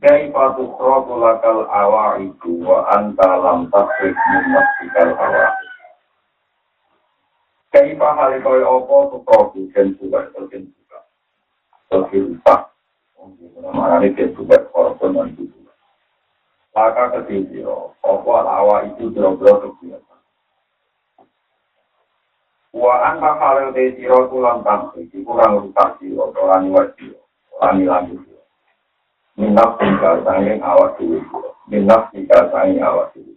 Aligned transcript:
Kai 0.00 0.32
patu 0.32 0.64
kroku 0.80 1.20
lakal 1.20 1.68
awa 1.68 2.16
itu 2.24 2.64
wa 2.64 2.88
anta 2.96 3.28
lam 3.36 3.68
tasrif 3.68 4.16
mumastikal 4.16 5.12
awa. 5.12 5.52
Kai 7.68 7.92
pahali 7.94 8.40
kaya 8.40 8.64
opo 8.64 9.12
tu 9.12 9.18
kroku 9.28 9.68
jen 9.76 9.92
suka 10.00 10.24
itu 10.32 10.40
jen 10.48 10.62
suka. 10.72 10.98
Tapi 11.92 12.16
lupa. 12.16 12.72
Mungkin 13.20 13.52
kena 13.52 13.70
marani 13.76 14.16
jen 14.16 14.32
suka 14.32 14.56
Laka 16.70 17.10
ketil 17.12 17.50
siro, 17.50 17.98
opo 18.00 18.28
al 18.38 18.46
awa 18.46 18.86
itu 18.86 19.10
jero-jero 19.10 19.74
kebiasa. 19.74 20.14
Wa 22.70 22.94
anta 23.10 23.36
khalil 23.36 23.74
te 23.74 23.98
siro 23.98 24.30
kulang 24.30 24.62
tansi, 24.62 25.10
kurang 25.26 25.66
rusak 25.66 25.98
siro, 25.98 26.30
kurang 26.30 26.70
iwa 26.70 26.86
siro, 26.94 27.20
kurang 27.50 27.82
ilang 27.82 28.06
siro. 28.16 28.39
Minaf 29.40 29.80
tiga 29.80 30.20
sanging 30.20 30.60
awak 30.60 31.00
dulu 31.00 31.16
minaf 31.72 32.12
tiga 32.12 32.52
sanging 32.52 32.84
awak 32.84 33.08
dulu 33.16 33.32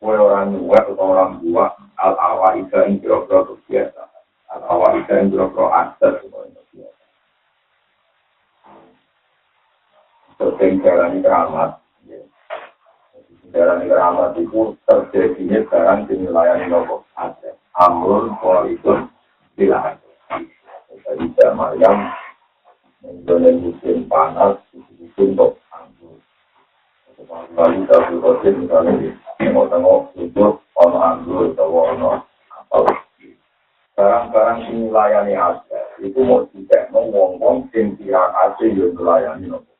kue 0.00 0.16
orang 0.16 0.52
dua 0.52 0.78
atau 0.84 1.00
orang 1.00 1.40
dua 1.40 1.72
al 1.96 2.14
awak 2.20 2.60
ika 2.60 2.84
yang 2.84 3.00
biro-biro 3.00 3.56
biasa 3.64 4.04
al 4.52 4.60
awak 4.68 5.00
ika 5.00 5.12
yang 5.16 5.32
biro-biro 5.32 5.72
akses 5.72 6.20
semuanya 6.20 6.60
biasa 6.76 7.04
terus 10.36 10.76
jalani 10.84 11.18
keramat 11.24 11.80
jalani 13.50 13.84
keramat 13.88 14.30
itu 14.38 14.76
terjadinya 14.86 15.58
sekarang 15.66 16.06
dinilai 16.06 16.70
nopo? 16.70 17.02
Ada 17.18 17.58
amrun 17.74 18.36
kualitas 18.38 19.10
bilang 19.58 19.98
jadi 21.10 21.26
zaman 21.34 21.74
yang 23.00 23.24
Menjadi 23.24 23.50
musim 23.60 23.96
panas, 24.08 24.60
musim 24.72 25.34
untuk 25.36 25.56
anggur. 25.72 26.16
Lalu 27.56 27.84
tapi 27.88 28.14
kosin 28.20 28.54
misalnya 28.64 28.92
di 29.00 29.08
tengok-tengok 29.40 30.12
hidup, 30.16 30.60
ono 30.76 30.98
anggur, 31.00 31.52
atau 31.56 31.68
ono 31.72 32.08
apa 32.60 32.78
Barang-barang 33.96 34.60
ini 34.72 34.88
layani 34.88 35.36
aja. 35.36 35.80
Itu 36.00 36.24
mau 36.24 36.48
tidak 36.56 36.88
mau 36.88 37.04
ngomong 37.04 37.68
sing 37.68 38.00
tirak 38.00 38.32
aja 38.32 38.64
yang 38.64 38.96
melayani 38.96 39.52
nopo. 39.52 39.72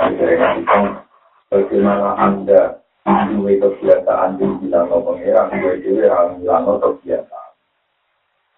Kira-kira 0.00 1.04
bagaimana 1.52 2.16
anda 2.16 2.80
Dua 3.06 3.54
kebiasaan 3.54 4.34
di 4.34 4.46
bilang 4.66 4.90
no 4.90 4.98
pengiran, 4.98 5.46
dua 5.54 5.78
dewi 5.78 6.10
orang 6.10 6.42
bilang 6.42 6.66
no 6.66 6.74
kebiasaan. 6.82 7.50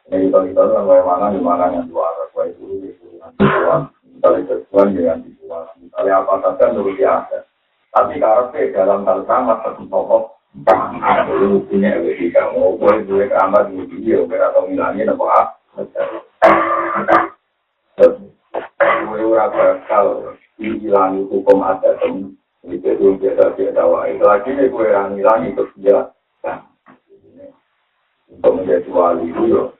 Ini 0.09 0.33
kita 0.33 0.39
kita 0.41 0.63
bagaimana 0.89 1.37
di 1.37 1.41
mana 1.45 1.69
yang 1.69 1.85
dua 1.85 2.09
kue 2.33 2.49
dulu 2.57 2.81
dibuang, 2.81 3.08
misalnya 3.37 4.43
sesuai 4.49 4.97
dengan 4.97 5.19
dibuang, 5.23 5.69
misalnya 5.79 6.25
apa 6.25 6.35
saja 6.43 6.65
menurut 6.73 6.95
dia 6.97 7.11
ada. 7.23 7.39
Tapi 7.89 8.21
karena 8.21 8.69
dalam 8.75 9.07
hal 9.09 9.21
sama 9.25 9.59
satu 9.65 9.83
tokoh, 9.89 10.39
ada 10.67 11.29
dulu 11.29 11.65
punya 11.69 11.99
lebih 11.99 12.35
kamu, 12.35 12.77
boleh 12.81 13.01
boleh 13.07 13.29
kamar 13.31 13.69
di 13.69 13.85
video, 13.89 14.25
atau 14.27 14.67
milanya 14.67 15.13
nopo 15.13 15.29
ah, 15.29 15.55
Gue 18.79 19.25
ora 19.25 19.51
bakal 19.51 20.37
hilangi 20.59 21.27
hukum 21.27 21.59
ada 21.65 21.99
tem, 21.99 22.39
itu 22.67 22.89
belum 22.95 23.19
biasa 23.19 23.57
biasa 23.57 23.83
wae. 23.83 24.21
Lagi 24.21 24.51
nih 24.55 24.71
gue 24.71 24.87
yang 24.87 25.19
hilangi 25.19 25.57
terus 25.57 25.73
dia, 25.81 25.99
untuk 28.29 28.53
menjadi 28.55 28.89
wali 28.93 29.33
itu 29.33 29.73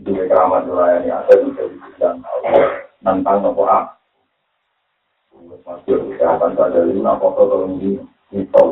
di 0.00 0.12
keramat 0.16 0.64
melayani 0.64 1.12
ada 1.12 1.34
bisa 1.42 1.62
dibilang 1.68 2.24
tentang 3.02 3.38
nopo 3.44 3.68
a 3.68 3.92
masuk 5.62 6.16
kesehatan 6.16 6.56
saja. 6.56 6.80
Lima 6.88 7.20
foto 7.20 7.44
tolong 7.44 7.76
di 7.76 8.00
itu 8.32 8.66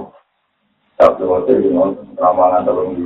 tapi 0.97 1.23
waktu 1.25 1.61
itu 1.61 1.77
ramalan 2.17 2.65
tolong 2.65 2.97
di 2.97 3.05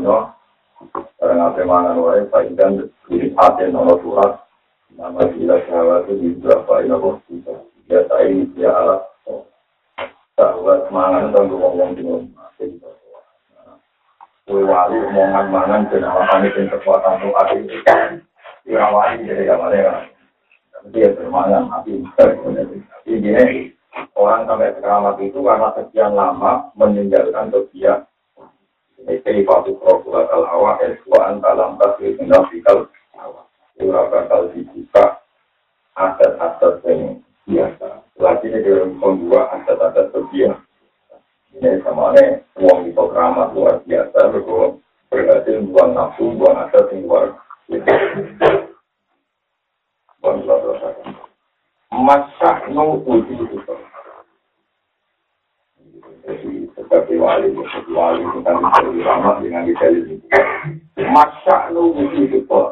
karena 1.18 1.48
apa 1.48 1.62
mangan 1.64 1.96
wae 2.04 2.52
dan 2.54 2.90
di 3.08 3.32
hati 3.34 3.72
nomor 3.72 3.96
surat. 4.04 4.44
Nama 4.94 5.26
sila 5.34 5.58
sahabat 5.66 6.06
itu 6.06 6.14
di 6.20 6.28
berapa 6.38 6.86
ini 6.86 6.94
kok 6.94 7.16
biasa 7.90 8.14
ini 8.30 8.46
dia 8.54 8.70
alat 8.70 9.02
sahabat 10.38 10.86
mangan 10.94 11.34
dan 11.34 11.50
ngomong 11.50 11.98
di 11.98 12.06
rumah 12.06 12.43
kue 14.44 14.60
wali 14.60 15.00
omongan 15.08 15.48
mangan 15.48 15.88
dan 15.88 16.04
alasan 16.04 16.44
itu 16.44 16.68
kekuatan 16.68 17.16
tuh 17.24 17.32
itu 17.56 17.76
ya? 18.68 18.84
Wali 18.92 19.24
jadi 19.24 19.48
gak 19.48 19.56
mana 19.56 20.04
dia 20.92 21.08
bermangan 21.16 21.72
tapi 21.72 22.04
ini 23.08 23.72
orang 24.12 24.44
sampai 24.44 24.76
sekarang 24.76 25.16
itu 25.24 25.40
karena 25.40 25.68
sekian 25.80 26.12
lama 26.12 26.68
meninggalkan 26.76 27.48
dia 27.72 28.04
ini 29.04 29.48
patu 29.48 29.80
prokula 29.80 30.28
kal 30.28 30.44
hawa 30.44 30.76
eswaan 30.84 31.40
dalam 31.40 31.80
tasir 31.80 32.16
mendafikal 32.20 32.88
ura 33.80 34.02
bakal 34.12 34.48
dibuka 34.54 35.20
aset-aset 35.98 36.80
yang 36.88 37.20
biasa. 37.44 38.00
Lagi 38.16 38.48
ini 38.48 38.64
dalam 38.64 38.96
dua 38.96 39.50
aset-aset 39.60 40.08
terbiasa 40.14 40.63
ini 41.58 41.80
sama 41.82 42.14
nih. 42.14 42.42
Uang 42.58 42.86
itu 42.86 43.04
keramat 43.10 43.50
luar 43.54 43.82
biasa 43.86 44.18
berkurang 44.30 44.78
berhasil 45.10 45.62
buang 45.70 45.90
nafsu 45.94 46.34
buang 46.38 46.58
aset 46.66 46.86
yang 46.90 47.06
luar. 47.06 47.34
Biasa 52.44 52.68
nu 52.76 53.00
uji 53.08 53.34
itu. 53.40 53.74
Jadi 56.24 56.68
seperti 56.76 57.16
wali 57.16 57.48
seperti 57.56 57.90
wali 57.96 58.20
tentang 58.36 58.60
dari 58.68 59.00
ramah 59.00 59.40
dengan 59.40 59.64
detail 59.64 59.96
ini. 59.96 60.20
Masa 61.08 61.72
nu 61.72 61.94
uji 61.96 62.28
itu. 62.28 62.62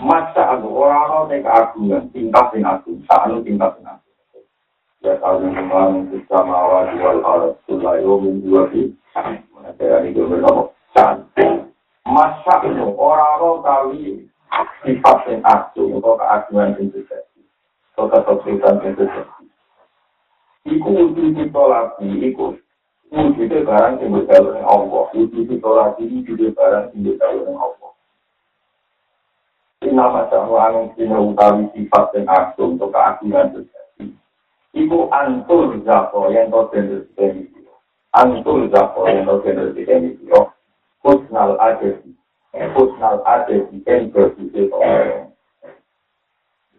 Masa 0.00 0.56
anu 0.56 0.72
orang-orang 0.72 1.36
yang 1.36 1.44
keagungan 1.44 2.02
tingkat 2.16 2.46
yang 2.56 2.80
agung 2.80 3.04
saat 3.04 3.28
nu 3.28 3.44
tingkat 3.44 3.76
agung 3.84 4.09
itu 10.10 10.26
masa 12.04 12.54
itu 12.66 12.84
orang-orang 12.98 13.62
kali 13.62 14.02
sifat 14.82 15.18
yang 15.30 15.40
atau 15.46 16.18
keagungan 16.18 16.76
yang 16.76 16.90
terjadi. 16.90 17.40
Atau 17.94 18.10
kesulitan 18.10 18.82
terjadi. 18.82 19.22
Iku 20.68 20.88
wujud 20.92 21.32
kita 21.38 21.62
lagi 21.64 22.08
iku 22.28 22.58
wujudnya 23.08 23.64
barang 23.64 23.94
yang 24.04 24.10
berjalan 24.12 24.60
dengan 24.60 24.68
Allah. 24.68 25.04
Wujud 25.16 25.44
kita 25.48 25.70
lagi 25.70 26.02
wujudnya 26.04 26.52
barang 26.52 26.84
yang 26.92 27.00
berjalan 27.06 27.38
dengan 27.46 27.58
Allah. 27.64 27.92
Ini 29.80 29.96
nama 29.96 30.28
jawa 30.28 30.92
yang 31.00 31.16
utawi 31.32 31.64
sifat 31.72 32.06
yang 32.12 32.28
agung 32.28 32.76
atau 32.76 32.92
keagungan 32.92 33.48
terjadi 33.56 33.89
iku 34.74 35.10
antul 35.10 35.78
zako 35.82 36.30
yang 36.30 36.50
to 36.50 36.70
sendus 36.70 37.06
demi 37.18 37.46
siro. 37.50 37.74
Antul 38.14 38.70
zako 38.70 39.10
yang 39.10 39.26
to 39.26 39.34
sendus 39.42 39.74
demi 39.74 40.14
siro. 40.22 40.54
Kusnal 41.02 41.58
adesi. 41.58 42.14
Eh, 42.54 42.68
kusnal 42.74 43.24
adesi. 43.26 43.82
En 43.86 44.10
bersisi 44.14 44.70
to. 44.70 44.78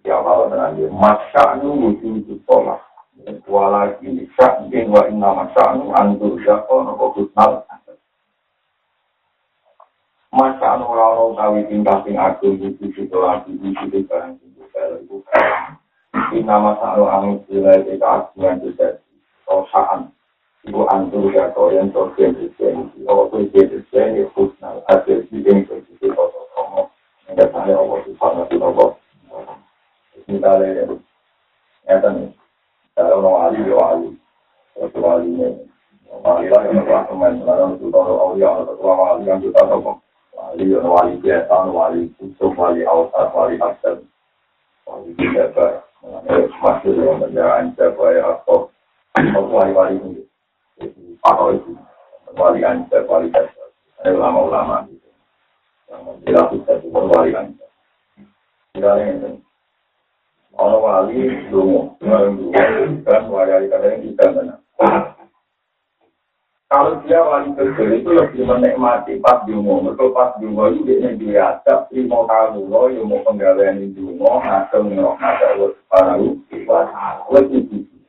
Ya 0.01 0.17
Allah 0.17 0.49
menanggir. 0.49 0.89
Masya'nu 0.89 1.67
wujudu 1.77 2.41
tolak. 2.47 2.81
Walaki 3.45 4.25
syakin 4.33 4.89
wa 4.89 5.05
inna 5.05 5.29
masya'nu 5.45 5.93
antul 5.93 6.39
zako 6.41 6.87
nopo 6.87 7.13
kusnal 7.13 7.67
Masa 10.31 10.79
anu 10.79 10.87
rano 10.95 11.35
tawi 11.35 11.67
tingkah 11.67 12.07
sing 12.07 12.15
agung 12.15 12.55
di 12.55 12.71
sisi 12.79 13.03
tolak 13.11 13.43
barang 13.43 14.39
sing 14.39 14.55
bukan 15.11 15.75
nama 16.39 16.79
sa'al 16.79 17.03
angin 17.11 17.43
sila 17.51 17.75
ika 17.83 18.07
agungan 18.07 18.63
juga 18.63 18.87
rosaan 19.43 20.07
ibu 20.63 20.87
antur 20.87 21.27
ya 21.35 21.51
koyen 21.51 21.91
torgen 21.91 22.31
disen 22.39 22.87
ibu 22.95 23.27
torgen 23.27 23.67
disen 23.67 24.07
ya 24.15 24.25
kusnal 24.31 24.79
hasil 24.87 25.27
disen 25.27 25.67
kondisi 25.67 26.07
koto 26.15 26.47
komo 26.55 26.87
yang 27.27 27.35
saya 27.51 27.75
Allah 27.75 27.99
subhanahu 28.07 28.47
wa 28.47 28.95
ta'ala 29.27 29.55
misalnya 30.31 30.87
nyata 31.83 32.09
nih 32.15 32.31
Saya 32.91 33.15
orang 33.15 33.55
wali, 33.55 33.59
ya 33.63 33.75
wali. 33.79 34.09
Waktu 34.75 34.99
wali 34.99 35.27
ini. 35.31 35.49
Wali 36.11 36.51
lah 36.51 36.61
yang 36.67 36.83
kelas 36.83 37.07
teman. 37.07 37.39
Sekarang 37.39 37.79
itu 37.79 37.87
kalau 37.87 38.15
awliya 38.19 38.67
ketua 38.67 38.93
wali 38.99 39.23
yang 39.23 39.39
kita 39.39 39.63
tahu. 39.63 39.95
Wali, 40.35 40.63
ya 40.67 40.79
wali 40.83 41.13
biasa, 41.23 41.55
wali 41.71 42.11
kutub, 42.19 42.51
wali 42.59 42.83
awsat, 42.83 43.31
wali 43.31 43.55
hasil. 43.63 44.03
Wali 44.83 45.09
biasa. 45.15 45.90
maksudnya 46.61 47.13
menjalankan 47.17 47.73
cabai 47.77 48.17
atau 48.17 48.69
wali-wali 49.49 50.01
ini, 50.01 50.23
itu 50.81 51.13
pakau 51.21 51.53
itu, 51.53 51.77
wali 52.33 52.65
ancar, 52.65 53.05
wali 53.05 53.29
ancar, 53.29 53.69
ada 54.01 54.15
ulama-ulama 54.17 54.89
gitu, 54.89 55.09
yang 55.91 56.01
dilakukan 56.25 56.81
itu 56.81 56.87
pun 56.89 57.11
wali 57.13 57.31
ancar. 57.37 57.69
Tidak 58.71 58.87
ada 58.87 59.03
yang 59.03 59.19
ini. 59.19 59.39
Orang 60.57 60.81
wali, 60.81 61.27
dungu, 61.53 61.95
dan 62.01 63.29
wali-wali 63.29 63.67
kadang-kadang 63.69 64.31
benar. 64.35 64.59
Kalau 66.71 67.03
dia 67.03 67.19
wali 67.19 67.51
kecil 67.51 67.99
itu 67.99 68.15
lebih 68.15 68.47
menikmati 68.47 69.19
pas 69.19 69.43
dungu, 69.43 69.91
betul 69.91 70.15
pas 70.15 70.31
dungu 70.39 70.71
itu 70.71 70.87
dia 70.87 71.11
diajak 71.19 71.91
lima 71.91 72.23
tahun 72.31 72.71
lo, 72.71 72.87
yang 72.87 73.11
mau 73.11 73.19
penggalian 73.27 73.83
di 73.83 73.91
dungu, 73.91 74.23
ngasem 74.23 74.95
ngasem 74.95 75.51
lo 75.59 75.75
sekarang 75.75 76.39
lebih 77.27 77.67
tinggi. 77.67 77.99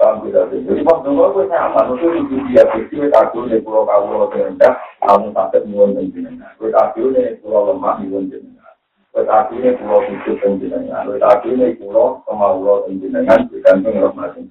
Paham 0.00 0.24
tidak 0.24 0.56
sih? 0.56 0.64
Jadi 0.64 0.80
pas 0.80 1.04
dungu 1.04 1.28
itu 1.28 1.40
nyaman, 1.52 2.00
itu 2.00 2.06
itu 2.16 2.34
dia 2.48 2.64
kecil, 2.64 3.12
aku 3.12 3.44
di 3.44 3.60
pulau 3.60 3.84
kawu 3.84 4.08
lo 4.08 4.26
terendah, 4.32 4.80
kamu 5.04 5.28
sakit 5.36 5.68
nyuwun 5.68 6.00
dan 6.00 6.08
jenengan. 6.08 6.48
Aku 6.56 7.12
di 7.12 7.36
pulau 7.44 7.76
lemah 7.76 8.00
nyuwun 8.08 8.32
jenengan. 8.32 8.72
Tetapi 9.12 9.52
ini 9.60 9.76
pulau 9.76 10.00
hidup 10.00 10.36
penjenengan. 10.40 11.12
Tetapi 11.12 11.52
ini 11.52 11.76
pulau 11.76 12.24
kemauan 12.24 12.88
penjenengan 12.88 13.52
digantung 13.52 14.00
rahmatin. 14.00 14.48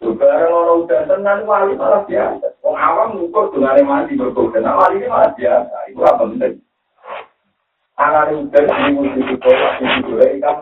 Sekarang 0.00 0.48
orang 0.48 0.78
udah 0.88 1.00
tenang 1.04 1.44
wali 1.44 1.76
malah 1.76 2.08
biasa. 2.08 2.56
Orang 2.64 2.80
awam 2.80 3.08
ngukur 3.20 3.52
dengan 3.52 3.84
mandi 3.84 4.16
berkodan. 4.16 4.64
Wali 4.64 4.96
ini 4.96 5.12
malah 5.12 5.36
biasa. 5.36 5.76
Itu 5.92 6.00
apa 6.00 6.24
penting? 6.24 6.54
Anak 8.00 8.32
udah 8.32 8.64
di 8.64 8.90
musim 8.96 9.28
itu 9.28 9.44
masih 9.44 9.88
juga 10.08 10.24
ikan 10.40 10.56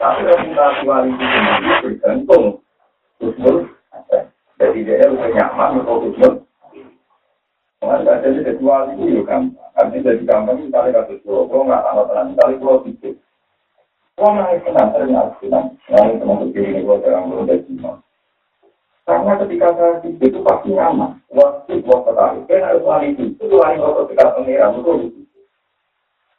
Tapi 0.00 0.20
reputasi 0.24 0.80
wali 0.88 1.12
itu 1.12 1.24
sendiri 1.28 1.76
bergantung. 1.84 2.44
Kusmul. 3.20 3.56
Jadi 4.58 4.78
dia 4.80 5.12
udah 5.12 5.28
nyaman 5.28 5.84
untuk 5.84 6.08
kusmul. 6.08 6.32
Enggak 7.84 8.24
jadi 8.24 8.40
kecuali 8.48 8.96
itu 8.96 9.22
kan. 9.28 9.52
Nanti 9.76 10.02
jadi 10.02 10.24
gampang 10.24 10.58
misalnya 10.64 11.04
kasus 11.04 11.22
pulau, 11.22 11.46
pulau 11.46 11.68
nggak 11.68 11.84
sama 11.86 12.02
tenang, 12.10 12.26
misalnya 12.34 12.58
pulau 12.58 12.82
sedikit. 12.82 13.14
Pulau 14.18 14.34
naik 14.34 14.66
tenang, 14.66 14.88
ternyata 14.90 15.32
tenang, 15.38 15.66
naik 15.86 16.18
tenang 16.18 16.38
begini 16.42 16.68
ini 16.74 16.80
gue 16.82 16.96
belum 16.98 17.46
dari 17.46 17.62
Karena 19.08 19.40
ketika 19.40 19.72
saya 19.72 20.04
di 20.04 20.20
itu 20.20 20.44
pasti 20.44 20.68
nyaman. 20.68 21.16
Waktu 21.32 21.80
gua 21.80 22.04
ketahui, 22.04 22.44
kan 22.44 22.60
harus 22.60 22.84
lari 22.84 23.16
itu, 23.16 23.32
itu 23.40 23.56
lari 23.56 23.80
waktu 23.80 24.04
ketika 24.04 24.36
pengiran 24.36 24.76
itu 24.76 24.90
di 25.00 25.08
situ. 25.16 25.40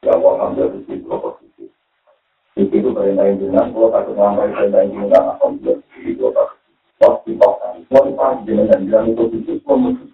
Ya 0.05 0.13
Allah 0.13 0.33
ambil 0.45 0.77
di 0.77 0.79
situ, 0.85 1.05
waktu 1.09 1.49
situ. 1.49 1.65
Di 2.53 2.63
situ 2.69 2.93
perintahin 2.93 3.41
jenang, 3.41 3.73
gua 3.73 3.89
takut 3.89 4.13
ngambil 4.13 4.53
perintahin 4.53 4.93
jenang, 4.93 5.25
alhamdulillah 5.33 5.81
di 5.81 5.87
situ 5.97 6.21
gua 6.21 6.29
takut. 6.37 6.59
Waktu 7.01 7.29
pakai, 7.41 7.77
mau 7.89 8.05
dipanggil 8.05 8.53
jenang, 8.53 8.81
bilang 8.85 9.05
itu 9.17 9.23
di 9.33 9.39
situ, 9.49 9.61
gua 9.65 9.75
mesti. 9.81 10.05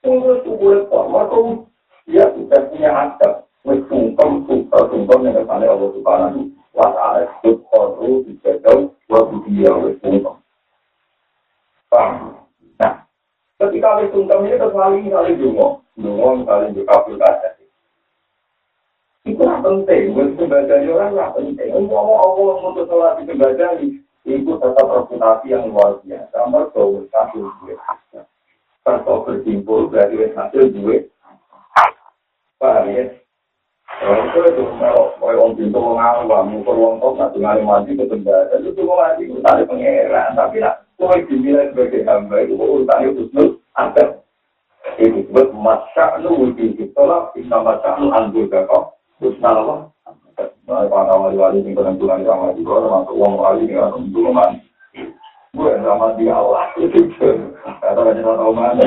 Tunggu, 0.00 0.32
tunggu, 0.40 0.88
tunggu, 0.88 1.68
dia 2.08 2.24
sudah 2.40 2.60
punya 2.72 2.88
adab. 2.88 3.44
Sungkem, 3.68 4.48
suka, 4.48 4.78
sungkem 4.88 5.28
yang 5.28 5.44
kesannya 5.44 5.68
Allah 5.68 5.90
Subhanahu 5.92 6.40
wa 6.72 6.88
ta'ala. 6.88 7.28
Subhanahu, 7.44 8.24
dijajau, 8.24 8.96
wa 9.12 9.20
budiya, 9.28 9.76
wa 9.76 9.92
sungkem. 10.00 10.40
utang. 12.00 12.12
Nah, 12.80 12.92
ketika 13.60 14.00
wis 14.00 14.10
sungkem 14.12 14.48
ini 14.48 14.56
terus 14.56 14.72
lali 14.72 15.04
lali 15.12 15.36
dungo, 15.36 15.84
dungo 15.96 16.44
lali 16.48 16.72
di 16.72 16.82
kapul 16.88 17.20
kaca. 17.20 17.60
Iku 19.28 19.44
lah 19.44 19.60
penting, 19.60 20.16
untuk 20.16 20.48
sembadan 20.48 20.88
orang 20.88 21.12
lah 21.12 21.28
penting. 21.36 21.68
Umpama 21.76 22.24
Allah 22.24 22.56
untuk 22.64 22.88
sholat 22.88 23.20
di 23.20 23.28
sembadan 23.28 24.00
itu 24.24 24.52
tetap 24.56 24.86
reputasi 24.88 25.52
yang 25.52 25.68
luar 25.68 26.00
biasa. 26.00 26.34
Amar 26.40 26.72
kau 26.72 27.04
satu 27.12 27.52
dua. 27.60 27.76
Tanpa 28.80 29.20
berkumpul 29.28 29.92
berarti 29.92 30.16
wis 30.16 30.32
hasil 30.32 30.72
dua. 30.72 31.04
Paham 32.56 32.92
ya? 32.96 33.04
Kalau 34.00 34.48
itu, 34.48 34.64
kalau 34.80 35.04
orang 35.20 35.56
pintu 35.58 35.76
mengawal, 35.76 36.24
kamu 36.24 36.64
perlu 36.64 36.96
untuk 36.96 37.20
mengalami 37.36 37.64
mati 37.66 37.92
ke 37.92 38.04
tempat, 38.08 38.48
itu 38.56 38.72
cuma 38.78 39.12
mati, 39.12 39.28
itu 39.28 39.42
tadi 39.44 39.66
pengeran, 39.66 40.38
tapi 40.38 40.62
lah, 40.62 40.78
kau 41.00 41.16
dinilai 41.16 41.72
sebagai 41.72 42.04
hamba 42.04 42.44
itu 42.44 42.54
itu 42.60 43.22
terus 43.32 43.56
ada. 43.72 44.20
Itu 45.00 45.24
buat 45.32 45.48
masa 45.56 46.20
lu 46.20 46.52
di 46.52 46.76
tolak, 46.92 47.32
inna 47.40 47.64
masa 47.64 47.96
lu 47.96 48.12
anggul 48.12 48.44
kau, 48.52 48.92
terus 49.16 49.40
nalawa. 49.40 49.88
Para 50.70 51.18
wali-wali 51.18 51.66
yang 51.66 51.74
penentuan 51.74 52.22
sama 52.22 52.54
bawah, 52.54 52.78
termasuk 52.78 53.16
uang 53.18 53.34
wali 53.42 53.66
yang 53.66 53.90
mandi. 54.30 54.62
Gue 55.50 55.74
sama 55.82 56.14
di 56.14 56.30
Allah 56.30 56.70
itu, 56.78 57.10
kata-kata 57.82 58.22
tahu 58.22 58.52
mana. 58.54 58.86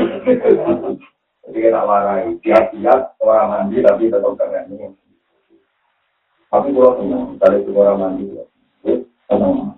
Jadi 1.43 1.59
kita 1.59 1.83
marahi, 1.83 2.39
tiap-tiap 2.39 3.19
orang 3.19 3.51
mandi 3.51 3.83
tapi 3.83 4.07
tetap 4.07 4.31
keren 4.39 4.71
ini. 4.71 4.87
Tapi 6.47 6.71
kalau 6.71 6.95
senang, 7.03 7.35
itu 7.35 7.71
orang 7.75 7.99
mandi, 7.99 8.23
senang. 9.27 9.75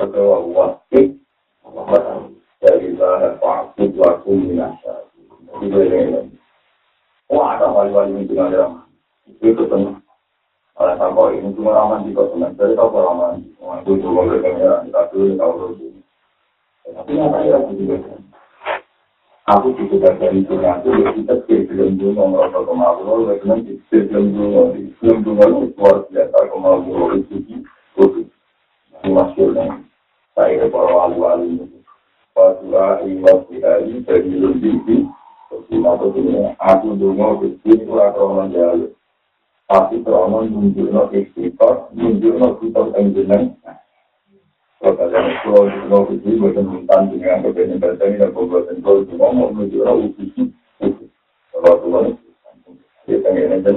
Betul, 0.00 0.48
waktu, 0.56 1.20
dari 2.96 3.36
bahan 3.38 3.90
waktu, 3.98 4.30
minasa. 4.32 4.94
Wah, 7.30 7.56
ada 7.56 7.66
wali-wali 7.70 8.26
itu 8.26 8.36
nggak 8.36 8.52
ada. 8.52 8.84
Itu 9.40 9.64
senang. 9.66 10.04
Oleh 10.74 10.98
sampai 10.98 11.38
ini 11.38 11.54
cuma 11.54 11.70
raman 11.70 12.02
di 12.02 12.10
kota. 12.10 12.34
Jadi 12.34 12.74
tahu 12.74 12.90
orang 12.98 13.16
mandi. 13.38 13.46
Itu 13.86 14.02
cuma 14.02 14.26
berkenaan, 14.26 14.90
kita 14.90 15.02
dulu 15.14 15.32
tahu 15.38 15.52
dulu. 15.54 15.86
Tapi 16.84 17.12
apa 17.16 17.38
ya, 17.46 17.54
aku 17.62 17.72
juga 17.78 17.96
aku 19.44 19.68
juga 19.76 20.08
dari 20.16 20.40
dunia 20.44 20.80
aku 20.80 20.88
ya 21.04 21.10
kita 21.20 21.34
sebelum 21.44 22.00
dulu 22.00 22.32
merasa 22.32 22.64
kemauan 22.64 23.04
oleh 23.04 23.36
karena 23.44 23.60
sebelum 23.92 24.32
dulu 24.32 24.72
sebelum 25.00 25.18
dulu 25.20 25.68
luar 25.76 25.96
biasa 26.08 26.38
kemauan 26.48 27.20
itu 27.20 27.36
itu 27.44 28.04
maksudnya 29.04 29.84
saya 30.32 30.64
para 30.72 30.88
wali-wali 30.88 31.60
Fatula 32.34 32.98
imam 33.06 33.46
bihari 33.46 34.02
bagi 34.02 34.34
lundi 34.34 34.74
Bersina 35.46 35.94
tentunya 36.02 36.50
aku 36.58 36.98
dungu 36.98 37.38
Bersitu 37.38 37.94
atau 37.94 38.34
menjalu 38.34 38.90
Tapi 39.70 40.02
terlalu 40.02 40.50
nunjuk 40.50 40.90
no 40.90 41.06
ikhtifat 41.14 41.94
Nunjuk 41.94 42.34
no 42.34 42.58
kitab 42.58 42.90
enjenan 42.98 43.54
Kota 44.82 45.14
dan 45.14 45.30
kuala 45.46 45.78
nunjuk 45.78 45.86
no 45.86 45.98
kisi 46.10 46.30
Bersi 46.34 46.60
mentan 46.66 47.14
dengan 47.14 47.46
kebenin 47.46 47.78
bertani 47.78 48.18
Dan 48.18 48.34
kuala 48.34 48.66
tentu 48.66 49.06
dungu 49.06 49.26
Mau 49.30 49.54
nunjuk 49.54 49.86
no 49.86 50.02
ikhtifat 50.02 50.50
Kalau 51.54 51.74
Tuhan 51.86 52.18
Dia 53.06 53.22
tanya 53.22 53.42
enjen 53.54 53.76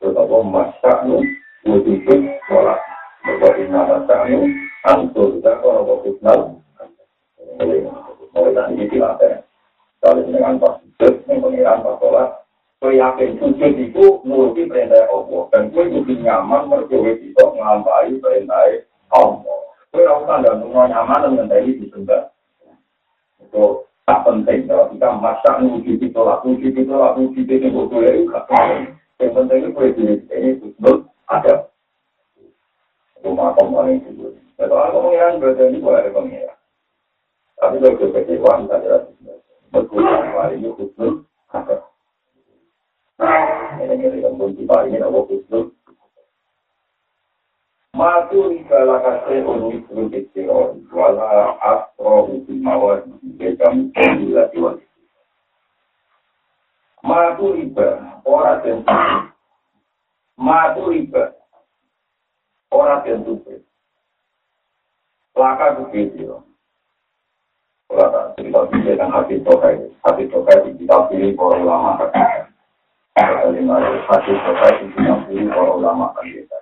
Tetapa 0.00 0.36
masak 0.40 0.98
no 1.04 1.20
Kutipun 1.60 2.24
sholat. 2.48 2.80
Bapak 3.20 3.52
ingat 3.60 4.00
asak 4.00 4.32
no 4.32 4.48
Antur 4.88 5.36
Kita 5.36 5.60
kalau 5.60 5.84
fokus 5.84 6.16
nalung 6.24 6.63
itu 11.96 12.08
lah. 12.12 12.28
Kau 12.84 12.92
yakin 12.92 13.40
sujud 13.40 13.72
itu 13.80 14.04
nuruti 14.28 14.68
perintah 14.68 15.08
Allah. 15.08 15.42
Dan 15.48 15.72
kau 15.72 15.88
nyaman, 16.20 16.68
itu, 16.84 17.44
ngampai 17.56 18.12
perintah 18.20 18.68
Allah. 19.16 19.58
Dan 20.44 20.60
semua 20.60 20.84
nyaman 20.92 21.48
dengan. 21.48 22.28
Itu 23.40 23.88
tak 24.04 24.20
penting. 24.28 24.68
Kalau 24.68 24.92
kita 24.92 25.08
nuji 25.64 25.96
ditolak, 25.96 26.44
nuji 26.44 26.68
ditolak, 26.76 27.16
boleh 27.88 28.20
juga. 28.20 28.44
Yang 29.16 29.30
penting 29.32 29.60
itu 29.72 29.80
ini 30.36 30.50
ada. 31.30 31.72
Rumah 33.24 33.56
itu. 33.88 34.36
Kalau 34.60 35.08
berarti 35.40 35.78
boleh. 35.80 36.53
tapi 37.64 37.80
kalau 37.80 37.96
ke 37.96 38.12
kecewa, 38.12 38.60
kita 38.60 38.76
jelas 38.84 39.02
berkurang 39.72 40.36
hari 40.36 40.60
ini 40.60 40.68
khusus 40.76 41.24
ini 43.80 44.20
yang 44.20 44.36
pun 44.36 44.52
tiba 44.52 44.84
ini 44.84 45.00
nama 45.00 45.24
khusus 45.24 45.72
Matu 47.94 48.50
riba 48.50 48.78
laka 48.84 49.22
sehun 49.30 49.70
wisru 49.70 50.10
kecewa, 50.10 50.74
wala 50.90 51.54
astro 51.62 52.26
hukum 52.26 52.58
mawar, 52.58 53.06
bekam 53.38 53.94
kondila 53.94 54.50
diwan. 54.50 54.82
Matu 57.06 57.54
riba, 57.54 58.18
ora 58.26 58.58
tentu. 58.66 58.90
Matu 60.34 60.90
riba, 60.90 61.38
ora 62.74 62.98
tentu. 63.06 63.38
Laka 65.38 65.86
kecewa. 65.94 66.42
Kalau 67.94 68.10
tak 68.10 68.26
cerita 68.34 68.58
dia 68.74 68.98
dan 68.98 69.06
hati 69.14 69.38
tokai, 69.46 69.78
hati 70.02 70.26
tokai 70.26 70.66
kita 70.74 71.06
pilih 71.06 71.30
para 71.38 71.62
ulama. 71.62 71.94
Lima 73.54 73.78
hati 74.10 74.34
tokai 74.34 74.82
kita 74.82 75.14
pilih 75.30 75.46
para 75.54 75.70
ulama 75.78 76.10
kata. 76.10 76.58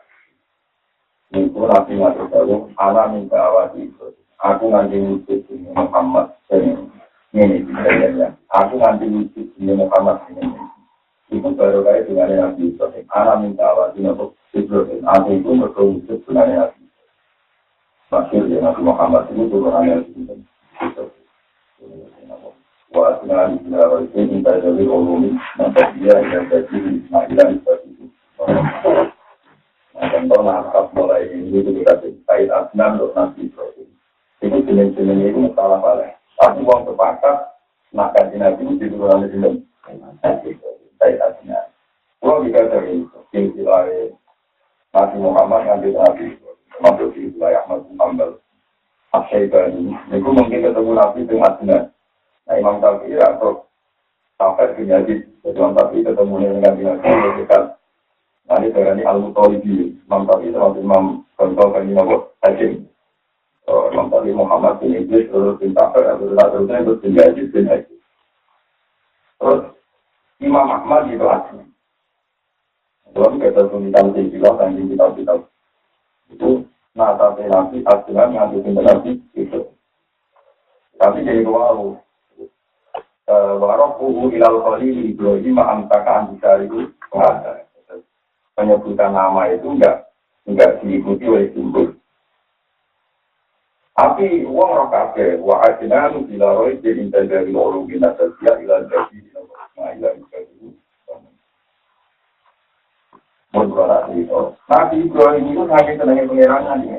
Niku 1.32 1.64
nabi 1.64 1.96
ngatur 1.96 2.28
jauh, 2.28 2.68
anak 2.76 3.16
minta 3.16 3.40
awasi 3.40 3.88
itu. 3.88 4.12
Aku 4.44 4.68
nanti 4.68 5.00
wujud 5.00 5.40
ini 5.48 5.72
Muhammad 5.72 6.36
dan 6.52 6.92
ini 7.32 7.64
ya. 8.20 8.28
Aku 8.52 8.76
nanti 8.76 9.08
wujud 9.08 9.56
ini 9.56 9.72
Muhammad 9.72 10.20
ini. 10.36 10.44
Ibu 11.32 11.56
baru 11.56 11.80
kaya 11.80 12.04
dengan 12.04 12.28
Nabi 12.28 12.76
Ibrahim. 12.76 13.08
Anak 13.16 13.36
minta 13.40 13.64
awasi 13.72 14.04
untuk 14.04 14.36
Ibrahim. 14.52 15.00
Aku 15.08 15.28
itu 15.32 15.48
berkewujud 15.48 16.20
dengan 16.28 16.68
Nabi 16.68 16.82
Masyur 18.12 18.44
ya 18.44 18.76
Muhammad 18.76 19.24
itu 19.32 19.48
turunannya 19.48 20.04
Wa 22.92 23.16
contoh 30.12 30.40
mulai 30.92 31.24
ini 31.32 31.56
itu 31.56 31.70
dikasih 31.72 32.12
Kait 32.28 32.52
asnan 32.52 33.00
untuk 33.00 33.16
Nabi 33.16 33.48
Ibrahim 33.48 33.88
Itu 34.44 34.58
jenis-jenis 34.66 35.32
itu 35.32 35.40
salah 35.56 35.80
balik 35.80 36.20
Tapi 36.36 36.60
uang 36.62 36.84
sepakat 36.90 37.36
itu 38.82 38.98
Kalau 42.22 42.38
Muhammad 45.18 45.66
Nabi 45.66 45.90
Hambal. 47.96 48.41
Asyaibani. 49.12 49.92
Itu 50.08 50.28
mungkin 50.32 50.64
ketemu 50.64 50.90
Nabi 50.96 51.20
Madinah. 51.28 51.82
Nah 52.48 52.54
Imam 52.56 52.80
Syafi'i 52.80 53.20
atau 53.20 53.68
sampai 54.40 54.72
ke. 54.74 55.20
Jadi 55.44 55.56
Imam 55.56 55.76
Syafi'i 55.76 56.04
ketemu 56.04 56.34
dengan 56.40 56.60
Nabi 56.64 56.82
dekat. 57.44 57.62
Nah 58.48 58.56
ini 58.58 58.74
dari 58.74 59.04
Al-Mutalibi. 59.04 60.00
Imam 60.08 60.24
Syafi'i 60.24 60.52
termasuk 60.52 60.80
Imam 60.80 61.04
Gontor 61.36 61.68
dan 61.76 61.92
Imam 61.92 62.08
Hakim. 62.40 62.72
Imam 63.92 64.08
Syafi'i 64.08 64.32
Muhammad 64.32 64.80
bin 64.80 64.96
Idris, 64.96 65.28
terus 65.28 65.60
bin 65.60 65.76
Safir, 65.76 66.02
terus 66.16 66.32
terus 66.82 67.00
bin 67.04 67.14
bin. 67.68 67.96
Terus 69.38 69.60
Imam 70.40 70.66
Ahmad 70.72 71.12
itu 71.12 71.26
asli. 71.28 71.62
Belum 73.12 73.36
kita 73.36 73.68
tulisan 73.68 74.16
di 74.16 74.32
kitab 74.32 74.56
dan 74.56 74.72
di 74.72 74.96
itu 76.32 76.64
nata 76.92 77.32
nabi 77.36 77.80
aslinya 77.88 78.24
nganti 78.28 78.56
pinter 78.60 78.84
nabi 78.84 79.10
itu 79.32 79.60
tapi 81.00 81.24
jadi 81.24 81.42
wow 81.48 81.96
warofuhu 83.32 84.28
ilal 84.36 84.60
khalil 84.60 84.96
Ibrahim 85.08 85.56
ma'amtakaan 85.56 86.36
itu 86.36 86.92
penyebutan 88.52 89.16
nama 89.16 89.48
itu 89.48 89.72
enggak 89.72 90.12
enggak 90.44 90.84
diikuti 90.84 91.24
oleh 91.24 91.48
simbol 91.56 91.96
tapi 93.92 94.44
uang 94.44 94.70
roh 94.72 94.88
kafe 94.88 95.36
wa 95.40 95.64
ajnanu 95.68 96.24
bila 96.28 96.60
roy 96.60 96.80
jadi 96.80 97.08
dari 97.12 97.52
ulum 97.52 97.88
bin 97.88 98.00
nasabiyah 98.00 98.56
ila 98.64 98.76
jadi 98.88 99.16
ila 99.32 99.40
ila 99.96 100.08
Nabi 103.52 105.04
Ibrahim 105.04 105.44
itu 105.52 105.62
hanya 105.68 105.92
senangnya 106.00 106.24
pengerangan 106.24 106.88
ya. 106.88 106.98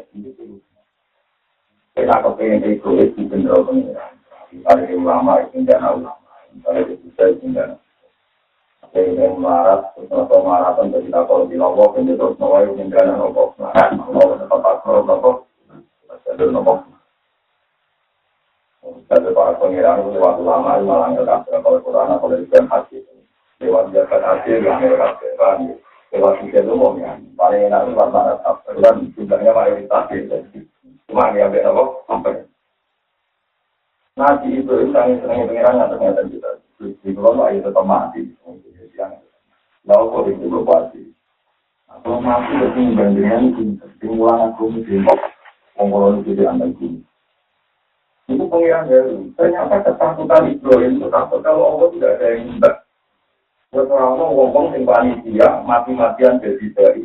Kita 1.94 2.16
kepengen 2.22 2.66
egois 2.70 3.10
di 3.18 3.26
bendera 3.26 3.66
pengerangan. 3.66 4.18
Yang 4.54 5.02
ulama, 5.02 5.42
tidak 5.50 5.82
ulama. 5.82 6.14
Itu 6.54 7.26
tidak. 7.42 7.82
Ada 8.94 9.10
yang 9.10 9.42
melarat, 9.42 9.98
terus 9.98 10.30
maratan, 10.30 10.94
terus 10.94 11.10
kita 11.10 11.26
kalau 11.26 11.50
di 11.50 11.58
lombok, 11.58 11.98
ini 11.98 12.14
terus 12.14 12.38
nawai, 12.38 12.70
tidak 12.78 13.10
lombok. 13.18 13.58
Mau 13.58 14.38
tetap 14.38 14.60
pasal 14.62 15.02
lombok, 15.02 15.50
ada 16.06 16.46
lombok. 16.46 16.86
Jadi 19.10 19.30
para 19.34 19.58
pengiran 19.58 20.06
itu 20.06 20.10
lewat 20.14 20.38
ulama, 20.38 20.78
malah 20.86 21.10
nggak 21.18 21.50
kalau 21.50 21.82
Quran, 21.82 22.14
kalau 22.22 22.38
di 22.38 22.46
hati. 22.46 22.98
Lewat 23.58 23.90
jalan 23.90 24.22
hati, 24.22 24.62
lewat 24.62 25.18
jalan 25.42 25.82
lewat 26.14 26.46
tiga 26.46 26.62
itu 26.62 26.74
mau 26.78 26.94
ya 26.96 27.18
paling 27.34 27.68
enak 27.68 27.90
itu 27.90 27.94
mana 27.98 28.38
kan 28.38 28.96
jumlahnya 29.18 29.52
mayoritas 29.52 30.04
gitu 30.14 30.38
cuma 31.10 31.34
dia 31.34 31.50
ambil 31.50 31.66
apa? 31.68 31.84
Sampai. 32.06 32.34
Nabi 34.14 34.62
itu 34.62 34.74
sangat 34.94 35.26
senang 35.26 35.50
pengirannya 35.50 35.90
ternyata 35.90 36.22
kita. 36.30 36.50
Di 37.02 37.10
kalau 37.18 37.50
ayo 37.50 37.66
tetap 37.66 37.86
mati. 37.86 38.30
Lalu 39.84 40.06
kok 40.10 40.26
itu 40.32 40.46
berpati 40.48 41.04
kalau 42.02 42.18
mati 42.18 42.52
itu 42.58 42.98
bandingan 42.98 43.54
itu 43.54 44.06
mulang 44.10 44.50
aku 44.50 44.66
mesti 44.74 45.06
mengolong 45.78 46.26
itu 46.26 46.34
di 46.34 46.44
antara 46.44 46.74
ini 46.82 47.00
itu 48.32 48.44
pengiran 48.50 48.88
dari 48.90 49.30
ternyata 49.38 49.84
ketakutan 49.84 50.58
Ibrahim 50.58 50.98
itu 50.98 51.08
takut 51.14 51.40
kalau 51.46 51.78
Allah 51.78 51.88
tidak 51.94 52.12
ada 52.18 52.26
yang 52.34 52.42
minta 52.50 52.72
Terus 53.74 53.90
ngomong 53.90 54.70
sing 54.70 54.86
panitia 54.86 55.66
mati-matian 55.66 56.38
jadi 56.38 56.66
dari 56.78 57.02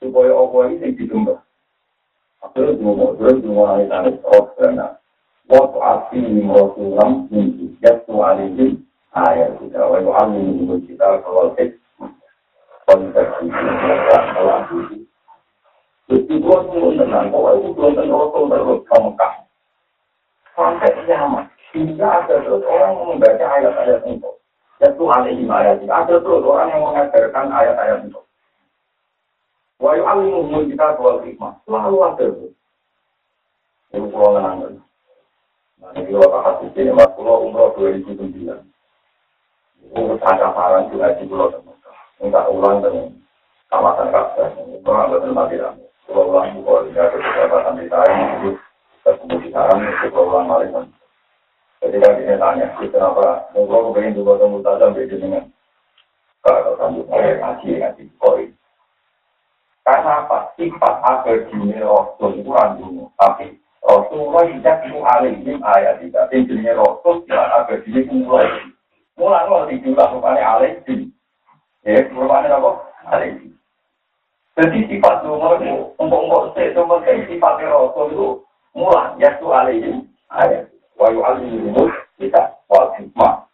supaya 0.00 0.32
ini 0.72 0.96
terus 2.56 2.80
tanya 3.84 4.16
oh 4.24 4.44
karena 4.56 4.96
waktu 5.52 5.78
asli 5.84 6.40
jatuh 7.84 8.24
ayat 9.12 9.52
kita 9.60 9.80
kita 10.88 11.06
kalau 11.20 11.52
tek 11.60 11.76
konteks 12.88 13.32
ini. 13.44 15.04
Jadi 16.06 16.34
gua 16.38 16.62
tenang, 16.70 17.34
tenang 17.34 18.14
terus. 18.46 18.78
Sampai 20.56 20.88
kiamat, 21.04 21.52
hingga 21.74 22.06
ada 22.06 22.40
terus 22.40 22.64
orang 22.64 22.96
membaca 22.96 23.44
ayat-ayat 23.44 24.00
itu. 24.08 24.35
Yaitu 24.86 25.04
alaihi 25.10 25.42
ayat. 25.50 25.82
Ada 25.82 26.22
terus 26.22 26.46
orang 26.46 26.70
yang 26.70 26.86
mengajarkan 26.86 27.50
ayat-ayat 27.50 28.06
itu. 28.06 28.20
Wa 29.82 29.98
yu'allimuhum 29.98 30.70
kita 30.70 30.94
wal 31.02 31.18
hikmah. 31.26 31.58
Selalu 31.66 31.98
ada 32.06 32.14
terus. 32.30 32.54
Ini 33.90 34.06
pulau 34.14 34.38
menangkan. 34.38 34.78
Nah, 35.82 35.90
ini 35.98 36.10
kalau 36.14 36.38
hadis 36.42 36.70
ini, 36.78 36.90
mas 36.94 37.10
pulau 37.18 37.50
umroh 37.50 37.74
2009. 37.74 38.62
Itu 39.90 40.00
ada 40.22 40.46
saran 40.54 40.86
juga 40.94 41.18
di 41.18 41.26
pulau 41.26 41.50
teman. 41.50 41.74
Enggak 42.22 42.46
ulang 42.48 42.80
dengan 42.80 43.10
kawasan 43.68 44.14
kawasan. 44.14 44.50
Kurang 44.86 45.10
betul 45.10 45.34
mati 45.34 45.58
Pulau 46.06 46.30
ulang 46.30 46.62
pulau 46.62 46.86
ini 46.86 46.94
ada 46.94 47.18
beberapa 47.18 47.74
di 47.74 47.90
saya. 47.90 48.14
Itu 48.38 48.50
ketemu 49.02 49.34
di 49.42 49.48
saran, 49.50 49.82
itu 49.82 50.06
pulau 50.14 50.30
ulang 50.30 50.46
maling. 50.46 50.72
Ketika 51.86 52.18
dia 52.18 52.34
tanya, 52.34 52.66
kenapa 52.82 53.46
engkau 53.54 53.94
kepengen 53.94 54.18
juga 54.18 54.42
temu 54.42 54.58
tajam 54.58 54.90
beda 54.90 55.22
dengan 55.22 55.46
kalau 56.42 56.74
kamu 56.74 57.06
mulai 57.06 57.38
ngaji 57.38 57.78
ngaji 57.78 58.02
koi. 58.18 58.50
Karena 59.86 60.26
apa? 60.26 60.50
Sifat 60.58 60.94
agar 61.06 61.46
dunia 61.46 61.86
Rasul 61.86 62.42
itu 62.42 62.50
randungu. 62.50 63.06
Tapi 63.14 63.54
Rasulullah 63.86 64.50
tidak 64.50 64.82
itu 64.82 64.98
alim 64.98 65.62
ayat 65.62 66.02
tidak. 66.02 66.26
Ini 66.34 66.74
Rasul 66.74 67.22
dunia 67.22 68.02
mulai. 68.10 68.50
Mau 69.46 69.70
dijual 69.70 70.10
rupanya 70.10 70.58
alim. 70.58 71.14
Ya, 71.86 72.02
rupanya 72.10 72.58
apa? 72.58 72.70
Alim. 73.14 73.54
Jadi 74.58 74.90
sifat 74.90 75.22
umur 75.22 75.62
itu, 75.62 75.94
untuk 76.02 76.18
untuk 76.18 76.58
itu 76.58 76.82
mungkin 76.82 77.30
sifat 77.30 77.62
Rasul 77.62 78.06
itu 78.10 78.28
mulai. 78.74 79.14
Ya, 79.22 79.38
itu 79.38 79.46
alim 79.54 80.10
ayat 80.34 80.75
wa 80.96 81.08
yu'allimuhum 81.12 81.92
kita 82.16 82.56
wal 82.72 82.92
hikmah. 82.96 83.44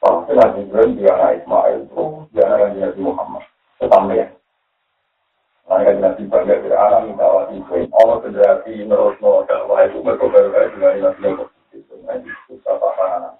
Kalau 0.00 0.24
kita 0.28 0.44
Ibrahim 0.56 0.96
dia 0.96 1.12
anak 1.12 1.44
Ismail 1.44 1.76
itu 1.88 2.04
dia 2.32 2.44
anak 2.48 2.76
Nabi 2.76 3.00
Muhammad. 3.00 3.44
Tetap 3.80 4.04
ya. 4.12 4.26
Mereka 5.70 5.90
Nabi 6.02 6.22
bangga 6.26 6.54
dari 6.60 6.76
alam 6.76 7.02
minta 7.08 7.24
awal 7.24 7.52
Ibrahim. 7.52 7.88
Allah 7.96 8.16
federasi 8.24 8.72
menurut 8.84 9.16
mau 9.24 9.44
dakwah 9.48 9.86
itu 9.88 10.00
berkobar-kobar 10.04 10.72
dengan 10.72 11.12
Nabi 11.12 11.20
Muhammad. 11.24 12.20
Susah 12.48 12.74
pasangan. 12.76 13.34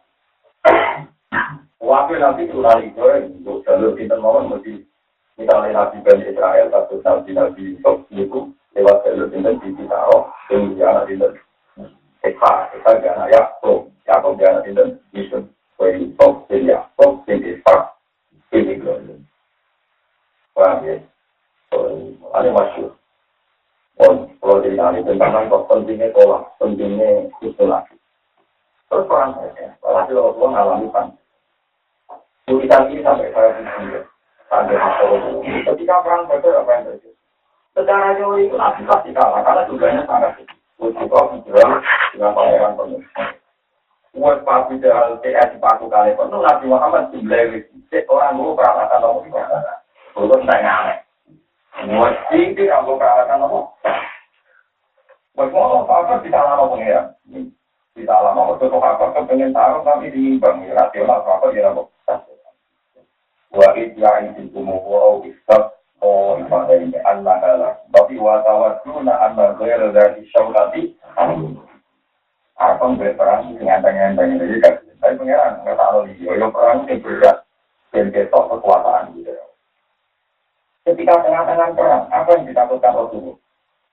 Waktu 1.81 2.23
turun 2.49 2.81
Ibrahim 2.87 3.25
untuk 3.43 3.67
jalur 3.67 3.93
kita 3.99 4.15
mau 4.21 4.41
mesti 4.47 4.89
misalnya 5.37 5.71
Nabi 5.77 6.03
Bani 6.03 6.25
Israel 6.27 6.67
atau 6.73 6.99
Nabi 7.05 7.31
Nabi 7.37 7.63
Yusuf 8.11 8.51
lewat 8.75 9.03
jalur 9.03 9.27
dinten 9.31 9.59
di 9.61 9.69
Bitaro, 9.75 10.31
yang 10.51 10.75
di 10.75 10.83
anak 10.83 11.07
dinten. 11.11 11.33
Eka, 12.23 12.53
Eka 12.77 12.91
di 13.01 13.07
anak 13.09 13.29
Yakob, 13.35 13.91
Yakob 14.07 14.39
di 14.39 14.45
anak 14.47 14.63
dinten, 14.67 14.89
Yusuf, 15.11 15.43
Kue 15.75 15.91
Yusuf, 15.99 16.47
Bin 16.47 16.71
Yakob, 16.71 17.27
Bin 17.27 17.43
Ishak, 17.43 17.99
Bin 18.55 18.71
Ibrahim. 18.71 19.21
Paham 20.55 20.85
ya? 20.87 20.97
Ada 22.31 22.51
masyur. 22.51 22.93
kalau 24.41 24.65
cerita 24.65 24.97
ini 24.97 25.05
tentang 25.05 25.47
kok 25.53 25.69
pentingnya 25.69 26.09
tolak, 26.17 26.49
pentingnya 26.57 27.29
istilah. 27.45 27.85
Terus 28.89 29.07
perang 29.07 29.37
saja, 29.39 29.77
walhasil 29.85 30.17
Rasulullah 30.19 30.51
ngalami 30.57 30.89
pan. 30.91 31.07
Tulisan 32.49 32.91
ini 32.91 33.05
sampai 33.07 33.31
saya 33.31 33.51
sendiri, 33.61 34.03
sampai 34.50 34.75
Rasulullah. 34.75 35.62
Ketika 35.71 35.95
perang 36.02 36.26
saja 36.26 36.49
apa 36.59 36.71
yang 36.75 36.83
terjadi? 36.90 37.11
Secara 37.71 38.19
teori 38.19 38.50
itu 38.50 38.57
nabi 38.59 38.83
pasti 38.83 39.14
kalah, 39.14 39.47
karena 39.47 39.62
jumlahnya 39.71 40.02
sangat 40.04 40.35
sedikit. 40.35 40.59
Ujiba 40.80 41.19
hijrah 41.30 41.78
dengan 42.11 42.35
pangeran 42.35 42.73
penuh. 42.75 43.02
Buat 44.11 44.42
papi 44.42 44.83
jalan 44.83 45.23
TS 45.23 45.54
paku 45.62 45.87
kali 45.87 46.19
penuh, 46.19 46.42
Nabi 46.42 46.64
Muhammad 46.66 47.14
jumlahnya 47.14 47.62
sedikit. 47.62 48.11
Orang 48.11 48.42
dulu 48.42 48.59
peralatan 48.59 48.99
nomor 48.99 49.23
lima. 49.23 49.47
Belum 50.19 50.40
saya 50.50 50.61
ngamek. 50.66 50.99
Buat 51.95 52.14
tinggi, 52.35 52.64
aku 52.66 52.99
peralatan 52.99 53.38
nomor. 53.38 53.71
Buat 55.38 55.49
ngomong 55.54 55.87
apa 55.87 56.19
kita 56.26 56.42
lama 56.42 56.75
pengiran. 56.75 57.07
Lama 58.00 58.57
waktu 58.57 58.66
kok 58.66 58.83
apa 58.83 59.04
kepengen 59.14 59.54
taruh 59.54 59.87
tapi 59.87 60.11
diimbang. 60.11 60.66
Rasional 60.75 61.23
apa 61.23 61.54
dia 61.54 61.71
nomor. 61.71 61.87
Wa 63.50 63.75
idya 63.75 64.30
izin 64.30 64.50
kumuhu 64.54 65.26
istab 65.26 65.80
Oh, 66.00 66.40
ibadah 66.40 66.80
ini 66.80 66.97
Allah 67.04 67.37
adalah. 67.45 67.73
Tapi 67.92 68.16
watawaduna 68.16 69.21
anna 69.21 69.52
ghair 69.61 69.92
dari 69.92 70.25
syaulati. 70.33 70.97
Apa 72.57 72.85
berperang 72.97 73.52
dengan 73.57 73.85
enteng-enteng 73.85 74.40
ini 74.40 74.57
kan? 74.64 74.80
Tapi 75.00 75.16
pengiran 75.21 75.61
nggak 75.61 75.76
tahu 75.76 76.09
nih. 76.09 76.16
Yo 76.25 76.49
perang 76.49 76.88
ini 76.88 77.04
berat. 77.04 77.45
Dan 77.92 78.09
ketok 78.14 78.49
kekuatan 78.49 79.19
gitu. 79.19 79.35
Ketika 80.87 81.26
tengah-tengah 81.26 81.69
perang, 81.75 82.07
apa 82.09 82.30
yang 82.38 82.47
ditakutkan 82.47 82.97
Rasulullah? 82.97 83.37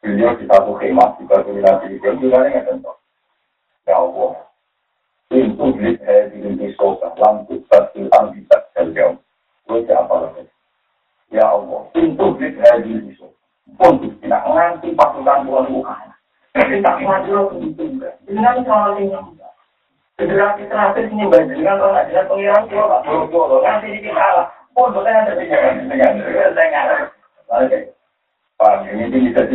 Beliau 0.05 0.37
di 0.37 0.45
satu 0.45 0.77
khemah, 0.77 1.17
juga 1.17 1.41
dominasi 1.41 1.97
itu, 1.97 2.05
juga 2.21 2.45
nggak 2.45 2.69
tentu. 2.69 2.93
Ya 3.89 3.97
Allah, 3.97 4.45
pintu 5.27 5.73
blit 5.73 5.97
di 6.05 6.37
inti 6.45 6.69
sosa, 6.77 7.09
lampu 7.17 7.57
tersilang 7.67 8.37
bisa 8.37 8.55
terjauh. 8.77 9.17
Gue 9.67 9.83
siapa 9.83 10.15
lagi? 10.15 10.43
Ya 11.27 11.43
Allah, 11.43 11.91
pintu. 11.91 12.39
Pun 13.75 13.99
tidak 14.23 14.43
nganti 14.47 14.95
pasukan 14.95 15.43
tak 16.81 16.97
maju 17.03 17.51
itu 17.61 17.83
enggak. 17.83 18.15
Dengan 18.23 18.63
soal 18.63 18.95
ini 18.97 19.11
enggak. 19.11 19.51
Terakhir 20.17 21.03
ini 21.11 21.29
dengan 21.29 21.77
orang 21.77 22.09
nanti. 22.09 22.75
Pun 24.73 24.89
ada 25.03 25.35
dengan 25.35 26.15
Oke. 27.47 27.79
Pak, 28.57 28.89
ini 28.89 29.05
bisa 29.13 29.45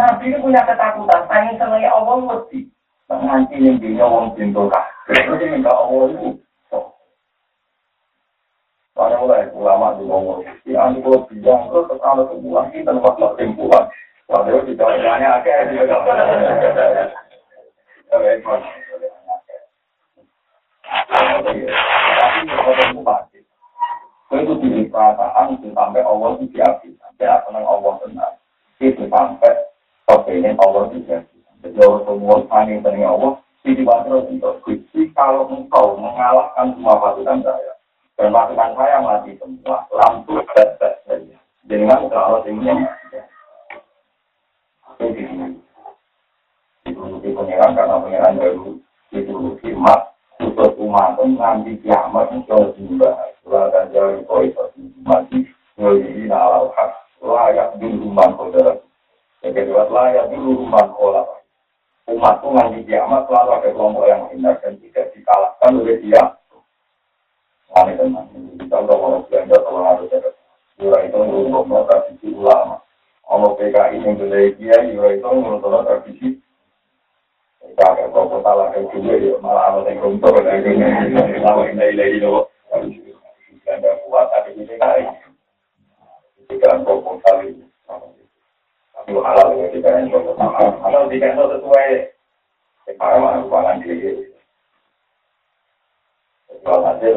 Nabi 0.00 0.32
ini 0.32 0.40
punya 0.40 0.64
ketakutan, 0.64 1.28
pengen 1.28 1.60
senangi 1.60 1.84
Allah 1.84 2.16
mesti. 2.24 2.64
Nanti 3.10 3.58
yang 3.58 3.82
dia 3.82 4.06
wong 4.06 4.38
pintu 4.38 4.70
Allah 4.70 6.06
itu. 6.14 6.38
Karena 8.94 9.18
ulama 9.50 9.96
di 9.96 10.04
ngomong, 10.06 10.44
ini 10.44 11.00
kalau 22.54 22.92
bupati, 22.94 23.38
itu 24.30 24.52
diri 24.60 24.84
perasaan 24.92 25.56
itu 25.58 25.72
sampai 25.74 26.04
Allah 26.04 26.28
itu 26.36 26.44
diapi, 26.54 26.88
sampai 27.00 27.26
Allah 27.26 27.92
itu 28.78 29.04
sampai 29.08 29.54
kepengen 30.06 30.60
Allah 30.60 30.92
itu 30.92 30.98
jadi. 31.08 31.39
Orang 31.60 32.08
semua 32.08 32.40
saling 32.48 32.80
dengan 32.80 33.12
Allah, 33.12 33.32
di 33.60 33.76
terus 33.84 34.24
untuk 34.32 34.64
kunci 34.64 35.12
kalau 35.12 35.44
engkau 35.52 35.92
mengalahkan 36.00 36.72
semua 36.72 36.96
pasukan 36.96 37.44
saya, 37.44 37.72
dan 38.16 38.32
pasukan 38.32 38.72
saya 38.80 38.96
mati 39.04 39.36
semua, 39.36 39.84
lampu 39.92 40.40
tes-tes 40.56 40.96
saja. 41.04 41.36
Dengan 41.68 42.08
kalau 42.08 42.40
ini 42.48 42.72
itu 46.88 47.04
di 47.20 47.30
pengiran 47.36 47.76
karena 47.76 47.96
pengiran 48.00 48.40
baru 48.40 48.68
itu 49.12 49.36
khidmat 49.60 50.00
untuk 50.40 50.80
umat 50.80 51.20
nganti 51.20 51.76
kiamat 51.84 52.32
itu 52.32 52.56
juga 52.80 53.20
lakan 53.44 53.84
jauh 53.92 54.24
kau 54.24 54.40
itu 54.40 54.64
mati. 55.04 55.44
Ngelihi 55.76 56.28
nalar 56.28 56.72
hak 56.76 56.92
layak 57.24 57.76
di 57.80 57.88
rumah 57.88 58.28
saudara. 58.36 58.80
Yang 59.40 59.52
kedua 59.64 59.88
layak 59.88 60.28
di 60.28 60.36
rumah 60.36 60.84
kola 60.92 61.39
umat 62.10 62.42
itu 62.42 62.48
nganti 62.50 62.78
kiamat 62.90 63.22
selalu 63.30 63.50
ada 63.54 63.68
kelompok 63.70 64.04
yang 64.10 64.22
hina 64.34 64.52
dan 64.58 64.74
tidak 64.82 65.06
dikalahkan 65.14 65.78
oleh 65.78 65.96
dia 66.02 66.24
Wani 67.70 67.94
teman, 67.94 68.26
kita 68.58 68.82
udah 68.82 68.96
mau 68.98 69.22
belanja 69.30 69.56
kalau 69.62 69.86
harus 69.86 70.10
ada 70.10 70.34
Yura 70.82 71.06
itu 71.06 71.14
menurut 71.22 71.86
tradisi 71.86 72.34
ulama. 72.34 72.82
Allah 73.30 73.50
PKI 73.54 74.02
yang 74.02 74.18
beli 74.18 74.58
dia, 74.58 74.74
Yura 74.90 75.14
itu 75.14 75.22
menurut 75.22 75.86
tradisi 75.86 76.40
Kakek 77.80 78.12
kok 78.12 78.44
salah 78.44 78.68
ke 78.76 78.82
juga 78.92 79.14
ya 79.16 79.40
malah 79.40 79.72
apa 79.72 79.88
yang 79.88 80.04
runtuh 80.04 80.36
lama 80.36 81.62
ini 81.64 81.96
lagi 81.96 82.18
loh. 82.20 82.50
Dan 83.64 83.80
kuat 84.04 84.26
tapi 84.34 84.52
ini 84.58 84.74
kali. 84.76 85.06
Jika 86.50 86.82
kok 86.82 87.00
kali. 87.24 87.56
Aku 89.00 89.24
halal 89.24 89.56
ya, 89.56 89.66
kita 89.72 89.88
yang 89.88 90.12
jauh 90.12 90.24
pertama. 90.28 90.76
Halal 90.84 91.08
di 91.08 91.16
kantor 91.16 91.56
sesuai. 91.56 91.90
Yang 92.84 92.96
parah 93.00 93.18
mana 93.18 93.38
keuangan 93.46 93.80
diri. 93.80 94.28
Kalau 96.60 96.84
hasil, 96.84 97.16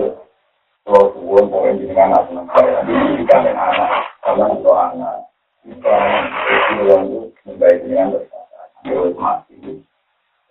kalau 0.88 1.04
tuan 1.12 1.52
pokoknya 1.52 1.80
jadi 1.84 1.96
anak 2.08 2.22
senang 2.32 2.48
saya. 2.56 2.80
Jadi 2.88 3.20
kita 3.20 3.36
yang 3.44 3.60
anak, 3.60 3.90
karena 4.24 4.46
itu 4.56 4.72
anak. 4.72 5.16
Itu 5.64 5.88
anak, 5.88 6.24
itu 6.72 6.84
yang 6.88 7.04
itu, 7.08 7.20
yang 7.44 7.56
baik 7.60 7.78
dengan 7.84 8.08
bersama. 8.16 8.62
Itu 8.84 9.16
masih, 9.20 9.76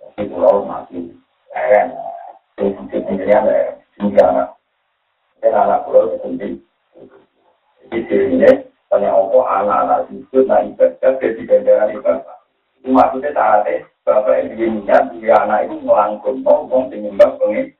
tapi 0.01 0.23
pulau 0.29 0.65
masih. 0.69 1.03
Keren, 1.53 1.89
ini 2.57 3.33
anak, 3.33 3.85
ini 4.01 4.17
anak, 4.21 4.49
ini 5.41 5.49
anak 5.53 5.85
pulau 5.85 6.09
itu 6.09 6.17
sendiri. 6.25 6.57
Jadi 7.93 8.17
ini, 8.33 8.51
anak-anak 9.61 10.09
itu 10.09 10.39
nah 10.49 10.65
ibadah 10.65 11.11
jadi 11.21 11.43
ganjaran 11.45 11.93
ibadah. 11.93 12.37
Itu 12.81 12.89
maksudnya 12.89 13.31
saatnya 13.37 13.85
bapak 14.09 14.35
yang 14.41 14.47
diingat 14.57 15.03
dia 15.21 15.37
anak 15.45 15.69
itu 15.69 15.77
melangkung 15.85 16.41
ngomong 16.41 16.89
penyembah 16.89 17.31
pengen. 17.37 17.77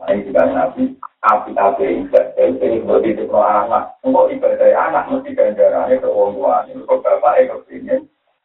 Nah 0.00 0.08
ini 0.10 0.26
juga 0.26 0.42
nabi 0.48 0.82
api-api 1.22 1.84
ibadah 2.08 2.44
itu 2.48 2.64
ini 2.64 3.10
itu 3.12 3.36
anak. 3.36 3.84
Untuk 4.00 4.32
ibadah 4.32 4.68
anak 4.72 5.06
mesti 5.12 5.30
ganjarannya 5.36 6.00
ke 6.00 6.08
orang 6.08 6.34
tua. 6.34 6.56
Ini 6.66 6.82
kok 6.88 7.02
bapak 7.04 7.36
yang 7.38 7.48
kepingin 7.60 8.00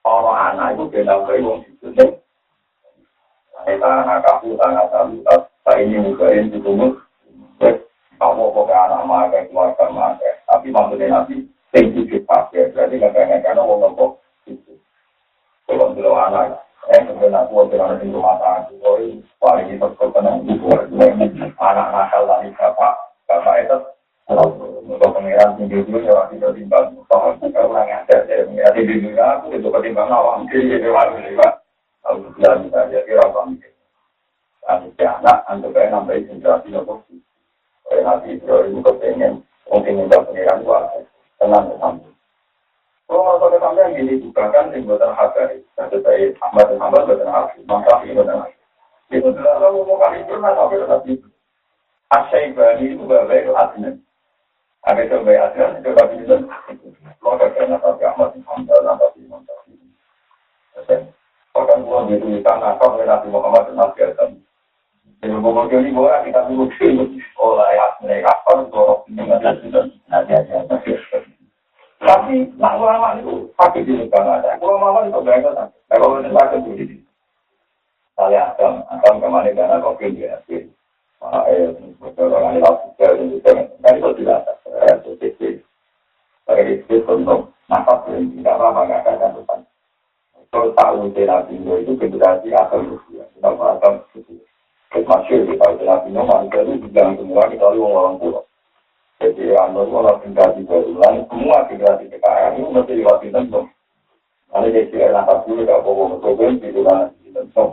orang 0.08 0.39
anak 0.54 0.67
itu 0.76 0.84
benar 0.91 1.19
benar 1.28 1.43
wong 1.43 1.60
itu 1.67 1.88
tanah 3.67 4.23
kaku, 4.23 4.56
tanah 4.56 4.88
kamu, 4.88 5.28
tak 5.28 5.76
ini 5.84 6.00
mukain 6.00 6.47
di 6.47 6.58
rumah. 6.63 6.95
Kamu 8.17 8.50
kok 8.50 8.71
anak 8.71 9.04
makan, 9.04 9.43
keluarga 9.52 9.86
makan. 9.91 10.36
Tapi 10.47 10.67
maksudnya 10.71 11.28
nanti, 11.78 11.94
tinggi 11.94 12.12
dipakai. 12.18 12.74
Berarti 12.74 12.96
nggak 12.98 13.42
karena 13.46 13.62
mau 13.62 13.78
nopo 13.78 14.06
itu. 14.50 14.74
Kalau 15.70 15.94
dulu 15.94 16.12
anak, 16.18 16.66
eh 16.90 17.02
sebenarnya 17.06 17.46
aku 17.46 17.70
ada 17.70 18.00
di 18.02 18.08
rumah 18.10 18.40
tangga. 18.42 18.74
Kalau 18.82 18.98
paling 19.38 19.68
itu 19.78 19.88
anak 21.62 21.88
nakal 21.94 22.24
lagi 22.26 22.50
bapak, 22.58 22.94
bapak 23.30 23.56
itu. 23.62 23.78
Untuk 24.88 25.12
pengiran 25.13 25.56
tinggi 25.56 25.84
dulu, 25.88 26.04
ya 26.04 26.12
waktu 26.16 26.40
itu 26.40 26.48
timbang. 26.58 26.96
Kalau 27.08 27.38
orang 27.40 27.88
yang 27.88 28.02
ada, 28.08 28.18
ya 28.28 28.68
tinggi 28.74 29.04
dulu, 29.04 29.20
aku 29.20 29.46
itu 29.56 29.68
ketimbang 29.70 30.10
awam. 30.12 30.48
Jadi, 30.50 30.80
itu 30.82 30.90
harus 30.92 31.22
kalau 32.08 32.24
bilang 32.40 32.63
misalnya 32.63 33.04
kira 33.04 33.20
apa 33.20 33.40
mikir. 33.52 33.72
Nanti 34.63 35.04
anak, 35.04 35.44
untuk 35.52 35.76
kayak 35.76 35.92
nambahin 35.92 36.28
generasi 36.28 36.72
nopo. 36.72 37.04
Kayak 37.88 38.04
nanti 38.04 38.40
itu 38.40 38.56
kepengen, 38.84 39.44
mungkin 39.68 39.96
minta 39.96 40.24
pengiran 40.24 40.63
gua, 40.63 40.88
tenang 41.38 41.65
bersama. 41.71 42.10
Kalau 43.08 43.23
mau 43.23 43.39
pakai 43.39 43.60
sampai 43.63 43.84
yang 43.88 43.93
ini 44.04 44.13
juga 44.19 44.52
kan 44.52 44.67
yang 44.76 44.84
buatan 44.84 45.15
hakari. 45.15 45.63
Nanti 45.80 45.97
saya 46.04 46.28
Ahmad 46.43 46.67
dan 46.67 46.84
Ahmad 46.84 47.08
buatan 47.08 47.32
hakari, 47.32 47.62
maka 47.63 47.93
ini 48.04 48.17
buatan 48.19 48.38
hakari. 48.43 48.58
Itu 49.08 49.28
adalah 49.32 49.56
kalau 49.63 49.88
mau 49.88 50.02
kali 50.04 50.28
pernah 50.28 50.52
tapi 50.52 50.76
tetap 50.76 51.02
itu. 51.08 51.28
Asyaibani 52.08 52.86
itu 52.91 53.04
baik 53.08 53.47
adnan. 53.56 53.95
Ada 54.84 55.23
baik 55.23 55.43
adnan, 55.52 55.80
itu 55.80 55.89
tapi 55.95 56.13
itu. 56.19 56.36
Karena 57.23 57.76
tapi 57.80 58.04
Ahmad 58.04 58.36
dan 58.36 58.43
Ahmad, 58.47 59.00
tapi 59.00 59.19
Imam 59.23 59.41
Tafi. 59.43 59.76
Bahkan 61.56 61.80
gua 61.84 62.06
di 62.06 62.43
tanah 62.43 62.78
kau 62.78 62.95
oleh 62.95 63.08
Nabi 63.08 63.28
Muhammad 63.32 63.71
dan 63.71 63.76
Nabi 63.80 64.00
Adam. 64.04 64.32
Jadi 65.17 65.34
ngomong 65.34 65.71
kita 65.73 66.45
dulu 66.45 66.69
olah 67.41 67.73
ya 67.73 67.88
mereka 68.06 68.38
kan 68.45 68.69
dorong 68.69 69.02
ini 69.10 69.26
Tapi 71.97 72.45
nak 72.62 72.77
ulama 72.77 73.17
itu 73.17 73.49
pasti 73.57 73.81
di 73.81 73.97
negara 73.97 74.38
ada. 74.38 74.62
Ulama 74.62 75.10
itu 75.10 75.17
berangkat 75.17 75.53
tak. 75.57 75.67
Kalau 75.89 76.21
itu 76.21 76.29
sakit 76.29 76.60
di 76.77 76.97
Saya 78.17 78.53
akan 78.53 78.81
akan 78.97 79.21
kemana 79.21 79.53
karena 79.53 79.77
kopi 79.81 80.13
dia 80.13 80.41
sih. 80.49 80.65
Eh, 81.21 81.73
orang 82.17 82.57
ini 82.57 82.62
langsung 82.62 82.93
ke 82.97 83.07
ini 83.17 83.38
kan 83.41 83.93
itu 83.97 84.10
tidak 84.21 84.45
ada. 84.45 84.93
Itu 85.01 85.29
sih. 85.41 85.53
Bagi 86.45 86.81
itu 86.86 86.97
untuk 87.05 87.53
nafas 87.69 88.05
yang 88.10 88.29
tidak 88.41 88.57
lama 88.57 88.81
nggak 88.86 89.05
akan 89.05 89.38
depan. 89.38 89.60
Kalau 90.47 90.71
tahu 90.77 91.12
terapi 91.13 91.60
itu 91.60 91.91
generasi 91.97 92.49
akan 92.53 92.79
berusia. 92.88 93.23
Kita 93.36 93.49
akan 93.53 93.93
berusia. 94.13 94.38
Masyur 94.97 95.45
di 95.45 95.53
tahu 95.62 95.73
terapi 95.77 96.10
itu 96.10 96.88
bilang 96.89 97.13
semua 97.21 97.45
kita 97.51 97.65
lalu 97.69 97.81
orang 97.86 98.17
pulau. 98.17 98.46
Jadi 99.17 99.49
anut 99.58 99.89
malah 99.89 100.21
generasi 100.21 100.62
baru 100.69 100.93
lagi, 101.01 101.25
semua 101.25 101.65
generasi 101.65 102.06
sekarang 102.06 102.62
itu 102.62 102.69
mesti 102.69 102.93
lewat 103.01 103.17
di 103.25 103.30
tempat. 103.34 103.65
Nanti 104.53 104.69
dia 104.69 104.86
tidak 104.93 105.10
nampak 105.10 105.38
dulu, 105.49 105.65
tidak 105.65 105.82
bawa 105.82 106.03
betul 106.13 106.34
pun 106.38 106.62
di 106.62 106.69
dalam 106.69 107.10
di 107.25 107.30
tempat. 107.34 107.69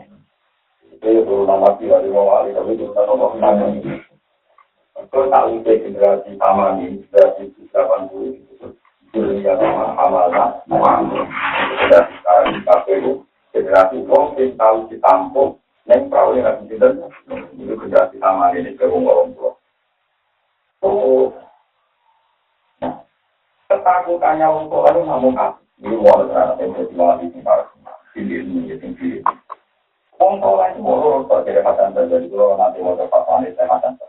Itu 0.89 1.05
yang 1.05 1.29
perlu 1.29 1.45
nama 1.45 1.77
tiga 1.77 2.01
lima 2.01 2.23
kali, 2.25 2.49
tapi 2.57 2.71
itu 2.73 2.85
kan 2.97 3.05
nomor 3.05 3.37
enam. 3.37 3.77
Kalau 5.13 5.29
tak 5.29 5.45
ada 5.53 5.73
generasi 5.85 6.31
sama 6.41 6.65
ini, 6.81 7.05
generasi 7.13 7.43
tiga 7.61 7.81
puluh 8.09 8.41
itu 8.41 8.67
dunia 9.13 9.53
sama 9.61 9.85
sama 10.01 10.23
lah, 10.33 10.49
mau 10.65 10.81
Sudah 10.81 12.03
sekarang 12.09 12.49
di 12.57 12.61
kafe 12.65 12.93
itu 13.05 13.13
generasi 13.53 13.97
bom 14.09 14.33
yang 14.41 14.57
tahu 14.57 14.77
ditampung, 14.89 15.61
yang 15.93 16.09
perahu 16.09 16.41
yang 16.41 16.49
ada 16.49 16.65
di 16.65 16.77
tempat 16.81 17.13
itu 17.53 17.75
generasi 17.85 18.17
sama 18.17 18.49
ini 18.57 18.73
kerumah 18.81 19.29
rumah. 19.29 19.61
Oh, 20.85 21.33
ketakutannya 23.73 24.45
untuk 24.53 24.85
lalu 24.85 25.01
namun 25.09 25.33
ini 25.81 25.97
mau 25.97 26.29
terhadap 26.29 26.61
yang 26.61 26.77
jadi 26.77 26.95
wali 26.95 27.25
di 27.33 27.41
para 27.41 27.65
pilih 28.13 28.45
ini 28.45 28.69
jadi 28.69 28.89
pilih. 28.93 29.23
Wong 30.21 30.45
tua 30.45 30.71
itu 30.71 30.85
mau 30.85 31.01
lurus 31.01 31.25
sebagai 31.27 31.65
kesehatan 31.65 31.97
terjadi 31.97 32.27
kalau 32.31 32.61
nanti 32.61 32.79
mau 32.85 33.01
dapat 33.01 33.23
wanita 33.25 33.65
kesehatan 33.65 33.97
terjadi. 33.97 34.04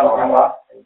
Menyesatkan 0.00 0.08
orang 0.08 0.32
lain 0.32 0.80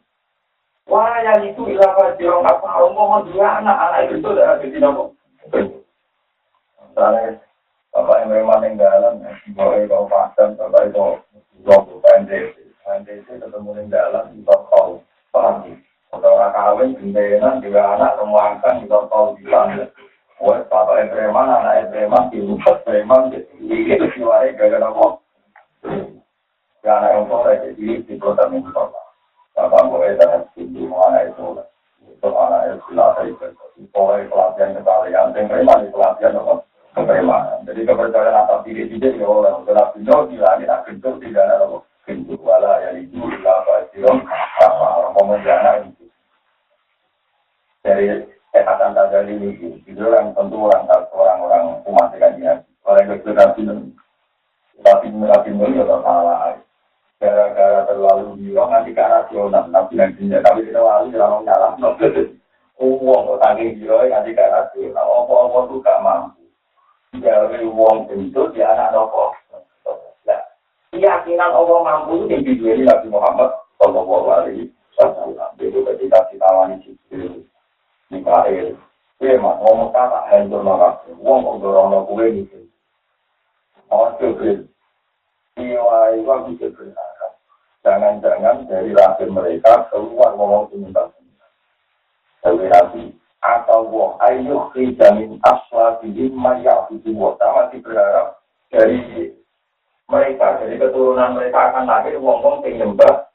Wah, 0.85 1.17
yang 1.17 1.41
itu 1.49 1.65
ilah 1.65 1.97
fajirong 1.97 2.45
apa? 2.45 2.77
Ngomong 2.77 3.33
dua 3.33 3.57
anak, 3.57 3.73
anak 3.73 4.05
itu 4.05 4.21
sudah 4.21 4.61
jadi 4.61 4.77
nopo. 4.77 5.17
Misalnya, 5.49 7.41
Bapak 7.89 8.21
yang 8.21 8.29
memang 8.29 8.61
yang 8.61 8.77
dalam, 8.77 9.17
Bapak 9.57 9.81
itu 9.81 9.97
pasang, 10.05 10.53
Bapak 10.53 10.93
itu 10.93 11.17
logo 11.65 11.93
PNDC. 12.05 12.53
PNDC 12.85 13.27
ketemu 13.41 13.69
yang 13.81 13.89
dalam, 13.89 14.29
kita 14.29 14.55
tahu, 14.69 15.01
paham 15.33 15.73
Kalau 16.13 16.37
orang 16.37 16.53
kawin, 16.53 16.89
gendenan, 17.01 17.65
juga 17.65 17.97
anak, 17.97 18.21
semua 18.21 18.41
angkat, 18.53 18.85
kita 18.85 18.99
tahu 19.09 19.27
di 19.41 19.43
sana. 19.49 19.89
Wah, 20.37 20.61
Bapak 20.69 21.01
yang 21.01 21.33
anak 21.33 21.73
yang 21.81 21.87
preman, 21.89 22.29
di 22.29 22.45
rumah 22.45 22.77
preman, 22.85 23.33
itu 23.33 24.05
siwari 24.13 24.53
gara-gara 24.53 24.85
kok. 24.85 25.13
Ya, 26.85 27.01
anak 27.01 27.11
yang 27.17 27.73
jadi 27.73 28.05
di 28.05 28.13
kota 28.21 28.45
minggu 28.53 28.69
Bapak 29.55 29.87
dengan 30.19 30.43
tinggi, 30.51 30.83
mana 30.83 31.31
itu, 31.31 31.55
itu 32.11 32.27
yang 35.07 35.31
itu 35.87 35.99
yang 36.19 36.35
kepremanan. 36.95 37.59
Jadi 37.67 37.81
kepercayaan 37.83 38.47
tidak 38.63 39.19
oleh 39.27 39.51
untuk 39.51 39.75
beliau 39.95 40.23
bila 40.27 40.55
kita 40.55 40.75
bentuk 40.87 41.19
tidak 41.19 41.43
ada 41.43 41.67
bentuk 42.07 42.39
wala 42.39 42.79
itu 42.95 43.19
apa 43.43 43.73
sih 43.91 43.99
apa. 44.07 44.87
Orang 45.11 45.91
itu. 45.91 46.03
Dari 47.83 48.23
itu 49.83 50.03
tentu 50.31 50.55
orang 50.55 50.87
orang-orang 51.11 51.63
umat 51.83 52.07
dengan 52.15 52.31
dia. 52.39 52.53
Orang 52.87 53.11
itu 53.11 53.29
tapi 53.35 53.67
nabi 55.11 55.49
itu 55.51 55.65
tidak 55.67 55.99
salah. 56.03 56.55
Gara-gara 57.15 57.87
terlalu 57.87 58.35
bilang 58.43 58.69
nanti 58.75 58.91
ke 58.91 58.99
rasional, 58.99 59.65
nabi 59.71 59.95
yang 59.95 60.11
tapi 60.43 60.67
tidak 60.67 60.83
lalu 60.83 61.15
jangan 61.15 61.41
nyalah. 61.47 61.71
Uang 62.75 63.21
kok 63.23 63.39
tanggung 63.39 63.79
jawab 63.79 64.11
nanti 64.11 64.35
ke 64.35 64.43
rasional, 64.43 65.07
apa-apa 65.23 65.59
tuh 65.71 65.79
gak 65.79 66.01
mampu 66.03 66.45
gawe 67.21 67.57
wong 67.71 68.07
bentuk 68.09 68.51
di 68.51 68.59
anak 68.59 68.91
nopo. 68.91 69.31
Keyakinan 70.95 71.51
Allah 71.51 71.79
mampu 71.83 72.23
itu 72.31 72.55
di 72.55 72.63
ini 72.63 72.87
Nabi 72.87 73.07
Muhammad 73.11 73.51
Alaihi 73.83 74.71
Wasallam. 74.95 75.51
Itu 75.59 75.83
ketika 75.83 76.23
ditawani 76.31 76.79
Jibril, 76.79 77.43
Mikael, 78.07 78.79
Kue 79.15 79.31
mah 79.39 79.59
ngomong 79.63 79.95
kata 79.95 80.27
hancur 80.27 80.59
nolak. 80.59 81.03
Wong 81.19 81.43
kok 81.43 81.59
dorong 81.63 82.03
kue 82.07 82.25
gitu. 82.35 82.67
Oh 83.91 84.11
Jibril, 84.19 84.67
Iwa 85.55 86.11
Iwa 86.19 86.35
bisa 86.51 86.67
berharap. 86.75 87.33
Jangan-jangan 87.85 88.67
dari 88.67 88.91
rahim 88.91 89.29
mereka 89.31 89.87
keluar 89.87 90.35
ngomong 90.35 90.67
sementara. 90.67 91.15
Tapi 92.43 92.67
Nabi, 92.69 93.03
atau 93.45 93.85
wong 93.89 94.17
ayo 94.25 94.69
jamin 94.73 95.37
asla 95.45 96.01
di 96.01 96.29
maya 96.33 96.89
itu 96.89 97.13
sama 97.13 97.69
berharap 97.69 98.41
dari 98.73 99.31
mereka 100.09 100.61
dari 100.61 100.75
keturunan 100.81 101.37
mereka 101.37 101.71
akan 101.71 101.85
lahir 101.85 102.17
wong 102.17 102.61
penyembah. 102.65 103.29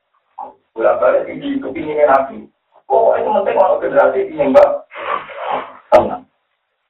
Bolak 0.74 0.98
balik 1.02 1.26
di 1.26 1.58
kepinginnya 1.58 2.06
nabi. 2.06 2.46
Oh 2.86 3.14
itu 3.18 3.26
penting 3.26 3.58
kalau 3.58 3.82
generasi 3.82 4.30
penyembah. 4.30 4.68
Tenang. 5.90 6.22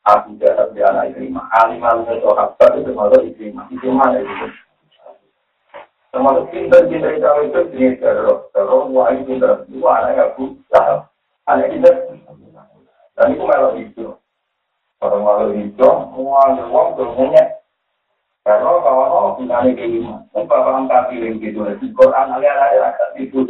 Aku 0.09 0.37
jatuh 0.41 0.73
di 0.73 0.81
anak 0.81 1.13
ikrimah 1.13 1.45
alim 1.61 1.85
alim 1.85 2.09
itu 2.09 2.29
kabar 2.29 2.71
itu 2.77 2.93
ikrimah 2.93 3.65
ikrimah 3.73 4.09
itu 4.17 4.49
termasuk 6.11 6.51
pinter 6.51 6.91
kita 6.91 7.07
itu 7.15 7.27
awal 7.27 7.47
itu 7.47 7.61
dia 7.71 7.95
terus 8.03 8.51
terus 8.51 8.85
wah 8.91 9.15
ini 9.15 9.23
pinter 9.27 9.63
dua 9.71 9.91
anak 10.03 10.19
yang 10.19 10.31
buta 10.35 10.83
anak 11.47 11.71
kita 11.71 11.91
dan 13.15 13.31
itu 13.31 13.43
malah 13.47 13.73
itu 13.79 14.07
orang 14.99 15.23
malah 15.23 15.55
itu 15.55 15.79
semua 15.79 16.51
uang 16.51 16.89
semuanya 16.99 17.45
karena 18.43 18.73
kalau 18.83 19.07
mau 19.07 19.37
punya 19.39 19.63
anak 19.63 19.79
lima 19.79 20.27
pun 20.35 20.51
bapak 20.51 20.83
angkat 20.83 21.15
piring 21.15 21.39
gitu 21.39 21.63
di 21.79 21.87
Quran 21.95 22.35
alia 22.35 22.59
alia 22.59 22.91
kan 22.91 23.15
itu 23.15 23.47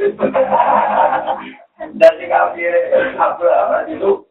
dan 1.97 2.13
di 2.21 2.27
kafir 2.29 2.73
apa 3.17 3.41
apa 3.41 3.89
itu 3.89 4.29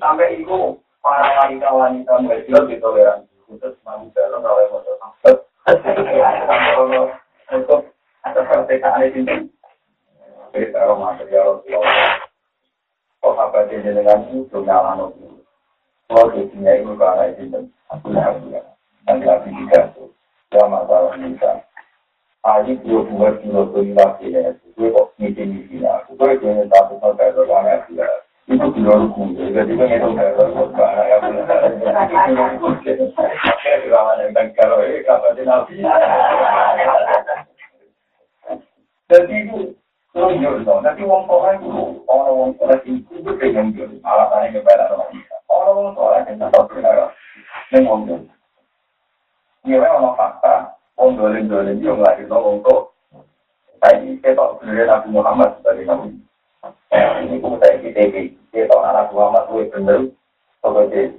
sampai 0.00 0.40
itu 0.40 0.80
para 1.04 1.28
wanita 1.44 1.68
wanita 1.68 2.12
mereka 2.24 2.64
itu 2.64 2.80
toleransi 2.80 3.28
khusus 3.44 3.76
manusia 3.84 4.24
loh 4.32 4.40
kalau 4.40 4.64
mau 4.72 4.80
terangkat 4.80 5.36
untuk 7.52 7.92
kemerdekaan 8.22 9.08
ini 9.08 9.48
kita 10.52 10.80
material 10.96 11.60
kok 13.18 13.34
apa 13.34 13.68
jadi 13.68 13.92
dengan 13.92 14.24
itu 14.32 14.58
nyala 14.64 15.10
kalau 16.08 16.32
dunia 16.32 16.72
ini 16.80 16.92
karena 16.96 17.24
itu 17.36 17.68
aku 17.92 18.06
nggak 18.08 18.64
dan 19.04 19.16
lagi 19.24 19.50
tidak 19.52 19.92
tuh 19.96 20.08
ya 20.52 20.64
masalah 20.64 21.16
bisa 21.20 21.64
Aji 22.46 22.80
dua 22.80 23.02
dua 23.10 23.28
kilo 23.42 23.66
tuh 23.74 23.82
lagi 23.92 24.30
ya, 24.30 24.54
gue 24.78 24.94
kok 24.94 25.10
misi 25.18 25.42
misi 25.42 25.82
aku, 25.82 26.14
gue 26.16 26.38
jangan 26.38 26.70
takut 26.70 26.96
sampai 27.02 27.34
lo 27.34 27.42
yang 27.44 27.82
ya, 27.92 28.06
itu 28.46 28.66
kilo 28.78 28.92
ruku, 28.94 29.34
jadi 29.36 29.74
kayak 29.74 30.06
lo 30.06 30.08
gue 30.14 30.70
gak 30.70 30.90
ya 30.96 31.18
yang 34.22 34.32
kan 34.32 34.46
kalau 34.54 34.80
ini 34.86 35.02
kapan 35.02 35.34
di 35.34 35.42
nabi, 35.44 35.82
Dadi 39.08 39.34
itu 39.40 39.72
lho 40.12 40.28
yo. 40.36 40.60
Dadi 40.60 41.00
wong 41.00 41.24
pokoke 41.24 41.64
kudu 41.64 42.04
ana 42.12 42.28
wong 42.28 42.52
sing 42.84 43.00
iku 43.08 43.32
pengen 43.40 43.72
yo 43.72 43.88
alasane 44.04 44.52
kepala 44.52 44.84
ora 44.92 45.08
bisa. 45.08 45.36
Ora 45.48 45.70
wong 45.72 45.96
ora 45.96 46.28
kena 46.28 46.52
tokoh. 46.52 47.08
Ning 47.72 47.88
wong 47.88 48.00
yo. 48.04 48.16
Iya 49.64 49.80
wae 49.80 49.88
ana 49.88 50.12
fakta 50.12 50.76
wong 51.00 51.16
dolen-dolen 51.16 51.80
yo 51.80 51.96
lagi 51.96 52.28
no 52.28 52.36
wong 52.36 52.60
kok. 52.60 52.92
Saiki 53.80 54.20
ketok 54.20 54.60
dhewe 54.60 54.84
Nabi 54.84 55.08
Muhammad 55.08 55.56
sebagai 55.56 55.88
nabi. 55.88 56.12
Ini 57.24 57.40
pun 57.40 57.56
saya 57.64 57.80
kita 57.80 58.12
di 58.12 58.36
kita 58.52 58.76
anak 58.76 59.08
Muhammad 59.16 59.48
tuh 59.48 59.64
bener 59.72 60.12
sebagai 60.60 61.16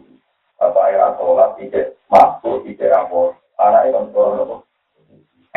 apa 0.62 0.82
ya 0.94 1.18
sholat 1.18 1.58
tidak 1.58 1.98
masuk 2.12 2.62
tidak 2.70 2.94
rapor 2.94 3.34
anak 3.58 3.90
itu 3.90 4.02
sholat 4.14 4.62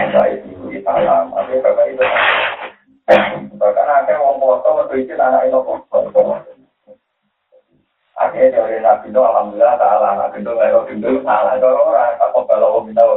apa? 0.03 0.19
Baik 0.19 0.39
ibu 0.51 0.65
di 0.73 0.81
salam. 0.83 1.31
Tapi 1.31 1.63
bapak 1.63 1.87
itu 1.95 2.05
bahkan 3.59 3.87
akhirnya 3.87 4.23
wong 4.23 4.37
foto 4.41 4.69
metu 4.83 4.95
izin 4.99 5.21
anak 5.21 5.47
itu 5.47 5.59
apa? 5.59 6.37
Akhirnya 8.19 8.55
dari 8.55 8.79
Nabi 8.83 9.07
itu 9.11 9.21
Alhamdulillah 9.21 9.75
Nabi 9.79 10.39
itu 10.43 10.51
nggak 10.51 10.71
tahu 10.75 10.85
itu 10.91 11.11
salah. 11.23 11.55
Kalau 11.59 11.91
orang 11.91 12.19
tak 12.19 12.31
kembali 12.35 12.63
lo 12.63 12.79
minta 12.83 13.03
lo 13.07 13.15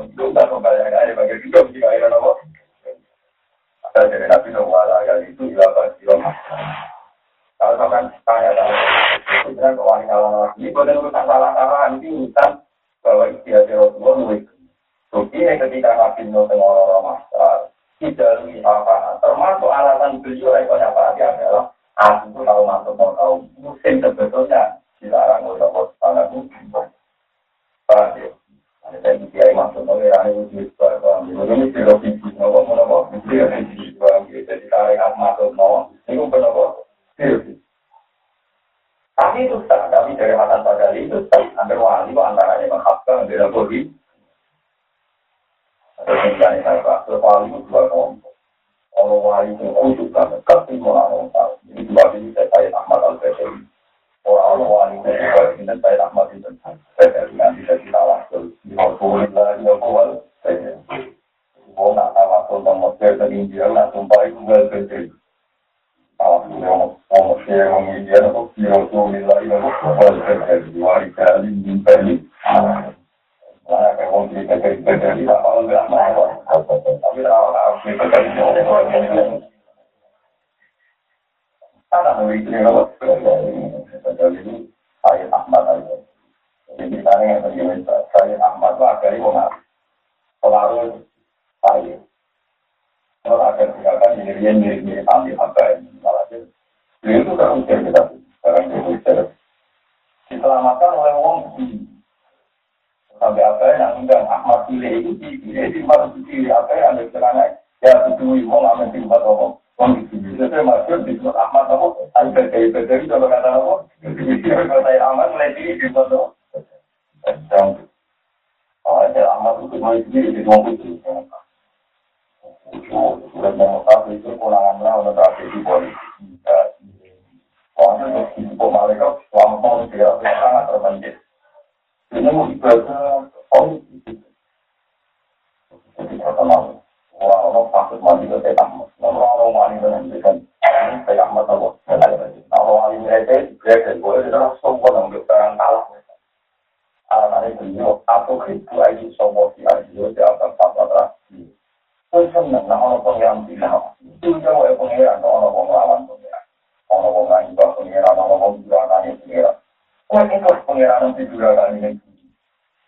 itu 160.24 160.48
nanti 160.80 161.22
juragan 161.28 161.76
ini. 161.82 162.00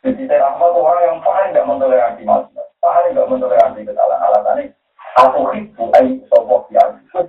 Jadi 0.06 0.24
saya 0.30 0.48
rahmat 0.48 0.72
yang 1.04 1.20
paling 1.20 1.52
tidak 1.52 1.68
mentoleransi 1.68 2.24
manusia 2.24 2.64
paling 2.88 3.12
nggak 3.12 3.28
mentoleransi 3.28 3.84
kesalahan 3.84 4.24
alasannya 4.32 4.66
aku 5.20 5.40
itu 5.60 5.84
sopok 6.32 6.72
itu 6.72 7.20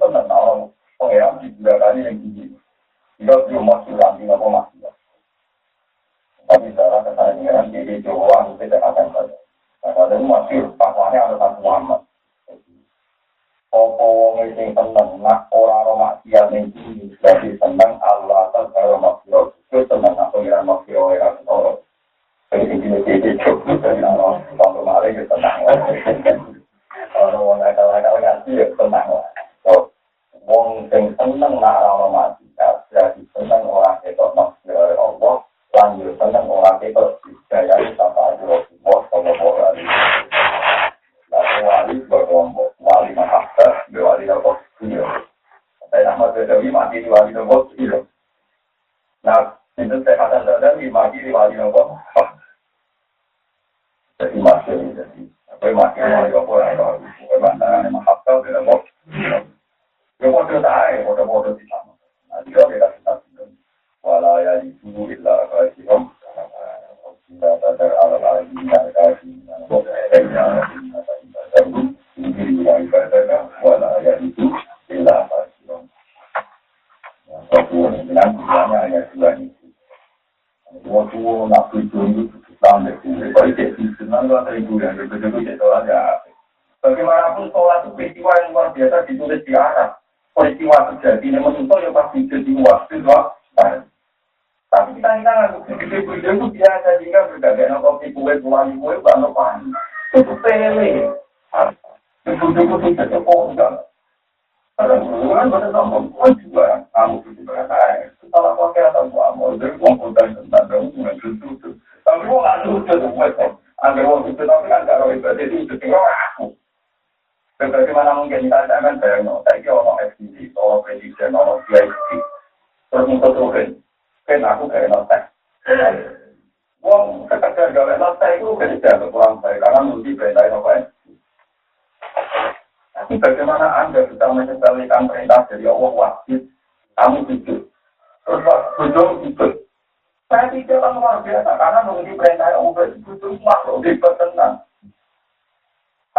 orang 6.79 7.69
jadi 7.75 7.95
Jawa 8.01 8.37
itu 8.47 8.53
tidak 8.63 8.81
akan 8.87 9.07
saja. 9.13 9.37
Nah 9.83 9.93
ada 9.99 10.17
masih 10.17 10.59
ada 10.79 11.37
satu 11.37 11.61
Opo 13.69 14.05
wong 14.33 14.49
sing 14.57 14.73
nak 15.21 15.45
ora 15.53 15.85
ning 16.49 16.73
tinggi 16.73 17.13
berarti 17.21 17.53
seneng 17.61 18.01
Allah 18.01 18.49
ta 18.49 18.65
karo 18.73 18.97
maksiat 18.97 19.58
itu 19.69 19.85
tenang 19.85 20.17
nang 20.17 20.33
pengiran 20.33 20.65
waktu 20.65 20.97
oleh 20.97 21.21
rasa 21.21 21.45
toro. 21.45 21.85
Tapi 22.49 22.65
di 22.65 22.89
jadi 23.05 23.37
cukup 23.45 23.85
dari 23.85 24.01
naro 24.01 24.41
waktu 24.57 24.81
malam 24.81 25.13
itu 25.13 25.29
tenang. 25.29 25.69
Kalau 27.13 27.53
wong 27.53 27.61
nakal 27.61 27.93
nakal 27.93 28.17
ngaji 28.17 28.51
ya 28.57 28.67
tenang 28.81 29.07
lah. 29.13 29.29
So, 29.61 29.93
wong 30.49 30.89
sing 30.89 31.13
seneng 31.21 31.61
naro 31.61 32.09
mati 32.09 32.49
jadi 32.89 33.21
seneng 33.37 33.69
orang 33.69 34.01
itu 34.09 34.25
nafsu 34.33 34.73
oleh 34.73 34.97
Allah, 34.97 35.45
lanjut 35.77 36.17
seneng 36.17 36.49
orang 36.49 36.81
itu 36.81 37.05
daya 37.53 37.77
tanpa 38.01 38.33
Allah 38.33 38.65
buat 38.81 39.03
sama 39.13 39.29
nah, 39.29 39.45
orang 39.45 39.77
ini. 39.77 39.97
Wali 41.59 41.95
berkelompok 42.09 42.73
wali 42.81 43.13
mahabbah, 43.13 43.85
wali 43.93 44.25
apa? 44.25 44.51
Iya. 44.81 45.05
Tapi 45.85 46.01
nama 46.01 46.33
Dewi 46.33 46.73
mati 46.73 47.05
wali 47.05 47.37
apa? 47.37 47.57
Iya. 47.77 48.08
Wali 51.33 51.57
nopo. 51.57 51.88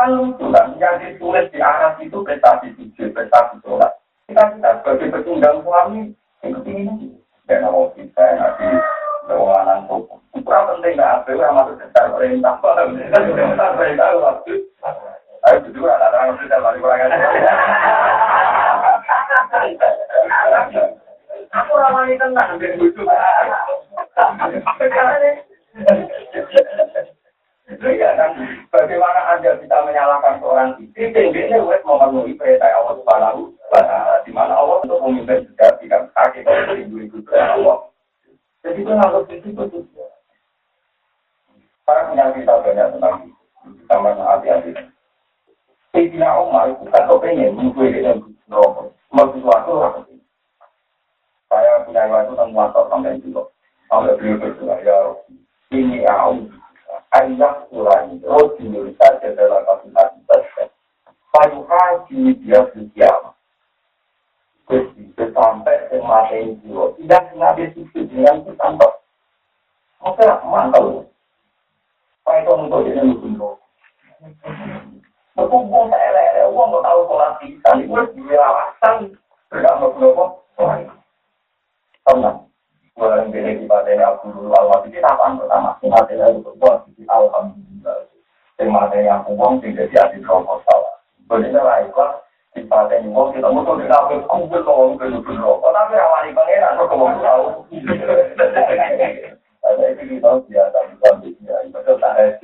Lucu 0.07 0.45
kan, 0.55 0.79
yang 0.79 0.95
ditulis 1.03 1.51
di 1.51 1.59
Arab 1.59 1.99
itu 1.99 2.23
prestasi 2.23 2.71
sujud, 2.79 3.11
prestasi 3.11 3.59
sholat. 3.59 3.91
Kita 4.31 4.55
kita 4.55 4.71
sebagai 4.79 5.11
pecundang 5.11 5.59
suami, 5.59 6.15
yang 6.39 6.63
ini. 6.63 7.19
Dan 7.49 7.67
Allah 7.67 7.91
kita 7.97 8.23
nanti 8.39 8.67
anak 9.29 9.89
Itu 10.37 10.45
penting 10.45 10.93
nggak 10.95 11.25
ada, 11.25 11.31
orang 11.33 11.55
masuk 11.57 11.75
sekitar 11.81 12.05
perintah. 12.15 12.53
Perintah 12.61 13.69
perintah 13.75 14.07
waktu. 14.21 14.53
Ayo 15.47 15.57
duduk 15.67 15.87
anak-anak 15.87 16.35
sudah 16.43 16.59
balik 16.59 16.83
kurang 16.83 16.99
Aku 21.49 21.73
ramai 21.73 22.19
tenang 22.19 22.59
dan 22.61 22.77
lucu. 22.77 23.03
Ya, 27.69 28.17
kan? 28.17 28.33
Bagaimana 28.73 29.37
Anda 29.37 29.61
bisa 29.61 29.77
menyalahkan 29.85 30.41
seorang 30.41 30.81
istri? 30.81 31.13
Tingginya 31.13 31.61
wes 31.69 31.85
memenuhi 31.85 32.33
perintah 32.33 32.73
Allah 32.73 32.97
Subhanahu 32.97 33.53
wa. 33.69 33.81
Di 34.25 34.31
mana 34.33 34.57
Allah 34.57 34.81
untuk 34.81 34.97
memimpin 35.05 35.45
juga 35.45 35.77
tidak 35.77 36.09
kaki 36.17 36.41
kalau 36.41 36.65
beribu 36.65 36.97
itu 37.05 37.21
Allah. 37.37 37.85
Jadi 38.65 38.81
itu 38.81 38.93
harus 38.97 39.29
itu 39.29 39.47
itu. 39.53 39.79
Sekarang 41.85 42.17
yang 42.17 42.33
kita 42.33 42.57
banyak 42.57 42.87
tentang 42.97 43.15
itu. 43.29 43.37
Kita 43.85 43.95
hati-hati. 44.01 44.71
Sayyidina 45.93 46.29
Umar 46.41 46.73
itu 46.73 46.85
kan 46.89 47.05
kepengen 47.05 47.53
mengikuti 47.53 48.01
dengan 48.01 48.17
neraka. 48.49 48.89
Mau 49.13 49.29
sesuatu 49.33 49.71
lah. 49.77 49.93
Saya 51.49 51.81
punya 51.85 52.05
waktu 52.09 52.33
tentang 52.33 52.49
muatak 52.53 52.85
sampai 52.89 53.21
juga. 53.21 53.45
Sampai 53.89 54.17
beliau 54.21 54.37
berdoa, 54.37 54.77
ya 54.85 54.97
ini 55.73 56.05
aku 57.09 57.17
ayat 57.17 57.55
ulani. 57.73 58.21
Roti 58.21 58.65
Indonesia 58.65 59.07
adalah 59.21 59.65
kabinet 59.65 60.07
kita. 60.21 60.63
Payu 61.29 61.59
haji 61.65 62.19
dia 62.41 62.61
sekian. 62.73 63.33
Gusti 64.69 65.13
sampai 65.17 65.89
semati 65.89 66.57
jiwa. 66.61 66.93
Tidak 66.97 67.23
nabi 67.37 67.73
suci 67.73 68.05
dengan 68.05 68.45
sampai. 68.57 68.93
Maka 70.01 70.41
mantul. 70.45 71.09
Pak 72.21 72.45
itu 72.45 72.51
untuk 72.53 72.85
lebih 72.85 73.41
Berkumpul 75.39 75.87
saya 75.87 76.11
lele, 76.11 76.51
uang 76.51 76.67
nggak 76.67 76.83
tahu 76.83 76.99
sholat 77.07 77.31
bisa, 77.39 77.69
itu 77.79 77.95
berapa, 78.27 78.63
Tenang. 82.03 82.48
Bulan 82.99 83.31
ini 83.31 83.63
aku 84.03 84.27
dulu 84.35 84.51
awal 84.59 84.83
itu 84.83 84.99
apaan 84.99 85.39
pertama? 85.39 85.71
Materi 85.87 86.19
itu 86.19 86.43
berbuat 86.43 86.83
di 86.99 87.07
alhamdulillah. 87.07 88.11
Materi 88.59 89.07
yang 89.07 89.23
uang 89.23 89.63
tidak 89.63 89.87
jadi 89.95 90.19
rokok 90.27 90.59
salah. 90.67 90.99
Berbeda 91.31 91.63
lah 91.63 91.79
di 92.51 92.59
paten 92.67 93.07
uang 93.15 93.31
kita 93.31 93.47
musuh 93.47 93.79
di 93.79 93.87
dalam 93.87 94.19
kumpul 94.27 94.67
uang 94.67 94.99
ke 94.99 95.07
rokok. 95.15 95.71
Tapi 95.71 95.95
awalnya 95.95 96.35
pangeran 96.35 96.75
kok 96.75 96.91
uang 96.91 97.15
tahu. 97.23 97.45
Ada 99.63 99.83
itu 99.95 100.03
kita 100.19 100.29
biasa 100.43 100.79
bukan 100.91 101.13
dia. 101.23 101.55
Itu 101.71 101.93
tak 102.03 102.11
ada. 102.19 102.35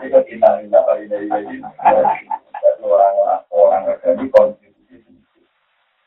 Itu 0.00 0.18
kita 0.32 0.48
tidak 0.64 0.88
ini 0.96 1.16
ini. 1.28 1.60
Orang 2.80 3.44
orang 3.52 3.84
kerja 4.00 4.16
di 4.16 4.32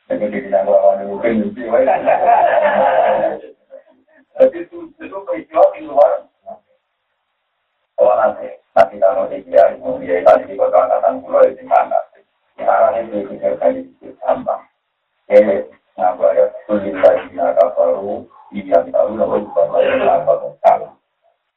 Jadi 0.09 0.25
kita 0.41 0.65
lawan 0.65 1.05
mungkin 1.05 1.53
mesti. 1.53 1.69
Jadi 4.39 4.57
itu 4.65 4.77
itu 4.97 5.17
peristiwa 5.21 5.65
di 5.77 5.85
luar. 5.85 6.25
Oh 8.01 8.15
nanti 8.17 8.49
nanti 8.73 8.95
kalau 8.97 9.29
dia 9.29 9.77
mau 9.77 10.01
dia 10.01 10.25
tadi 10.25 10.49
di 10.49 10.57
kota 10.57 10.81
angkatan 10.81 11.21
pulau 11.21 11.45
di 11.45 11.61
mana? 11.67 11.99
Sekarang 12.57 13.05
ini 13.05 13.27
kita 13.29 13.53
kali 13.61 13.85
di 14.01 14.09
tambang. 14.23 14.65
Eh, 15.29 15.67
ngapa 15.99 16.25
ya? 16.33 16.45
Sulit 16.65 16.95
lagi 16.95 17.29
nak 17.37 17.59
baru 17.77 18.25
dia 18.49 18.81
tahu 18.89 19.13
apa. 19.19 20.89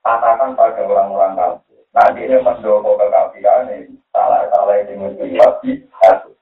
Katakan 0.02 0.58
pada 0.58 0.82
orang-orang 0.82 1.38
kafir. 1.38 1.80
Nanti 1.94 2.26
ini 2.26 2.36
mendorong 2.42 2.98
kekafiran 2.98 3.70
ini 3.70 3.96
salah-salah 4.10 4.82
ini 4.82 5.14
satu. 6.02 6.34
Jadi 6.34 6.41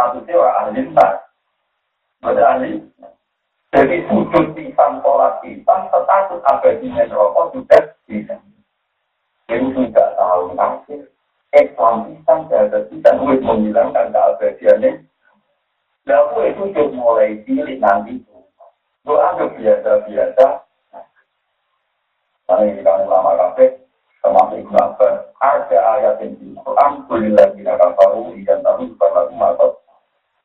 statusnya 0.00 0.40
orang 0.40 0.56
ahli 0.64 0.80
besar. 0.88 1.12
Betul 2.24 2.40
ahli. 2.48 2.70
Jadi 3.70 3.96
sujud 4.08 4.46
pisang, 4.56 5.04
sholat 5.04 5.44
pisang, 5.44 5.92
status 5.92 6.40
abadinya 6.48 7.04
rokok 7.12 7.52
sudah 7.52 7.84
bisa. 8.08 8.40
Jadi 9.46 9.66
sudah 9.76 10.08
tahu 10.16 10.56
kafir. 10.56 11.04
Islam 11.52 12.08
pisang, 12.08 12.48
jahat 12.48 12.88
pisang, 12.88 13.20
menghilangkan 13.20 14.08
keabadiannya 14.08 15.04
Lalu 16.08 16.38
itu 16.50 16.62
sudah 16.72 16.86
mulai 16.96 17.38
cilik 17.44 17.78
nanti. 17.78 18.24
Doa 19.04 19.36
biasa-biasa. 19.36 20.46
Karena 22.50 22.66
ini 22.66 22.82
kan 22.82 23.06
lama 23.06 23.38
kafe, 23.38 23.78
termasuk 24.18 24.58
Ibn 24.66 24.74
Abbas, 24.74 25.30
ada 25.38 25.78
ayat 25.94 26.18
yang 26.18 26.34
di 26.42 26.50
Quran, 26.58 27.06
Kulillah 27.06 27.54
bina 27.54 27.78
kafaru, 27.78 28.34
dan 28.42 28.58
tahu 28.66 28.90
juga 28.90 29.06
lagu 29.14 29.34
matot. 29.38 29.69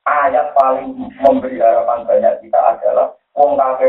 Ayat 0.05 0.53
paling 0.53 0.93
memberi 1.17 1.57
harapan 1.57 2.05
banyak 2.05 2.33
kita 2.45 2.59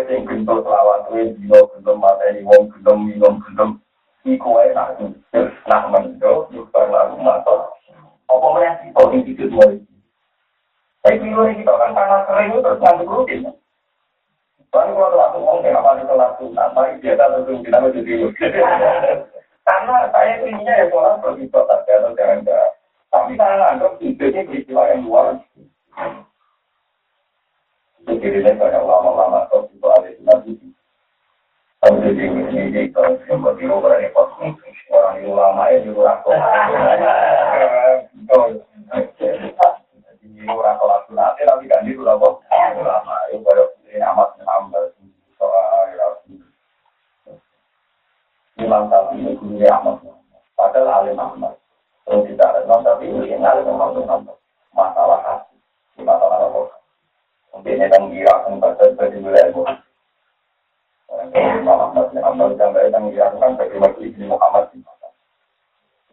sing 0.08 0.24
gento 0.24 0.64
selawat 0.64 1.06
kowe 1.06 1.22
dino 1.22 1.60
gento 1.76 1.92
mateni 1.94 2.40
wong 2.42 2.72
gento 2.72 2.92
minum 2.96 3.38
gento 3.44 3.78
iku 4.26 4.58
wae 4.58 4.74
nak 4.74 4.98
nak 5.70 5.82
mendo 5.92 6.50
yukar 6.50 6.90
lalu 6.90 7.20
mato 7.22 7.70
apa 8.26 8.46
meneh 8.58 8.74
kita 8.82 9.02
sing 9.06 9.20
dikit 9.22 9.48
mulai 9.54 9.78
tapi 11.06 11.22
kalau 11.30 11.46
kita 11.54 11.72
kan 11.78 11.90
tanah 11.94 12.20
kering 12.26 12.58
terus 12.58 12.80
ngantuk 12.82 13.06
rutin 13.06 13.46
Baru 14.74 14.92
kalau 14.92 15.08
telah 15.14 15.28
ngomong 15.32 15.64
kayak 15.64 15.80
apa 15.80 15.90
itu 15.96 16.04
telah 16.04 16.30
sunat, 16.36 16.68
mari 16.76 17.00
dia 17.00 17.16
tak 17.16 17.32
tentu 17.32 17.64
kita 17.64 17.80
mau 17.80 17.88
jadi 17.88 18.12
Karena 19.64 19.96
saya 20.12 20.34
inginnya 20.44 20.84
ya 20.84 20.86
sholat 20.92 21.16
begitu 21.24 21.58
saja 21.64 21.92
atau 21.96 22.12
jangan. 22.12 22.44
Tapi 23.08 23.32
saya 23.40 23.72
anggap 23.72 23.96
hidupnya 24.04 24.44
peristiwa 24.44 24.82
yang 24.92 25.08
luar. 25.08 25.40
Jadi 25.40 25.64
ini 28.06 28.40
banyak 28.42 28.82
ulama-ulama 28.82 29.48
atau 29.48 29.66
itu 29.70 29.86
ada 29.86 30.08
di 30.12 30.22
nabi. 30.22 30.52
Tapi 31.80 31.96
jadi 32.02 32.22
ini 32.26 32.42
ini 32.70 32.82
kalau 32.92 33.16
yang 33.28 33.44
berbiru 33.44 33.82
berani 33.82 34.08
pas 34.10 34.30
orang 34.90 35.24
ulama 35.24 35.62
ini 35.72 35.90
orang 35.92 36.20
tua. 36.24 36.36
Jadi 40.16 40.42
orang 40.46 40.76
kelas 40.78 41.02
sunat, 41.08 41.32
tapi 41.40 41.64
kan 41.66 41.86
itu 41.88 42.02
ulama 42.02 43.14
itu 43.32 43.42
banyak 43.42 43.68
ini 43.90 43.98
amat 44.04 44.30
nambah 44.44 44.92
soal 45.40 45.86
Imam 48.56 48.88
Syafi'i 48.88 49.20
ini 49.20 49.36
guru 49.36 49.68
Ahmad 49.68 50.00
padahal 50.56 51.04
alim 51.04 51.20
Ahmad 51.20 51.54
terus 52.08 52.24
tidak 52.28 52.48
ada 52.56 52.64
Imam 52.64 52.80
Syafi'i 52.84 53.12
ini 53.12 53.44
alim 53.44 53.68
Ahmad 53.68 54.36
masalah 54.72 55.20
hati 55.24 55.55
masalah 56.02 56.48
apa 56.48 56.60
mungkin 57.56 57.80
yang 57.80 58.04
kira 58.12 58.34
tempat 58.44 58.72
seperti 58.80 59.16
wilayah 59.20 59.48
itu 59.48 59.62
Imam 61.36 61.78
Ahmad 61.80 62.12
bin 62.12 62.20
Ahmad 62.20 62.56
dari 62.60 62.92
yang 62.92 63.08
kira 63.08 63.32
kan 63.40 63.56
bagaimana 63.56 63.96
Ibnu 63.96 64.24
Muhammad 64.28 64.64
bin 64.74 64.84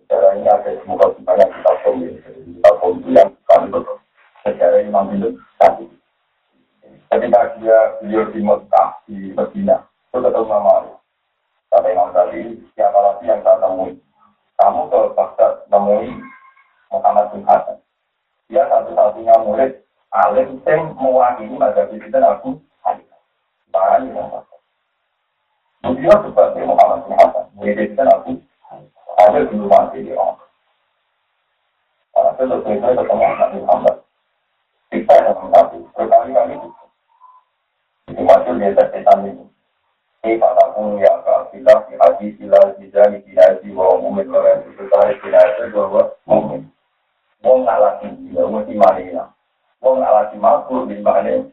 Secara 0.04 0.36
ini 0.38 0.46
ada 0.46 0.72
semoga 0.84 1.10
banyak 1.26 1.50
kita 1.50 1.72
pun 1.82 1.96
kita 2.22 2.72
pun 2.78 2.94
yang 3.12 3.30
kami 3.50 3.68
betul 3.72 3.98
secara 4.46 4.78
Imam 4.84 5.10
bin 5.12 5.36
Syafi'i 5.60 6.04
ketika 7.14 7.42
dia 7.62 7.78
beliau 8.02 8.26
di 8.34 8.40
Mekah 8.42 8.90
di 9.06 9.18
Medina 9.38 9.78
itu 10.10 10.18
ketemu 10.22 10.46
sama 10.50 10.76
Kata 11.74 11.90
Imam 11.90 12.14
tadi, 12.14 12.54
siapa 12.78 12.94
lagi 13.02 13.26
yang 13.26 13.42
saya 13.42 13.58
temui? 13.58 13.98
Kamu 14.62 14.94
ke 14.94 15.00
Baghdad 15.18 15.66
temui 15.74 16.14
Muhammad 16.94 17.34
bin 17.34 17.42
Hasan. 17.50 17.82
Dia 18.54 18.70
satu-satunya 18.70 19.34
murid 19.42 19.82
alim 20.14 20.62
yang 20.62 20.94
mewakili 20.94 21.58
mazhab 21.58 21.90
itu 21.90 22.06
dan 22.14 22.38
aku. 22.38 22.62
Barang 23.74 24.06
yang 24.14 24.30
Beliau 25.82 26.22
seperti 26.22 26.62
Muhammad 26.62 27.10
bin 27.10 27.18
Hasan, 27.18 27.50
murid 27.58 27.82
itu 27.82 27.98
dan 27.98 28.14
aku 28.14 28.38
ada 29.18 29.42
di 29.50 29.58
orang. 30.14 30.38
Karena 32.14 32.32
itu 32.38 32.78
saya 32.78 32.94
ketemu 32.94 33.26
Nabi 33.26 33.58
Muhammad. 33.66 33.96
Kita 34.94 35.14
yang 35.18 35.50
Nabi 35.50 35.76
berkali-kali 35.98 36.54
itu. 36.54 36.70
Itu 38.14 38.22
masuk 38.22 38.54
di 38.62 38.66
atas 38.70 38.88
setan 38.94 39.34
itu. 39.34 39.46
Kaifa 40.22 40.50
takunu 40.62 41.02
ya 41.02 41.14
kafilah 41.26 41.90
fi 41.90 41.94
hadis 42.00 42.38
ila 42.38 42.62
jizani 42.78 43.18
dinasi 43.26 43.74
wa 43.74 43.98
umumin 43.98 44.30
wa 44.30 44.46
yang 44.46 44.62
sesuai 44.78 45.20
dinasi 45.20 45.74
bahwa 45.74 46.14
mumin. 46.30 46.70
Wong 47.44 47.68
ngalasi 47.68 48.08
dia, 48.24 48.48
wong 48.48 48.64
imanina. 48.72 49.28
Wong 49.84 50.00
ngalasi 50.00 50.40
makhluk 50.40 50.88
di 50.88 51.04
mana 51.04 51.44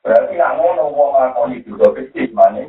Berarti 0.00 0.32
nak 0.36 0.60
ngono 0.60 0.92
wong 0.92 1.10
ngakoni 1.16 1.64
juga 1.64 1.92
kecil 1.96 2.32
mana 2.36 2.68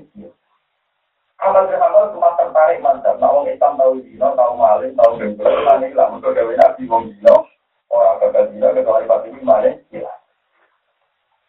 Amal 1.42 1.66
amal 1.74 2.14
cuma 2.14 2.38
tertarik 2.38 2.80
mantap. 2.86 3.18
Nah, 3.18 3.34
wong 3.34 3.50
tahu 3.58 3.98
dino, 4.06 4.30
tahu 4.38 4.54
malin, 4.62 4.94
tahu. 4.94 5.18
Mana 5.42 5.90
lah 5.90 6.08
untuk 6.14 6.38
gawe 6.38 6.54
nabi 6.54 6.86
wong 6.86 7.12
dino. 7.12 7.50
Orang 7.90 8.22
dino, 8.54 8.70
pasti 9.10 9.30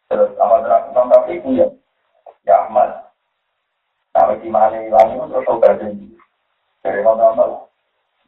Terus 0.08 0.32
amal 0.40 0.64
tapi 0.66 1.44
ya. 1.54 1.68
Ya 2.42 2.66
Ahmad, 2.66 3.06
Kalau 4.10 4.34
di 4.42 4.50
mana 4.50 4.82
hilang 4.82 5.14
itu 5.14 5.30
terus 6.82 7.06
mana-mana. 7.06 7.71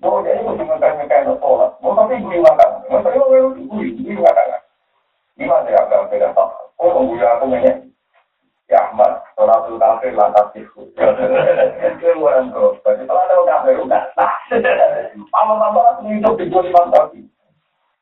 Oh, 0.02 0.18
jadi 0.24 0.42
mesti 0.42 0.62
ngekain-ngekain 0.66 1.30
sholat. 1.38 1.70
Mau 1.78 1.94
tapi 1.94 2.18
gue 2.18 2.42
makan. 2.42 2.70
Mau 2.90 2.98
tapi 2.98 3.14
gue 3.14 3.38
gue 3.62 3.86
gue 4.02 4.14
makan. 4.18 4.46
Gimana 5.38 5.70
ya 5.70 5.86
kalau 5.86 6.10
beda 6.10 6.28
tak? 6.34 6.48
Oh, 6.82 7.06
gue 7.06 7.22
aku 7.22 7.44
nanya. 7.46 7.72
Ya 8.72 8.80
Ahmad, 8.90 9.20
itu 9.36 9.76
kafir 9.76 10.12
lantas 10.16 10.48
itu. 10.56 10.88
Itu 10.96 12.06
orang 12.16 12.48
terus. 12.48 12.80
Jadi 12.80 13.04
kalau 13.04 13.22
ada 13.22 13.44
kafir 13.44 13.76
udah. 13.76 14.02
Lama-lama 15.36 15.80
langsung 15.84 16.08
hidup 16.08 16.34
di 16.40 16.48
lima 16.48 16.82
tahun. 16.88 17.28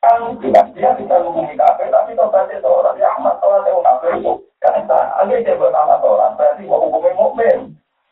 Kan 0.02 0.38
bilang 0.38 0.70
dia 0.74 0.94
bisa 0.98 1.14
menghubungi 1.18 1.54
kafir, 1.54 1.86
tapi 1.90 2.14
kalau 2.18 2.34
tadi 2.34 2.58
seorang 2.58 2.98
ya 2.98 3.10
Ahmad, 3.14 3.38
itu 3.38 3.82
kafir 3.82 4.10
itu. 4.18 4.32
Kan 4.62 4.86
andai 4.90 5.42
dia 5.42 5.58
bernama 5.58 5.98
orang, 5.98 6.34
berarti 6.38 6.66
mau 6.66 6.82
hukumnya 6.82 7.14
mukmin. 7.18 7.58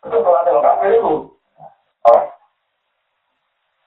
Itu 0.02 0.18
yang 0.22 0.62
kafir 0.62 0.90
itu. 0.98 1.30
Oh. 2.06 2.22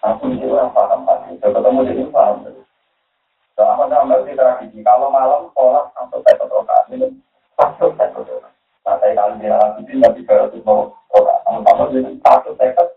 aku 0.00 0.32
ini 0.32 0.48
orang 0.48 0.72
paham 0.72 1.04
pasti. 1.04 1.36
Saya 1.40 1.52
ketemu 1.52 1.80
jadi 1.88 2.04
paham. 2.08 2.36
Di 4.20 4.32
tradisi 4.36 4.78
kalau 4.80 5.12
malam 5.12 5.52
sholat 5.52 5.92
sampai 5.92 6.24
satu 6.24 6.48
rokaat 6.48 6.88
ini 6.92 7.08
satu 7.58 7.92
satu 7.96 8.24
rokaat. 8.24 8.54
Nah 8.86 8.96
saya 8.96 9.12
kali 9.12 9.40
di 9.40 9.46
dalam 9.48 9.76
itu 9.80 9.90
nggak 10.00 10.14
tiga 10.16 10.32
ratus 10.46 10.64
rokaat. 10.64 11.40
Sama-sama 11.44 11.92
jadi 11.92 12.12
satu 12.24 12.50
seket. 12.56 12.88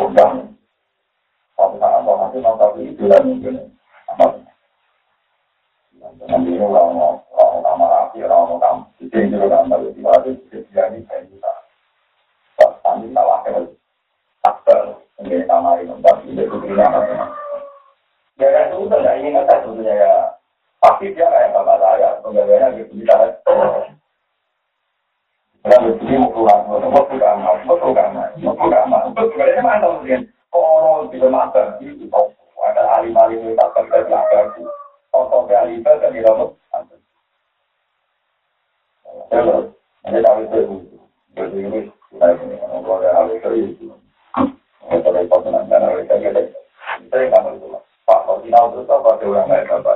Udah. 0.00 0.30
Tapi 1.54 1.76
sangat 1.78 2.00
mau 2.02 2.18
nanti 2.18 2.38
mau 2.42 2.58
tapi 2.58 2.90
itu 2.90 3.06
dan 3.06 3.22
mungkin? 3.30 3.54
Nanti 6.24 6.50
ini 6.50 6.58
orang 6.58 6.98
orang 7.30 7.62
nama 7.62 7.84
rapi 7.86 8.26
orang 8.26 8.58
kamu. 8.58 8.82
Itu 8.98 9.14
yang 9.14 9.30
juga 9.38 9.78
di 9.94 10.00
bawah 10.02 10.26
itu 10.26 10.56
jadi 10.74 10.98
kayak 11.06 11.30
kita. 11.30 11.52
Tadi 12.58 13.06
salah 13.14 13.38
kan 13.46 13.64
menjadi 15.18 15.44
kamar 15.46 15.82
itu 15.82 15.94
tapi 16.02 16.34
itu 16.34 16.56
punya 16.58 16.86
apa? 16.90 17.26
Ya 18.40 18.48
kan 18.50 18.64
itu 18.70 18.76
udah 18.86 18.98
nggak 18.98 19.16
kata 19.46 19.54
sebetulnya 19.62 19.94
ya. 19.94 20.14
Pasti 20.82 21.16
dia 21.16 21.26
kayak 21.30 21.52
bapak 21.54 21.76
saya 21.80 22.08
pegawainya 22.20 22.68
gitu 22.76 22.92
kita. 23.00 23.14
Begini 25.64 26.20
mau 26.20 26.28
keluar, 26.28 26.60
mau 26.68 26.76
mau 26.76 27.04
keluar, 27.08 27.34
mau 27.40 27.56
keluar, 27.64 28.08
mau 28.12 28.52
keluar, 28.52 28.84
mau 28.84 29.08
keluar. 29.16 29.80
Mungkin 29.80 30.20
orang 30.52 31.08
tidak 31.08 31.30
makan 31.32 31.66
itu 31.80 32.04
ada 32.64 32.82
alim-alim 33.00 33.40
yang 33.48 33.56
tak 33.56 33.72
di. 33.72 34.60
Contoh 35.08 35.46
kali 35.46 35.78
itu 35.78 35.88
kan 35.88 36.10
di 36.10 36.20
dalam 36.20 36.52
Terus, 39.30 39.66
ini 40.10 40.18
tahu 40.20 40.38
itu, 40.42 40.58
ini 41.38 41.80
kita 42.10 42.26
ini 42.34 42.54
kalau 42.60 42.98
ada 42.98 43.08
hal 43.14 43.26
itu, 43.30 43.94
repot 44.90 45.40
dengan 45.44 45.64
cara 45.70 45.96
kita 46.02 46.14
gitu. 46.20 46.40
Saya 47.10 47.28
nggak 47.30 47.40
mau 47.42 47.52
itu, 47.56 47.66
Pak. 48.04 48.18
Kalau 48.24 48.40
itu 48.44 48.52
kalau 48.52 49.16
kenapa? 49.16 49.94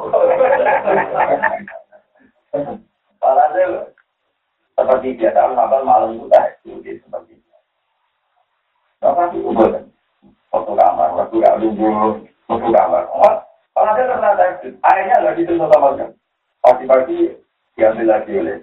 diambil 18.32 18.61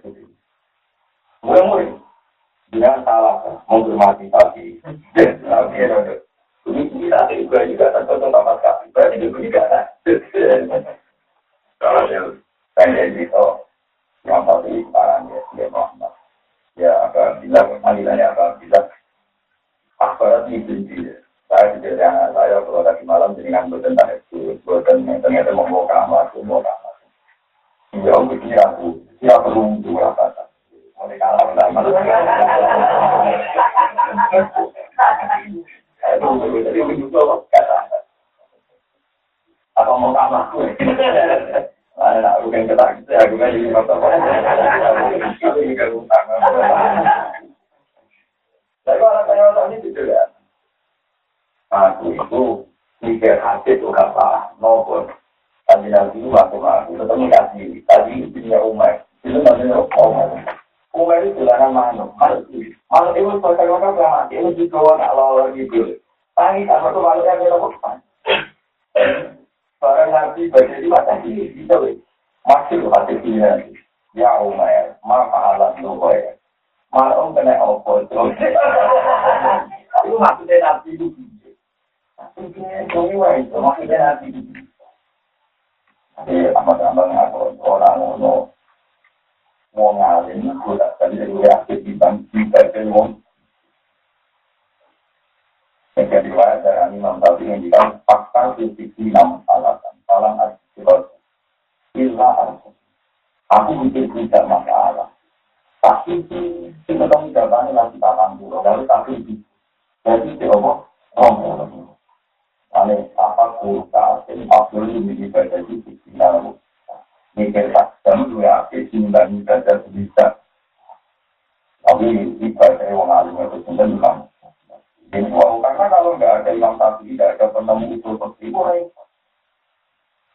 kalau 126.09 126.17
nggak 126.17 126.41
ada 126.41 126.51
imam 126.57 126.81
tadi, 126.81 127.13
tidak 127.13 127.37
ada 127.37 127.53
penemu 127.53 128.01
itu 128.01 128.09
seperti 128.17 128.49
itu, 128.49 128.93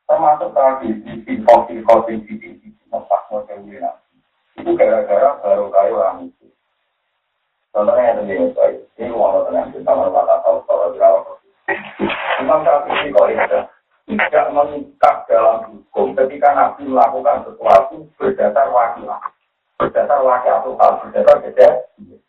termasuk 0.05 0.53
tadi 0.53 0.88
di 1.01 1.13
info-info 1.26 1.95
di 2.05 2.13
sisi 2.30 2.69
tempat 2.93 3.21
model 3.34 3.65
itu 4.53 4.69
gara-gara 4.78 5.34
baru 5.41 5.74
kayu 5.74 5.97
orang 5.97 6.30
itu. 6.30 6.45
Contohnya 7.74 8.21
yang 8.21 8.53
tadi 8.53 8.86
ini 9.01 9.17
mau 9.17 9.41
tenang 9.49 9.74
kita 9.74 9.89
mau 9.97 10.13
tahu 10.13 10.61
kalau 10.69 10.93
berapa 10.93 11.32
Imam 12.45 12.61
Syafi'i 12.61 13.09
kok 13.09 13.34
itu 13.34 13.59
tidak 14.13 14.45
mengikat 14.53 15.15
dalam 15.26 15.57
hukum 15.74 16.13
ketika 16.13 16.53
Nabi 16.53 16.86
melakukan 16.86 17.49
sesuatu 17.49 18.05
berdasar 18.21 18.69
wakilah, 18.69 19.26
berdasar 19.82 20.21
wakil 20.21 20.78
atau 20.78 21.01
berdasar 21.01 21.41
kejadian. 21.41 22.21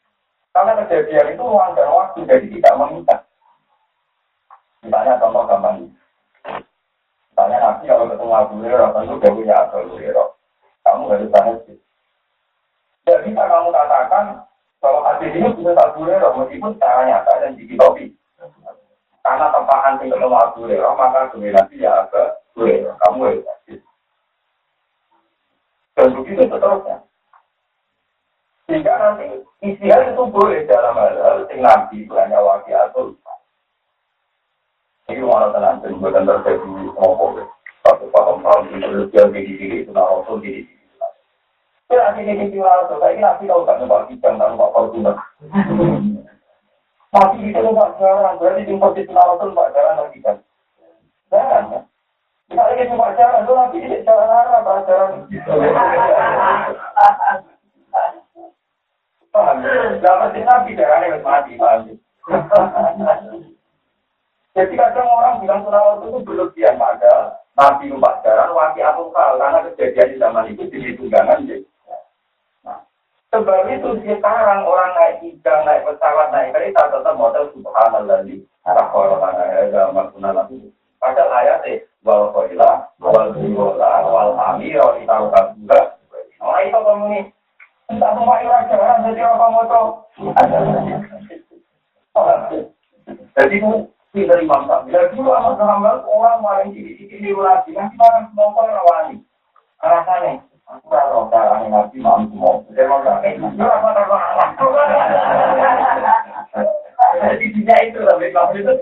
Karena 0.56 0.80
kejadian 0.80 1.36
itu 1.36 1.44
ruang 1.44 1.76
waktu 1.76 2.24
jadi 2.24 2.46
tidak 2.48 2.78
mengikat. 2.80 3.20
Misalnya 4.84 5.16
contoh 5.16 5.48
gampang. 5.48 5.88
Misalnya 7.32 7.58
Nabi 7.58 7.84
kalau 7.88 8.06
ketemu 8.12 8.32
Abu 8.36 8.52
Hurairah 8.60 8.88
tentu 8.92 9.14
dia 9.16 9.32
punya 9.32 9.54
Abu 9.64 9.96
Hurairah. 9.96 10.28
Kamu 10.84 11.02
harus 11.08 11.32
tanya 11.32 11.52
sih. 11.64 11.76
Tidak 13.04 13.20
bisa 13.24 13.42
kamu 13.48 13.68
katakan 13.72 14.24
bahwa 14.84 15.00
hadis 15.08 15.32
ini 15.32 15.48
punya 15.56 15.72
Abu 15.80 16.04
Hurairah 16.04 16.30
meskipun 16.36 16.70
secara 16.76 17.00
nyata 17.08 17.32
dan 17.40 17.56
dikitopi. 17.56 18.12
Karena 19.24 19.48
tempaan 19.48 19.96
tinggal 19.96 20.20
ketemu 20.20 20.36
Abu 20.36 20.56
Hurairah, 20.68 20.92
maka 21.00 21.32
dominasi 21.32 21.80
ya 21.80 22.04
agak 22.04 22.44
Hurairah. 22.52 22.94
Kamu 23.00 23.18
ya. 23.40 23.54
Dan 25.96 26.12
begitu 26.12 26.42
seterusnya. 26.44 26.96
Sehingga 28.68 28.92
nanti 28.96 29.44
isian 29.64 30.12
itu 30.12 30.22
boleh 30.28 30.64
dalam 30.68 30.96
hal-hal 30.96 31.44
yang 31.52 31.60
nabi 31.64 32.08
hanya 32.08 32.40
wakil 32.40 32.76
atau 32.76 33.02
Jadi 35.04 35.20
mana 35.20 35.52
tenang, 35.52 35.84
jadi 35.84 36.00
bukan 36.00 36.24
terjadi 36.24 36.72
apa 36.96 37.24
ya. 37.36 37.44
Satu 37.84 38.08
paham 38.08 38.40
paham 38.40 38.72
itu 38.72 39.04
dia 39.12 39.28
jadi 39.28 39.40
diri 39.44 39.84
itu 39.84 39.92
nak 39.92 40.08
rasul 40.08 40.40
jadi 40.40 40.64
diri. 40.64 40.80
Jadi 41.92 42.00
nanti 42.00 42.20
jadi 42.24 42.44
diri 42.48 42.64
rasul, 42.64 42.96
tapi 42.96 43.20
nanti 43.20 43.44
kalau 43.44 43.68
tak 43.68 43.84
nampak 43.84 44.08
kita 44.08 44.32
nggak 44.32 44.48
nampak 44.48 44.72
fortuna. 44.72 45.12
Mati 47.12 47.36
kita 47.44 47.60
nampak 47.60 48.00
jarang, 48.00 48.40
berarti 48.40 48.64
jumpa 48.64 48.96
di 48.96 49.04
tengah 49.04 49.24
rasul 49.28 49.52
nampak 49.52 49.72
jarang 49.76 49.96
lagi 50.00 50.18
kan? 50.24 50.36
Jangan 51.28 51.64
ya. 51.68 51.80
Kita 52.48 52.62
lagi 52.64 52.82
nampak 52.88 53.12
jarang, 53.20 53.42
tuh 53.44 53.54
nanti 53.60 53.84
jadi 53.84 53.96
jarang 54.08 54.30
arah, 54.32 54.56
nampak 54.56 54.78
jarang. 54.88 55.12
Paham, 59.36 59.56
dapat 60.00 60.28
sih 60.32 60.42
nanti 60.48 60.70
jarang 60.80 61.04
yang 61.04 61.20
mati, 61.20 61.52
paham. 61.60 61.92
Jadi 64.54 64.78
kadang 64.78 65.10
orang 65.10 65.42
bilang 65.42 65.66
surah 65.66 65.98
itu 65.98 66.22
berlebihan 66.22 66.78
pada 66.78 67.42
Nabi 67.58 67.90
Pacaran, 67.90 68.54
wakil 68.54 68.86
atau 68.86 69.10
karena 69.10 69.66
kejadian 69.66 70.10
di 70.14 70.16
zaman 70.22 70.46
itu 70.50 70.62
jadi 70.70 70.94
tunggangan. 70.94 71.42
Jadi. 71.46 71.66
Sebab 73.34 73.66
itu 73.66 73.98
sekarang 74.06 74.62
orang 74.62 74.94
naik 74.94 75.14
tiga, 75.26 75.66
naik 75.66 75.82
pesawat, 75.82 76.30
naik 76.30 76.54
kereta 76.54 76.86
tetap 76.86 77.18
model 77.18 77.50
subhanallah 77.50 78.22
di 78.22 78.46
arah 78.62 78.94
orang 78.94 79.34
agama 79.34 80.06
lagi. 80.14 80.70
Padahal 81.02 81.34
ayatnya 81.42 81.82
wal 82.06 82.30
khoila, 82.30 82.94
wal 83.02 83.34
biwola, 83.34 84.06
wal 84.06 84.38
amir, 84.38 84.78
wal 84.78 85.02
itarukan 85.02 85.50
juga. 85.58 85.98
Orang 86.38 86.62
itu 86.62 86.78
kamu 86.78 87.04
ini 87.10 87.20
entah 87.90 88.10
semua 88.14 88.38
orang 88.38 88.68
jalan 88.70 89.04
jadi 89.10 89.20
apa 89.26 89.46
moto. 89.50 89.80
Jadi 93.34 93.54
itu 93.58 93.72
kita 94.14 94.38
imam 94.38 94.70
tak. 94.70 94.86
Bila 94.86 95.10
dulu 95.10 95.30
amat 95.34 95.58
Muhammad 95.58 95.98
orang 96.06 96.38
maling 96.38 96.70
di 96.70 96.94
sini 96.94 97.18
di 97.18 97.34
lagi, 97.34 97.74
nanti 97.74 97.98
semua 97.98 98.54
orang 98.54 98.78
rawani. 98.78 99.16
Rasanya 99.82 100.38
Aku 100.64 100.88
tahu 100.88 101.28
caranya 101.28 101.68
nabi 101.68 102.00
mampu 102.00 102.40
mau. 102.40 102.64
Jadi 107.14 107.46
tidak 107.52 107.80
itu 107.84 108.00
lebih 108.00 108.32
mampu 108.32 108.64
itu. 108.64 108.74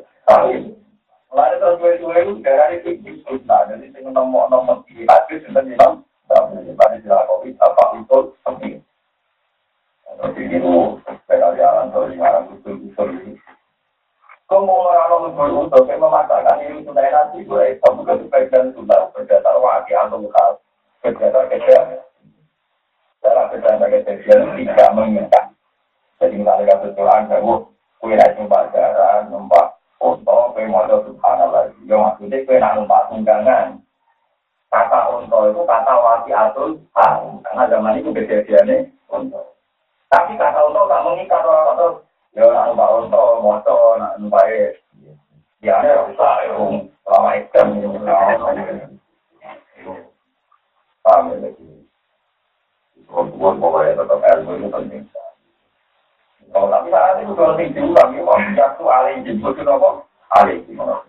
Lalu 1.32 1.58
dua 1.58 1.90
ribu 1.96 2.06
itu 2.12 2.32
daerah 2.44 2.70
itu 2.76 3.00
justru 3.02 3.40
nah 3.48 3.64
jadi 3.66 3.88
saya 3.88 4.12
nomor 4.12 4.52
nomor 4.52 4.84
tiga 4.84 5.26
itu 5.32 5.48
sudah 5.48 5.64
bilang 5.64 6.04
tapi 6.28 6.70
pada 6.76 7.00
jalan 7.02 7.24
covid 7.24 7.56
apa 7.58 7.82
itu 7.98 8.18
penting. 8.46 8.74
Jadi 10.22 10.42
itu 10.54 10.72
sepeda 11.02 11.56
jalan 11.56 11.90
dari 11.90 12.14
itu 12.20 12.70
itu 12.84 13.02
untuk 14.52 15.88
memaksakan 15.88 16.60
wakil 19.62 19.96
atau 19.96 20.18
dalam 23.22 23.46
tidak. 23.48 25.44
Jadi. 26.20 26.36
Ya 31.86 31.96
maksudnya. 31.98 32.38
Kata 34.72 35.00
unta 35.12 35.36
itu 35.52 35.62
kata 35.68 35.94
karena 37.44 37.62
zaman 37.68 38.00
itu 38.00 38.08
kejadiannya 38.08 38.88
unta. 39.12 39.40
Tapi 40.08 40.32
kata 40.40 40.60
unta 40.64 40.80
tak 40.88 41.04
mengikat 41.04 41.44
atau 41.44 42.00
ya 42.32 42.44
nak 42.48 42.72
numpak 42.72 42.92
unta 42.96 43.22
maca 43.44 43.76
nak 44.00 44.12
numpak 44.16 44.44
ya 45.60 45.72
ada 45.78 46.08
rusak 46.08 46.34
ya 46.48 46.56
selama 47.04 47.30
itu 47.36 47.60
paham 51.02 51.34
ya 51.34 51.36
lagi. 51.42 51.66
Bukan 53.12 53.60
pokoknya 53.60 53.98
tetap 54.00 54.20
ilmu 54.24 54.50
itu 54.56 54.68
penting. 54.72 55.04
Oh, 56.52 56.68
tapi 56.68 56.88
saat 56.92 57.20
itu 57.20 57.32
kalau 57.32 57.56
tinggi 57.56 57.80
tapi 57.96 58.20
mau 58.20 58.36
jatuh 58.56 58.88
alih 58.88 59.24
jemput 59.24 59.56
itu 59.56 59.68
apa? 59.68 60.04
Alih 60.40 60.60
gimana? 60.68 61.00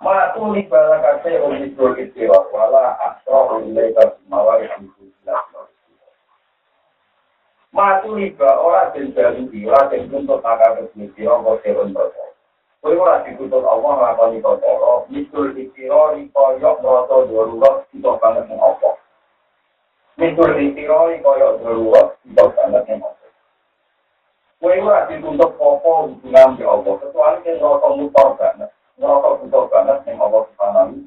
Matu 0.00 0.56
li 0.56 0.64
bala 0.64 0.96
kase 1.04 1.44
uli 1.44 1.76
dua 1.76 1.92
kecil, 1.92 2.32
wala 2.56 2.96
asro 3.04 3.60
uli 3.60 3.76
lebar 3.76 4.16
mawar 4.32 4.64
yang 4.64 4.88
jelas. 4.96 5.44
Matu 7.70 8.18
liba 8.18 8.50
orang 8.58 8.90
den 8.90 9.14
bali 9.14 9.46
ora 9.62 9.86
den 9.86 10.10
tuntut 10.10 10.42
akal 10.42 10.74
kebuti 10.90 11.22
apa 11.22 11.54
serun 11.62 11.94
perkara. 11.94 12.34
Kowe 12.82 12.98
ora 12.98 13.22
dituntut 13.22 13.62
Allah 13.62 13.92
nglakoni 13.94 14.42
perkara, 14.42 15.06
mitul 15.06 15.54
dikira 15.54 16.18
koyok 16.34 16.76
merasa 16.82 17.30
darurat 17.30 17.86
kita 17.94 18.10
banget 18.18 18.50
ning 18.50 18.58
apa. 18.58 18.90
Mitul 20.18 20.50
dikira 20.58 21.14
koyok 21.22 21.52
darurat 21.62 22.08
kita 22.26 22.44
banget 22.58 22.82
ning 22.90 23.00
apa. 23.06 23.26
Kowe 24.58 24.74
ora 24.74 25.06
dituntut 25.06 25.54
apa 25.54 25.90
hubungan 26.10 26.58
di 26.58 26.64
Allah, 26.66 26.94
kecuali 26.98 27.38
yang 27.46 27.54
ngerasa 27.62 27.88
mutor 27.94 28.28
banget, 28.34 28.70
ngerasa 28.98 29.28
butuh 29.46 29.64
banget 29.70 29.98
yang 30.10 30.18
Allah 30.18 30.42
subhanahu. 30.50 31.06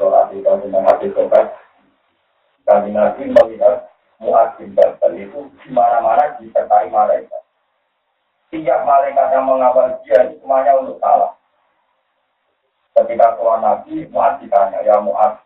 Hati 0.00 0.40
kami 0.40 0.72
menghati 0.72 1.12
sobat, 1.12 1.52
kami 2.64 2.96
nanti 2.96 3.28
melihat 3.28 3.92
muadzin 4.16 4.72
dan 4.72 5.12
itu 5.12 5.44
mana-mana 5.68 6.40
disertai 6.40 6.88
malaikat. 6.88 7.42
Tiap 8.48 8.80
malaikat 8.88 9.26
yang 9.30 9.44
mengawal 9.44 10.00
dia 10.02 10.24
itu 10.24 10.40
semuanya 10.40 10.72
untuk 10.80 10.96
salah. 11.04 11.36
Ketika 12.96 13.36
tuan 13.38 13.60
Nabi, 13.60 14.08
Muaz 14.10 14.40
ditanya, 14.40 14.82
ya 14.82 14.98
Muaz, 14.98 15.38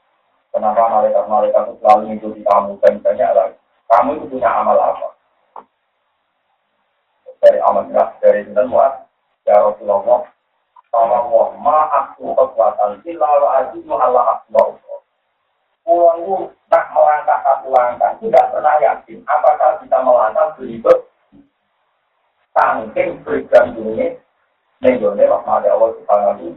kenapa 0.54 0.88
malaikat-malaikat 0.88 1.62
itu 1.68 1.74
selalu 1.82 2.00
mengikuti 2.06 2.40
kamu 2.46 2.72
dan 2.80 2.94
banyak 3.04 3.30
lagi? 3.34 3.56
Kamu 3.90 4.10
itu 4.16 4.24
punya 4.32 4.48
amal 4.48 4.78
apa? 4.80 5.08
Dari 7.44 7.58
amal 7.60 7.84
dari 8.24 8.46
itu 8.46 8.62
Muaz, 8.64 9.04
ya 9.44 9.60
Rasulullah, 9.60 10.24
Allah 10.94 11.50
ma 11.58 11.90
aku 11.90 12.30
kekuatan 12.38 13.02
lalu 13.02 13.46
azimu 13.58 13.98
Allah 13.98 14.38
akbar. 14.38 14.78
Pulang 15.84 16.24
itu 16.24 16.48
tak 16.72 16.88
melangkah 16.96 17.38
satu 17.44 17.68
langkah, 17.68 18.16
tidak 18.16 18.48
pernah 18.48 18.74
yakin 18.80 19.20
apakah 19.28 19.76
bisa 19.84 19.96
melangkah 20.00 20.48
berikut 20.56 20.98
saking 22.56 23.20
bergantungnya 23.20 24.16
nenggone 24.80 25.24
rahmat 25.28 25.66
Allah 25.68 25.90
subhanahu 26.00 26.56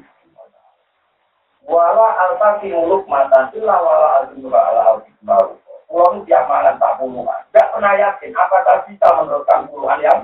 Wala 1.68 2.08
alfa 2.16 2.64
muluk 2.64 3.04
mata 3.12 3.52
sila 3.52 3.76
wala 3.76 4.24
azimu 4.24 4.48
ala 4.48 4.96
al-hikmaru. 4.96 5.60
Pulang 5.92 6.24
tiap 6.24 6.48
malam 6.48 6.80
tak 6.80 6.96
puluhan. 6.96 7.44
Tidak 7.52 7.68
pernah 7.76 7.92
yakin 8.00 8.32
apakah 8.32 8.88
bisa 8.88 9.08
meneruskan 9.20 9.68
puluhan 9.68 10.00
yang 10.00 10.20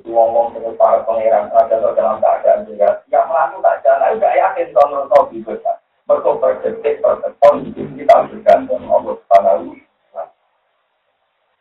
ngomong 0.00 0.56
dengan 0.56 0.72
para 0.80 1.04
pangeran 1.04 1.52
raja 1.52 1.76
dalam 1.76 2.16
keadaan 2.24 2.64
juga 2.64 3.04
yang 3.12 3.28
melakukan 3.28 3.60
tak 3.60 3.76
jalan. 3.84 4.16
Tidak 4.16 4.34
yakin 4.40 4.66
kalau 4.72 4.88
menurut 5.04 5.26
bisa 5.28 5.72
mereka 6.08 6.30
berdetik 6.40 6.94
berdetik 7.04 7.52
hidup 7.68 7.88
kita 8.00 8.16
bergantung 8.32 8.82
Allah 8.88 9.14
Subhanahu 9.20 9.76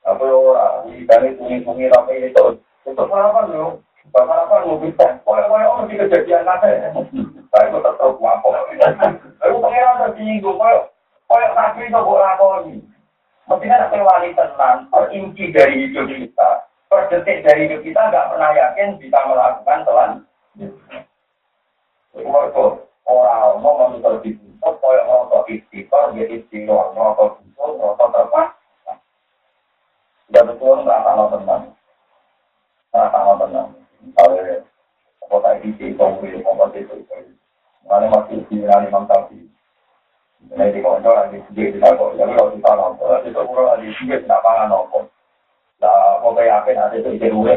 apa 0.02 0.24
orang? 0.26 0.90
Di 0.90 1.06
kami 1.06 1.30
kungi-kungi 1.38 1.92
rapi 1.94 2.26
itu 2.26 2.46
itu 2.90 3.04
apa 3.06 3.42
lu 3.52 3.78
Bapak 4.12 4.50
apa 4.50 4.66
lu 4.66 4.82
bisa. 4.82 5.22
Boleh 5.24 5.46
boleh 5.46 5.68
orang 5.68 5.88
di 5.88 5.96
kejadian 5.96 6.50
apa 6.50 6.68
saya 7.52 7.68
itu 7.68 7.80
tetap 7.84 8.16
apa 8.16 8.50
aku 9.44 9.60
pangeran 9.60 10.02
tersinggung 10.08 10.56
kau 10.56 10.88
kau 11.28 11.40
nabi 11.52 11.84
itu 11.84 12.00
boleh 12.00 12.24
lakoni 12.24 12.76
mestinya 13.44 13.78
ada 13.92 14.00
wali 14.00 14.30
tenang 14.32 14.78
terinci 14.88 15.46
dari 15.52 15.74
hidup 15.84 16.08
kita 16.08 16.52
per 16.92 17.08
detik 17.08 17.48
dari 17.48 17.72
hidup 17.72 17.88
kita 17.88 18.12
nggak 18.12 18.28
pernah 18.36 18.52
yakin 18.52 19.00
bisa 19.00 19.16
melakukan 19.24 19.80
telan. 19.88 20.12
Mereka 22.12 22.64
orang 23.08 23.64
mau 23.64 23.80
menuntut 23.80 24.20
dituntut, 24.28 24.76
kayak 24.84 25.08
merokok 25.08 25.48
istiqor, 25.48 26.12
dia 26.12 26.28
istiqor, 26.28 26.92
merokok 26.92 27.40
tuntut, 27.40 27.72
merokok 27.80 28.12
terpas. 28.12 28.50
Sudah 30.28 30.44
betul 30.52 30.84
nggak 30.84 31.00
tahu 31.08 31.26
tenang. 31.40 31.64
Nggak 32.92 33.08
tahu 33.16 33.34
tenang. 33.40 33.70
Misalnya, 34.04 34.56
kota 35.32 35.52
ini 35.64 35.96
kongsi, 35.96 36.44
kongsi 36.44 36.80
itu, 36.84 36.96
mana 37.88 38.12
masih 38.12 38.44
di 38.52 38.68
Imam 38.68 39.08
Tafi. 39.08 39.40
Ini 40.52 40.74
di 40.76 40.82
konco 40.84 41.16
lagi 41.16 41.38
sedikit 41.48 41.80
tidak 41.80 42.02
kok, 42.02 42.18
jadi 42.18 42.34
kalau 42.34 42.52
kita 42.52 42.72
nonton, 42.74 43.24
itu 43.30 43.40
kurang 43.46 43.68
lagi 43.72 43.88
sedikit 43.94 44.20
tidak 44.26 44.42
pangan 44.44 44.68
nonton. 44.74 45.04
Nah, 45.82 46.22
mau 46.22 46.38
kayak 46.38 46.62
apa 46.62 46.70
nanti 46.78 46.98
itu 47.02 47.10
ide 47.18 47.28
gue. 47.34 47.54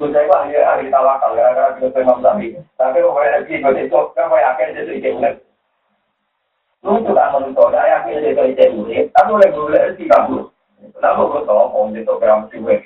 Gue 0.00 0.08
saya 0.14 0.32
ahli 0.32 0.54
ahli 0.56 0.86
tawakal 0.88 1.34
kita 1.36 1.98
memang 1.98 2.22
tadi. 2.22 2.56
Tapi 2.78 3.02
kok 3.02 3.14
kayak 3.18 3.34
lagi 3.42 3.54
gue 3.58 3.82
itu 3.84 3.98
kan 4.14 4.30
kayak 4.30 4.50
apa 4.54 4.62
itu. 4.70 5.30
Lu 6.80 6.96
juga 7.04 7.28
menurut 7.36 7.68
saya 7.74 8.00
yakin 8.00 8.24
itu 8.24 8.42
ide 8.54 8.64
gue. 8.70 8.96
Tapi 9.12 9.28
oleh 9.34 9.50
gue 9.50 9.80
sih 9.98 10.06
kamu. 10.06 10.46
Kenapa 10.96 11.20
gue 11.28 11.44
tahu 11.44 11.68
om 11.76 11.92
itu 11.92 12.12
mesti 12.16 12.56
gue. 12.56 12.76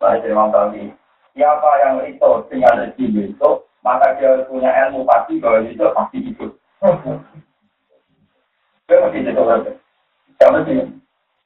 Nah, 0.00 0.16
itu 0.16 0.26
memang 0.32 0.50
tadi. 0.50 0.90
Siapa 1.36 1.70
yang 1.78 2.02
itu 2.10 2.30
dengan 2.50 2.90
rezeki 2.90 3.30
itu, 3.30 3.50
maka 3.86 4.18
dia 4.18 4.42
punya 4.50 4.74
ilmu 4.88 5.06
pasti 5.06 5.38
bahwa 5.38 5.62
itu 5.62 5.84
pasti 5.94 6.18
itu. 6.18 6.46
Dia 8.90 9.06
mesti 9.06 9.22
itu 9.22 9.38
berarti. 9.38 9.72
Dia 10.42 10.50
mesti 10.50 10.72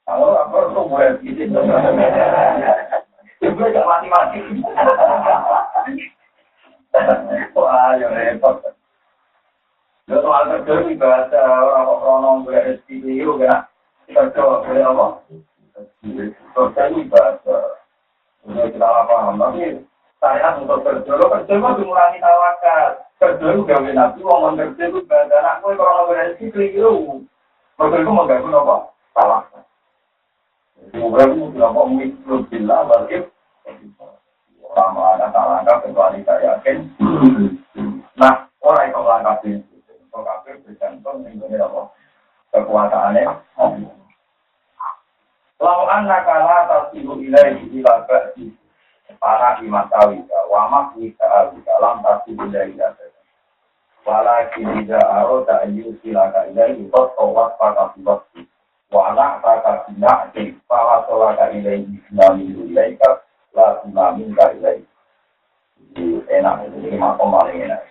kalau 0.05 0.37
aku 0.37 0.69
tuh 0.69 0.85
boleh 0.85 1.17
gitu. 1.25 1.49
Ibu 3.41 3.61
gak 3.73 3.89
mati-mati. 3.89 4.39
Wah, 7.57 7.97
ya 7.99 8.07
repot. 8.13 8.61
Lo 10.05 10.21
soal 10.21 10.61
kerja 10.61 10.85
di 10.85 10.93
bahasa 11.01 11.41
orang-orang 11.65 12.45
boleh 12.45 12.61
rezeki 12.61 13.25
itu 13.25 13.33
kan. 13.41 13.65
Kerja 14.05 14.37
boleh 14.37 14.85
apa? 14.85 15.05
Kerja 16.53 16.81
ini 16.93 17.09
bahasa. 17.09 17.57
Ini 18.45 18.69
kita 18.69 18.85
paham. 18.85 19.41
Tapi 19.41 19.81
saya 20.21 20.61
untuk 20.61 20.85
kerja, 20.85 21.11
lo 21.17 21.25
kerja 21.33 21.53
itu 21.57 21.65
mengurangi 21.65 22.21
tawakal. 22.21 23.01
Kerja 23.17 23.45
itu 23.57 23.61
gawe 23.65 23.89
nabi, 23.89 24.19
ngomong 24.21 24.53
kerja 24.53 24.83
itu 24.85 24.99
bahasa 25.09 25.35
anakku 25.41 25.73
kalau 25.73 26.05
boleh 26.05 26.29
rezeki 26.29 26.53
keliru. 26.53 27.25
Kerja 27.81 27.97
itu 28.05 28.11
mengganggu 28.13 28.53
apa? 28.53 28.75
Tawakal. 29.17 29.65
Bila 30.91 32.83
balik 32.85 33.31
Lama 34.75 35.15
ada 35.15 35.31
langkah 35.31 35.87
kecuali. 35.87 36.19
Nah, 38.19 38.51
orang 38.59 38.91
itu 38.91 38.99
itu. 39.47 39.71
Apa? 40.11 40.51
Dalam 51.65 51.97
tidak 52.03 52.35
pada 57.55 57.95
Wana 58.95 59.43
taka 59.43 59.83
bina 59.91 60.31
di 60.31 60.55
pala 60.71 61.03
solaka 61.03 61.51
ilaihi 61.51 61.99
sinami 62.07 62.47
ilaika 62.47 63.19
la 63.51 63.83
sinami 63.83 64.31
ka 64.31 64.55
ilaihi. 64.55 64.87
Jadi 65.75 66.23
enak, 66.31 66.71
ini 66.71 66.95
makom 66.95 67.35
paling 67.35 67.59
enak. 67.59 67.83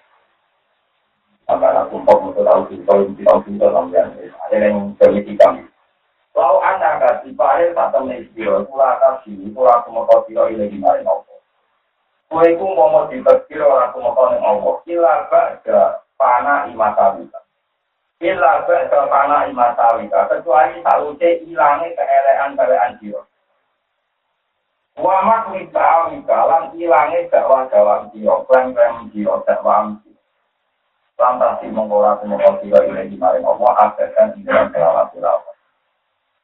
Sampai 1.45 1.77
aku 1.77 2.01
kok 2.09 2.21
mau 2.25 2.33
tahu 2.33 2.73
kita, 2.73 2.93
untuk 3.05 3.21
tahu 3.21 3.41
kita 3.45 3.69
sampean. 3.69 4.17
Ada 4.49 4.57
yang 4.65 4.97
permisi 4.97 5.37
kami. 5.37 5.69
Lau 6.33 6.65
anak 6.65 7.05
kasi 7.05 7.37
pare 7.37 7.77
tak 7.77 7.93
temen 7.93 8.25
siro, 8.33 8.65
kula 8.65 8.97
kasi, 8.97 9.37
kula 9.53 9.85
aku 9.85 9.93
mau 9.93 10.09
kau 10.09 10.25
siro 10.25 10.49
ilaihi 10.49 10.81
maring 10.81 11.05
opo. 11.05 11.37
aku 12.33 12.57
ku 12.57 12.65
mau 12.73 12.89
mau 12.89 13.05
ditekir 13.13 13.61
orang 13.61 13.93
aku 13.93 14.01
mau 14.01 14.17
kau 14.17 14.33
neng 14.33 14.41
opo. 14.41 14.81
Kila 14.89 15.29
baga 15.29 16.01
panah 16.17 16.65
imata. 16.73 17.21
Ila 18.25 18.65
ba'da 18.65 19.01
pana 19.13 19.45
imatawika. 19.53 20.33
Kecuali 20.33 20.81
salute 20.81 21.45
ilangi 21.45 21.93
keelean-keelean 21.93 22.97
siro. 22.97 23.29
Wamak 24.97 25.53
wika 25.53 26.09
wika 26.09 26.39
lan 26.49 26.73
ilangi 26.73 27.29
dakwah-dakwah 27.29 28.09
siro. 28.17 28.49
Klaim-klaim 28.49 29.13
siro, 29.13 29.45
dakwah 29.45 29.93
siro. 30.01 30.17
Lantas 31.21 31.61
si 31.61 31.69
mengkora 31.69 32.17
kumoto 32.25 32.65
siro 32.65 32.81
ile 32.89 33.13
gimana 33.13 33.45
Allah. 33.45 33.93
Akhirkan 33.93 34.41
dalam 34.41 34.73
kelawat-kelawat. 34.73 35.55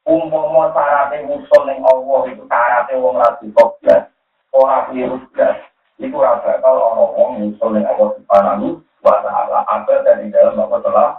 umpama 0.05 0.73
syaratnya 0.73 1.29
musuh 1.29 1.61
ning 1.69 1.85
Allah 1.85 2.21
itu 2.33 2.43
syaratnya 2.49 2.97
wong 2.97 3.21
ra 3.21 3.37
dikoblas 3.37 4.03
ora 4.49 4.89
keliru 4.89 5.21
blas 5.29 5.57
iku 6.01 6.15
ora 6.17 6.41
bakal 6.41 6.73
ana 6.73 7.05
wong 7.13 7.31
musuh 7.37 7.69
ning 7.69 7.85
Allah 7.85 8.09
subhanahu 8.17 8.81
wa 9.05 9.15
ta'ala 9.21 9.59
ada 9.69 9.95
dan 10.01 10.25
di 10.25 10.33
dalam 10.33 10.57
apa 10.57 10.77
telah 10.81 11.09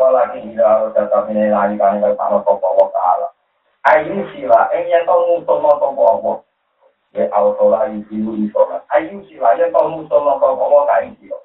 walakin 0.00 0.56
ila 0.56 0.64
harus 0.64 0.96
tetap 0.96 1.28
ini 1.28 1.52
lagi 1.52 1.76
kan 1.76 2.00
kalau 2.00 2.16
sama 2.16 2.38
topo 2.48 2.64
Allah 2.64 2.88
ta'ala 2.96 3.26
ayu 3.92 4.24
sila 4.32 4.72
yang 4.72 4.88
yang 4.88 5.04
tau 5.04 5.28
musuh 5.28 5.56
no 5.60 5.70
topo 5.76 6.02
Allah 6.08 6.36
ya 7.12 7.28
autola 7.36 7.92
yusilu 7.92 8.40
isola 8.48 8.80
ayu 8.96 9.20
sila 9.28 9.52
yang 9.60 9.68
tau 9.68 9.92
musuh 9.92 10.16
no 10.24 10.40
topo 10.40 10.62
Allah 10.64 10.82
kain 10.96 11.12
sila 11.20 11.36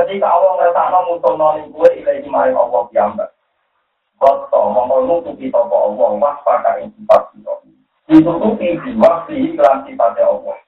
ketika 0.00 0.24
Allah 0.24 0.50
ngerasa 0.56 1.00
musuh 1.12 1.32
no 1.36 1.46
ning 1.60 1.68
gue 1.68 1.88
ilahi 2.00 2.24
mari 2.32 2.56
Allah 2.56 2.88
kiamat 2.88 3.28
Koto 4.22 4.70
mongko 4.70 5.02
nutupi 5.02 5.50
sapa 5.50 5.74
Allah 5.74 6.14
was 6.14 6.38
pada 6.46 6.78
ing 6.78 6.94
sifat 6.94 7.34
sira. 7.34 7.58
Ditutupi 8.06 8.78
diwasi 8.86 9.34
iklan 9.50 9.82
sifatnya 9.82 10.30
Allah. 10.30 10.62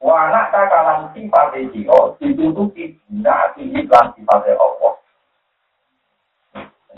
Wa 0.00 0.32
anak 0.32 0.48
kakalan 0.48 1.12
sifatnya 1.12 1.68
sira 1.76 2.16
ditutupi 2.16 2.96
dinasi 3.04 3.68
iklan 3.76 4.16
sifatnya 4.16 4.56
Allah. 4.56 4.96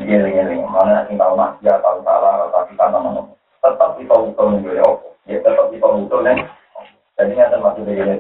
Gini-gini, 0.02 0.66
mana 0.66 1.06
maksiat, 1.38 1.78
tahu 1.78 2.02
salah, 2.02 2.50
tapi 2.50 2.74
mana 2.74 3.22
tetap 3.62 3.94
kita 3.94 4.14
utul 4.18 4.58
nih. 4.58 4.82
Ya 5.30 5.38
tetap 5.38 5.70
kita 5.70 5.86
nih. 6.26 6.42
Jadi 7.14 7.30
nggak 7.38 7.50
termasuk 7.54 7.86
dari 7.86 8.02
ini. 8.02 8.16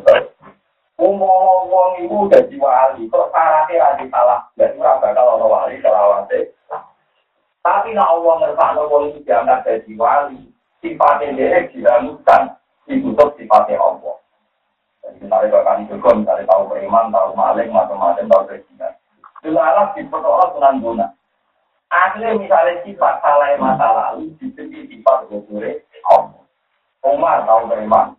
Umum 1.02 1.66
wong 1.66 1.98
ibu 2.06 2.30
wali, 2.62 3.10
kok 3.10 3.34
ada 3.34 3.98
salah, 4.06 4.46
jadi 4.54 4.78
bakal 4.78 5.34
ono 5.34 5.50
wali. 5.50 5.82
Tapi 7.62 7.88
nak 7.90 8.14
diangkat 9.26 9.66
dadi 9.66 9.98
wali, 9.98 10.38
sifatnya 10.78 11.34
dia 11.34 11.66
ditutup 12.86 13.34
sifatnya 13.34 13.82
Allah. 13.82 14.14
Jadi 15.02 15.26
misalnya 15.26 15.50
kalau 15.98 16.22
tahu 16.46 16.62
beriman, 16.70 17.10
tahu 17.10 17.34
maling, 17.34 17.70
macam-macam, 17.74 18.30
tahu 18.30 18.46
presiden. 18.46 18.92
Dilarang 19.42 19.90
dengan 20.54 20.78
guna. 20.78 21.06
Akhirnya 21.92 22.40
misalnya 22.40 22.80
sifat 22.88 23.20
salah 23.20 23.52
masa 23.60 23.86
lalu, 23.92 24.32
diberi 24.40 24.88
sifat 24.88 25.28
gugure 25.28 25.84
Allah. 26.08 26.40
Umar 27.04 27.44
tahu 27.44 27.68
beriman. 27.68 28.16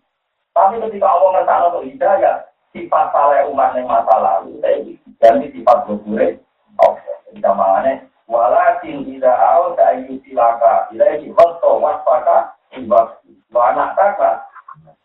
Tapi 0.53 0.77
ketika 0.77 1.09
Allah 1.09 1.29
ngertakno 1.33 1.65
untuk 1.73 1.85
hidayah, 1.89 2.45
sifat 2.69 3.09
salah 3.09 3.49
umat 3.49 3.73
yang 3.73 3.89
masa 3.89 4.13
lalu, 4.21 4.61
saya 4.61 4.85
ganti 5.17 5.49
sifat 5.57 5.89
gugure 5.89 6.37
Allah. 6.77 7.01
Jadi 7.33 7.41
kamarnya, 7.41 7.93
Walakin 8.23 9.03
tidak 9.03 9.35
awal 9.35 9.75
ayu 9.75 10.15
silaka 10.23 10.87
ilahi 10.95 11.27
khosto 11.35 11.75
wasfaka 11.77 12.55
ibas 12.71 13.19
wa 13.51 13.61
anak 13.69 13.99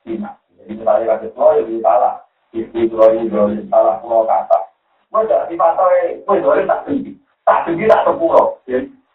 sina. 0.07 0.39
Jadi 0.55 0.73
misalnya 0.79 1.19
kasih 1.19 1.31
pulau 1.35 1.59
ya 1.59 1.77
salah. 1.83 2.15
Istri 2.55 2.89
ini 2.89 3.29
boleh 3.29 3.67
salah 3.69 4.01
pulau 4.01 4.25
kata. 4.25 4.71
Gue 5.13 5.25
jadi 5.29 5.45
dipatoi, 5.53 6.25
gue 6.25 6.41
boleh 6.41 6.65
tak 6.65 6.85
tinggi. 6.89 7.13
Tak 7.49 7.65
tinggi 7.65 7.89
tak 7.89 8.05
sepuluh. 8.05 8.61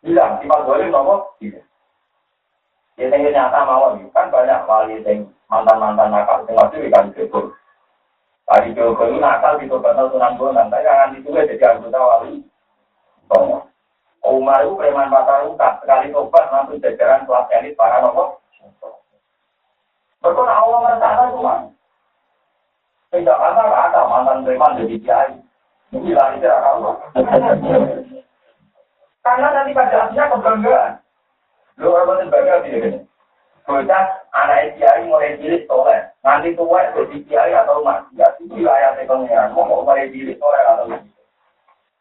Bilang, 0.01 0.41
sifat 0.41 0.59
boleh 0.65 0.89
nomor 0.89 1.37
tiga. 1.37 1.61
Ya 2.97 3.13
yang 3.13 3.29
nyata 3.29 3.61
mau 3.65 3.93
kan 4.09 4.33
banyak 4.33 4.65
wali 4.65 4.97
yang 5.05 5.29
mantan-mantan 5.45 6.09
nakal. 6.09 6.41
Yang 6.49 6.57
masih 6.57 6.79
dikali 6.89 7.09
kebun. 7.13 7.45
Tadi 8.49 8.73
kebun 8.73 9.21
nakal 9.21 9.61
di 9.61 9.69
kebun 9.69 10.09
sunan 10.09 10.33
bonan. 10.41 10.73
Tapi 10.73 10.81
jangan 10.81 11.13
ditulis 11.13 11.45
jadi 11.45 11.77
anggota 11.77 12.01
wali. 12.01 12.41
Umar 14.23 14.63
itu 14.63 14.79
preman 14.79 15.11
pasar 15.11 15.45
sekali 15.83 16.09
tobat 16.09 16.47
langsung 16.47 16.79
jajaran 16.79 17.27
kelas 17.27 17.49
elit 17.59 17.77
para 17.77 18.01
nomor. 18.01 18.39
Betul 20.23 20.47
Allah 20.47 20.79
merencana 20.79 21.33
cuma. 21.35 21.55
Tidak 23.11 23.37
ada 23.37 23.63
ada 23.67 24.01
mantan 24.09 24.47
preman 24.47 24.79
jadi 24.79 24.95
kiai. 25.03 25.33
Ini 25.93 26.17
lari 26.17 26.41
tidak 26.41 26.65
Allah. 26.65 26.95
Karena 29.23 29.47
nanti 29.55 29.71
pada 29.71 30.11
akhirnya 30.11 30.31
kebanggaan. 30.35 30.93
Lu 31.79 31.89
orang 31.95 32.27
bangga 32.27 32.61
tidak 32.67 32.79
gini. 32.83 32.99
Bocah 33.63 34.03
anak 34.35 34.75
kiai 34.75 35.07
mulai 35.07 35.39
cilik 35.39 35.63
soleh. 35.71 36.03
Nanti 36.19 36.51
tua 36.59 36.91
jadi 36.91 37.17
kiai 37.23 37.55
atau 37.55 37.79
maksiat. 37.79 38.43
Itu 38.43 38.59
wilayah 38.59 38.99
pengiran. 38.99 39.55
Mau 39.55 39.87
mulai 39.87 40.11
cilik 40.11 40.35
soleh 40.35 40.61
atau. 40.67 40.91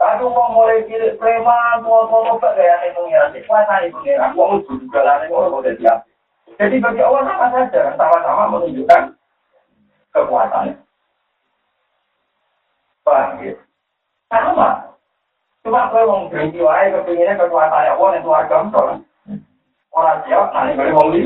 Tapi 0.02 0.26
mau 0.26 0.50
mulai 0.50 0.82
cilik 0.90 1.14
preman, 1.14 1.86
mau 1.86 2.10
mau 2.10 2.26
mau 2.26 2.34
itu 2.34 2.98
pengiran, 2.98 3.38
kuasa 3.46 3.86
pengiran, 3.86 4.34
mau 4.34 4.58
juga 4.66 4.98
lah, 5.06 5.22
mau 5.30 5.46
mau 5.46 5.62
siap. 5.62 6.02
Jadi 6.58 6.82
bagi 6.82 7.06
Allah 7.06 7.22
sama 7.22 7.46
saja, 7.54 7.94
sama-sama 7.94 8.50
menunjukkan 8.50 9.14
kekuatannya. 10.10 10.74
Paham? 13.06 13.38
Sama. 14.26 14.91
Cuma 15.62 15.94
kalau 15.94 16.26
mau 16.26 16.26
berhenti 16.26 16.58
wae 16.58 16.90
kepinginnya 16.90 17.38
kekuatannya 17.38 17.94
Allah 17.94 18.10
itu 18.18 18.30
agam 18.34 18.74
orang. 18.74 19.00
Orang 19.94 20.18
siap, 20.26 20.50
nanti 20.50 20.74
boleh 20.74 20.92
mau 20.96 21.12
li, 21.12 21.22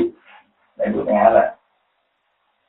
itu 0.83 0.99
pengelak. 1.01 1.57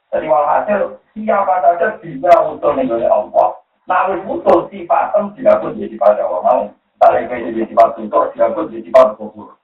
Jadi 0.09 0.27
walhasil 0.33 0.97
siapa 1.13 1.55
saja 1.61 2.01
bisa 2.01 2.33
utuh 2.49 2.73
nih 2.73 2.89
Allah. 3.11 3.61
Nah, 3.85 4.09
wis 4.09 4.25
utuh 4.25 4.65
sifatem 4.73 5.37
dilaput 5.37 5.77
jadi 5.77 5.97
pada 6.01 6.25
Allah 6.25 6.41
mau. 6.41 6.63
Tarik 6.99 7.29
kayak 7.29 7.53
jadi 7.53 7.61
sifat 7.69 7.89
tutur 8.01 8.33
dilaput 8.33 8.73
jadi 8.73 8.89
sifat 8.89 9.09
kubur. 9.21 9.55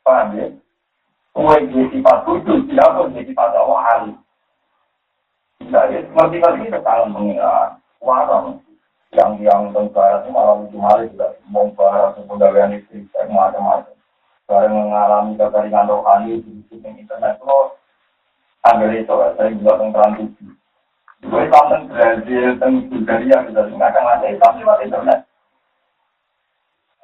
Paham 0.00 0.34
ya? 0.34 0.46
Kue 1.36 1.56
jadi 1.68 1.84
sifat 1.92 2.18
tutur 2.24 2.64
dilaput 2.64 3.12
jadi 3.12 3.32
pada 3.36 3.60
Allah 3.60 3.80
ahli. 3.92 4.12
Tidak 5.60 5.84
ya, 5.92 5.98
kangen 6.16 7.08
mengira 7.12 7.76
warang 8.00 8.64
yang 9.12 9.36
yang 9.44 9.68
tentara 9.76 10.24
itu 10.24 10.32
malah 10.32 10.56
lucu 10.56 10.78
hari 10.80 11.12
juga 11.12 11.36
membahas 11.44 12.16
kepegawaian 12.16 12.80
istri 12.80 13.04
macam-macam. 13.28 13.92
Bareng 14.48 14.72
mengalami 14.72 15.36
kekeringan 15.36 15.88
rohani 15.88 16.40
di 16.40 16.64
internet 16.72 17.36
itu 17.36 17.58
ambil 18.62 18.90
itu 18.96 19.14
saya 19.36 19.48
juga 19.52 19.72
tentang 19.80 20.10
tujuh. 20.16 20.52
Gue 21.22 21.46
sampai 21.54 21.86
Brazil, 21.86 22.58
teng 22.58 22.90
Bulgaria, 22.90 23.46
kita 23.46 23.62
akan 23.62 24.04
ada 24.10 24.26
Islam 24.26 24.58
lewat 24.58 24.78
internet. 24.82 25.20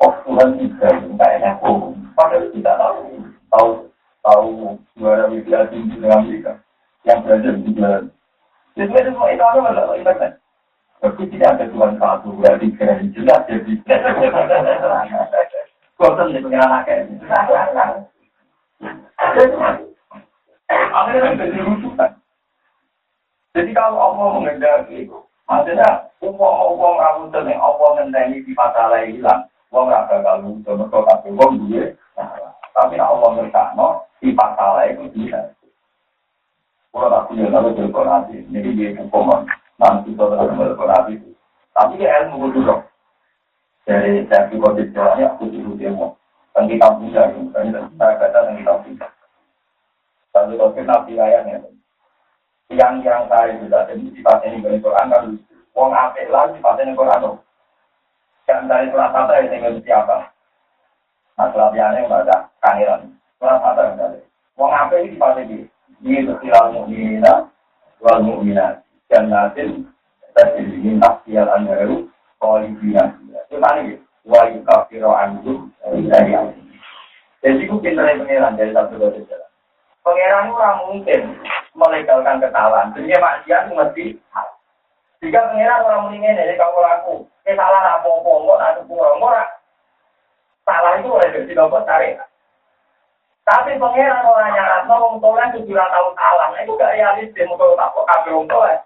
Oh, 0.02 0.11
Tuhan 0.26 0.59
tidak, 0.59 0.94
tidak 1.06 1.30
enak. 1.38 1.56
Oh, 1.62 1.94
padahal 2.18 2.50
kita 2.50 2.72
tahu, 2.74 3.02
tahu, 3.54 3.70
tahu 4.26 4.50
juara 4.98 5.30
WBA 5.30 5.70
tinggi 5.70 6.02
dengan 6.02 6.18
Amerika. 6.18 6.52
Yang 7.06 7.18
Brazil 7.22 7.54
juga. 7.62 7.90
Jadi 8.74 8.90
itu 8.90 9.11
semua 9.14 9.30
itu 9.30 9.42
ada 9.42 9.94
internet. 9.94 10.32
Tapi 10.99 11.30
tidak 11.30 11.55
ada 11.55 11.64
Tuhan 11.70 11.94
satu, 12.03 12.34
berarti 12.42 12.74
keren 12.74 13.14
jelas 13.14 13.46
jadi. 13.46 13.72
Bosan 15.99 16.34
nih 16.34 16.42
pengen 16.42 16.62
anaknya. 16.62 17.07
Akhirnya 20.68 21.38
jadi 21.38 21.59
rusuhan. 21.62 22.11
Jadi 23.55 23.70
kalau 23.74 23.99
Allah 23.99 24.26
mengendaki, 24.38 25.11
maksudnya 25.46 26.11
uang-uang 26.22 26.94
rawutan 26.99 27.51
yang 27.51 27.62
Allah 27.62 27.88
mengendaki 27.99 28.46
di 28.46 28.53
mata 28.55 28.90
hilang, 29.03 29.42
uang 29.74 29.90
raga 29.90 30.22
kalau 30.22 30.55
itu 30.55 30.70
mereka 30.70 30.99
kasih 31.14 31.30
uang 31.34 31.53
dia, 31.66 31.86
tapi 32.74 32.94
Allah 32.99 33.28
ngertakno 33.34 34.07
di 34.22 34.30
mata 34.34 34.86
itu 34.86 35.11
dia. 35.14 35.51
Kalau 36.94 37.11
tak 37.11 37.26
punya 37.30 37.46
lalu 37.51 37.74
berkorasi, 37.74 38.46
jadi 38.51 38.70
dia 38.74 38.88
hukuman 38.99 39.46
nanti 39.79 40.12
saudara 40.18 40.51
berkorasi. 40.53 41.22
Tapi 41.72 41.99
dia 41.99 42.26
ilmu 42.26 42.51
dulu. 42.51 42.83
Dari 43.87 44.26
saya 44.29 44.51
juga 44.53 44.76
jalannya 44.76 45.24
aku 45.33 45.49
dulu 45.49 45.79
dia 45.79 45.95
mau. 45.95 46.18
Kan 46.53 46.66
kita 46.66 46.91
punya, 46.99 47.31
kan 47.55 47.70
kita 47.70 48.07
kata 48.18 48.39
yang 48.51 48.57
kita 48.61 48.74
punya. 48.85 49.07
Lalu 50.35 50.55
kalau 50.59 50.74
kita 50.74 50.97
ayatnya, 51.07 51.57
yang-yang 52.68 53.24
saya 53.33 53.57
juga 53.57 53.89
jadi 53.89 54.05
sifat 54.12 54.45
ini 54.45 54.61
dari 54.61 54.79
Quran 54.83 55.09
kan 55.09 55.24
wong 55.72 55.91
apik 55.97 56.29
lah 56.29 56.53
sifat 56.53 56.85
ini 56.85 56.93
Quran 56.93 57.41
dan 58.45 58.68
dari 58.68 58.93
surat 58.93 59.12
apa 59.12 59.41
yang 59.41 59.49
tinggal 59.49 59.81
siapa 59.81 60.18
Nah, 61.39 61.55
selatihannya 61.55 62.11
baca 62.11 62.51
kangiran. 62.59 63.14
Yang 63.39 63.62
ada? 63.62 64.18
Wong 64.59 64.74
apa 64.74 64.99
ini 64.99 65.14
dipasang 65.14 65.47
di 65.47 65.57
ini 66.03 66.26
kesiral 66.26 66.74
mukminah 66.74 67.47
wal 68.03 68.18
mukminat 68.26 68.83
tadi 69.09 70.62
ini 70.62 71.00
tafsir 71.00 71.44
andaru 71.48 72.06
kolibina. 72.38 73.16
Itu 73.48 73.56
tadi 73.59 73.96
wa 74.28 74.42
yukafiru 74.52 75.11
anhum 75.11 75.72
dari 75.80 76.32
Jadi 77.38 77.64
itu 77.64 77.74
pinternya 77.78 78.18
pengiran 78.18 78.59
dari 78.59 78.74
satu 78.74 78.98
dua 78.98 79.14
tiga. 79.14 79.38
Pengiran 80.02 80.50
itu 80.50 80.56
mungkin 80.90 81.20
melegalkan 81.72 82.42
kesalahan. 82.42 82.92
Jadi 82.92 83.14
maksiat 83.14 83.70
mesti 83.70 84.06
jika 85.18 85.50
pengiran 85.50 85.82
orang 85.82 86.02
mendingin 86.06 86.38
dari 86.38 86.54
kamu 86.54 86.78
laku, 86.78 87.26
kesalahan 87.42 87.98
apa-apa, 87.98 88.30
mau 88.38 88.54
nanti 88.54 88.86
kurang, 88.86 89.50
salah 90.62 90.94
itu 90.94 91.11
oleh 91.11 91.28
jadi 91.34 91.52
nopo 91.59 91.82
tarik. 91.82 92.22
Tapi 93.42 93.80
pangeran 93.80 94.28
orang 94.28 94.52
nyarat 94.54 94.82
mau 94.84 95.09
wong 95.09 95.24
soleh 95.24 95.48
itu 95.50 95.72
juga 95.72 95.88
tahu 95.88 96.12
salah. 96.14 96.52
Nah, 96.52 96.61
itu 96.62 96.76
gak 96.76 96.92
realistis 96.94 97.48
tak 97.48 97.90
kok 97.96 98.06
kabeh 98.06 98.30
wong 98.36 98.46
soleh. 98.46 98.78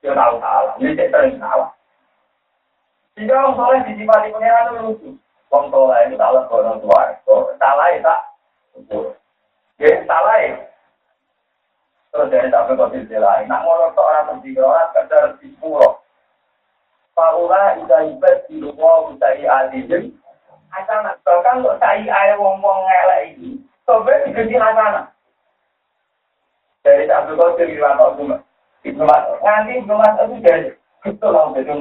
Dia 0.00 0.16
tahu 0.16 0.34
salah. 0.40 0.72
Ini 0.80 0.96
saya 0.96 1.08
sering 1.12 1.36
salah. 1.36 1.70
Wong 3.20 3.52
soleh 3.56 3.80
itu 3.84 4.04
lucu. 4.80 5.10
Soleh 5.52 5.98
itu 6.08 6.16
salah 6.16 6.42
orang 6.48 6.80
tua. 6.80 7.00
Salah 7.60 7.86
itu 7.92 8.00
tak. 8.00 8.20
Ya 9.80 9.92
salah 10.08 10.36
ya. 10.40 10.56
Terus 12.10 12.30
dari 12.32 12.48
sampai 12.50 12.74
lain. 13.20 13.46
Nak 13.46 13.64
orang 13.64 13.94
orang 14.58 14.92
kadar 14.96 15.38
di 15.38 15.52
sepuluh. 15.54 16.00
Paula 17.14 17.76
ida 17.76 18.08
ibad 18.16 18.48
di 18.48 18.64
rumah 18.64 19.12
usai 19.12 19.44
hasanah. 20.70 21.14
Bahkan 21.26 21.66
wong-wong 22.38 22.78
ngelak 22.86 23.20
ini, 23.34 23.58
diganti 24.24 24.56
hasanah. 24.56 25.06
Dari 26.80 27.04
Abu 27.12 27.36
Ibnu 28.84 29.04
Mas'ud. 29.04 29.38
Mas'ud 29.98 30.28
itu 30.32 30.38
jadi 30.44 30.70
itu 31.00 31.26
itu 31.60 31.72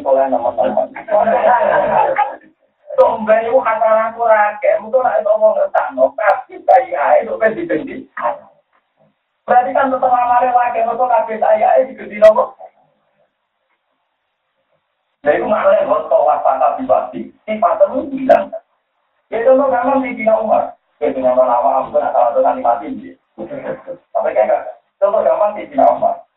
ngomong 5.32 5.60
itu 7.60 8.04
Berarti 9.50 9.74
kan 9.74 9.90
tetap 9.90 10.14
amalnya 10.14 10.54
lagi, 10.54 10.86
mungkin 10.86 11.10
kabeh 11.10 11.42
saya 11.42 11.74
air 11.74 11.90
diganti 11.90 12.22
nopo. 12.22 12.54
Nah 15.26 15.32
itu 15.34 15.46
maknanya 15.50 15.90
buat 15.90 16.06
tawaf 16.06 16.46
patah 16.46 16.78
dibati, 16.78 17.34
sifat 17.50 17.82
itu 17.82 17.98
bilang. 18.14 18.54
Ya 19.34 19.42
contoh 19.50 19.74
gampang 19.74 20.06
di 20.06 20.14
Dina 20.14 20.38
Umar. 20.38 20.78
Ya 21.02 21.10
dengan 21.10 21.34
lama 21.34 21.82
aku 21.82 21.98
kan 21.98 22.14
nanti 22.46 22.62
mati. 22.62 23.18
Tapi 24.14 24.30
kayak 24.38 24.80
contoh 25.02 25.22
gampang 25.26 25.58
di 25.58 25.66
Umar. 25.98 26.29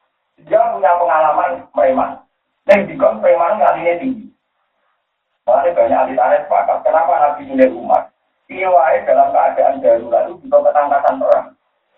Dia 0.46 0.72
punya 0.74 0.92
pengalaman 0.98 1.50
preman. 1.74 2.10
Dan 2.66 2.86
di 2.86 2.94
kon 2.94 3.18
preman 3.18 3.58
ngalinya 3.58 3.94
tinggi. 3.98 4.26
Makanya 5.46 5.74
banyak 5.74 5.98
ahli 5.98 6.14
tarikh 6.14 6.42
sepakat. 6.46 6.78
Kenapa 6.86 7.12
Nabi 7.18 7.42
milih 7.50 7.70
Umar? 7.74 8.02
Iwai 8.46 9.02
dalam 9.08 9.32
keadaan 9.32 9.80
darurat 9.80 10.28
itu 10.28 10.38
butuh 10.44 10.60
ketangkasan 10.60 11.18
perang. 11.18 11.46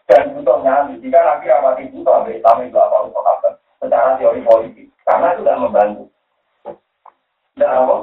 Dan 0.08 0.22
butuh 0.36 0.56
nyali. 0.64 1.00
Jika 1.02 1.18
Nabi 1.20 1.44
rapati 1.50 1.84
butuh, 1.92 2.24
Islam 2.30 2.56
itu 2.64 2.78
apa 2.80 2.96
apa 3.04 3.48
secara 3.82 4.16
teori 4.16 4.40
politik. 4.40 4.86
Karena 5.04 5.36
itu 5.36 5.42
tidak 5.44 5.60
membantu. 5.60 6.04
Tidak 7.52 7.68
apa? 7.68 7.96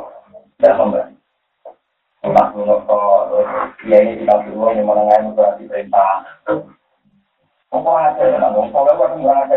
Tidak 0.60 0.78
membantu. 0.78 1.16
Entah 2.22 2.48
menurut 2.54 2.86
dia 3.82 3.98
ini 4.06 4.22
tidak 4.22 4.46
dulu 4.46 4.70
yang 4.70 4.86
menengah 4.86 5.18
itu 5.26 5.32
berarti 5.34 5.64
perintah. 5.66 6.22
Apa 7.72 7.92
ada 8.04 8.24
ya, 8.28 8.36
kalau 8.36 8.68
waktu 9.00 9.24
nggak 9.24 9.48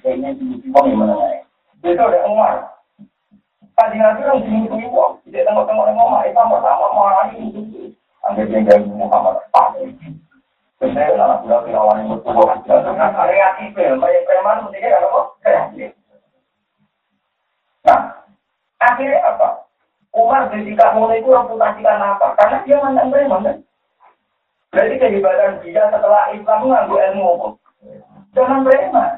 kayaknya 0.00 0.32
yang 0.88 0.96
menengah. 0.96 1.44
Itu 1.84 2.00
ada 2.00 2.24
Umar. 2.24 2.80
Tadi 3.76 4.00
nanti 4.00 4.24
orang 4.24 4.42
sini 4.42 4.64
itu 4.64 4.76
ibu, 4.88 5.20
tidak 5.28 5.44
tengok-tengok 5.46 5.86
ngomong, 5.92 6.24
itu 6.26 6.34
Muhammad. 8.88 9.44
Sebenarnya 10.80 11.14
yang 12.00 12.08
bertubuh. 12.16 12.48
Kreatif, 12.64 13.68
banyak 13.76 14.22
preman? 14.24 14.58
Kreatif. 14.72 15.90
Nah, 17.84 18.00
akhirnya 18.80 19.20
apa? 19.28 19.48
Umar 20.16 20.48
ketika 20.50 20.96
mulai 20.96 21.20
itu 21.20 21.30
karena? 21.84 22.16
Karena 22.16 22.56
dia 22.64 22.80
mantan 22.80 23.12
preman 23.12 23.44
kan? 23.44 23.56
Berarti 24.68 24.94
kehebatan 25.00 25.64
dia 25.64 25.88
setelah 25.88 26.28
Islam 26.36 26.58
mengambil 26.68 27.00
ilmu 27.12 27.24
apa? 27.32 27.48
Jangan 28.36 28.64
preman. 28.68 29.12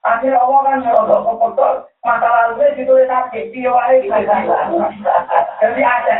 Akhirnya 0.00 0.40
Allah 0.40 0.60
kan 0.64 0.80
nyerobok 0.80 1.20
kepotol. 1.28 1.74
Masa 2.00 2.26
lalunya 2.26 2.72
ditulis 2.72 3.06
sakit. 3.06 3.52
Dia 3.52 3.68
wae 3.68 4.08
Jadi 5.60 5.82
ada. 5.84 6.12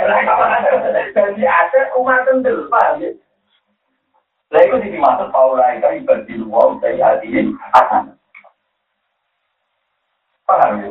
Jadi 1.16 1.44
ada 1.48 1.80
Umar 1.96 2.22
kendel. 2.28 2.68
Pak. 2.68 3.00
Lah 4.50 4.60
itu 4.66 4.76
dimaksud 4.82 5.30
Paula 5.30 5.78
itu 5.78 6.02
ibadah 6.02 6.36
luar 6.42 6.68
dari 6.82 6.98
hadirin 6.98 7.54
akan. 7.70 8.18
Paham 10.42 10.72
ya? 10.82 10.90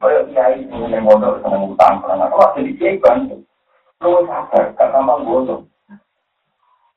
Kayak 0.00 0.24
kiai 0.32 0.64
yang 0.64 1.04
mondok 1.04 1.44
seneng 1.44 1.76
utang, 1.76 2.00
kalau 2.00 2.56
jadi 2.56 3.00
bantu. 3.04 3.44
Lu 4.00 4.24
sabar, 4.24 4.72
gak 4.72 4.88
gampang 4.96 5.28
bodoh. 5.28 5.60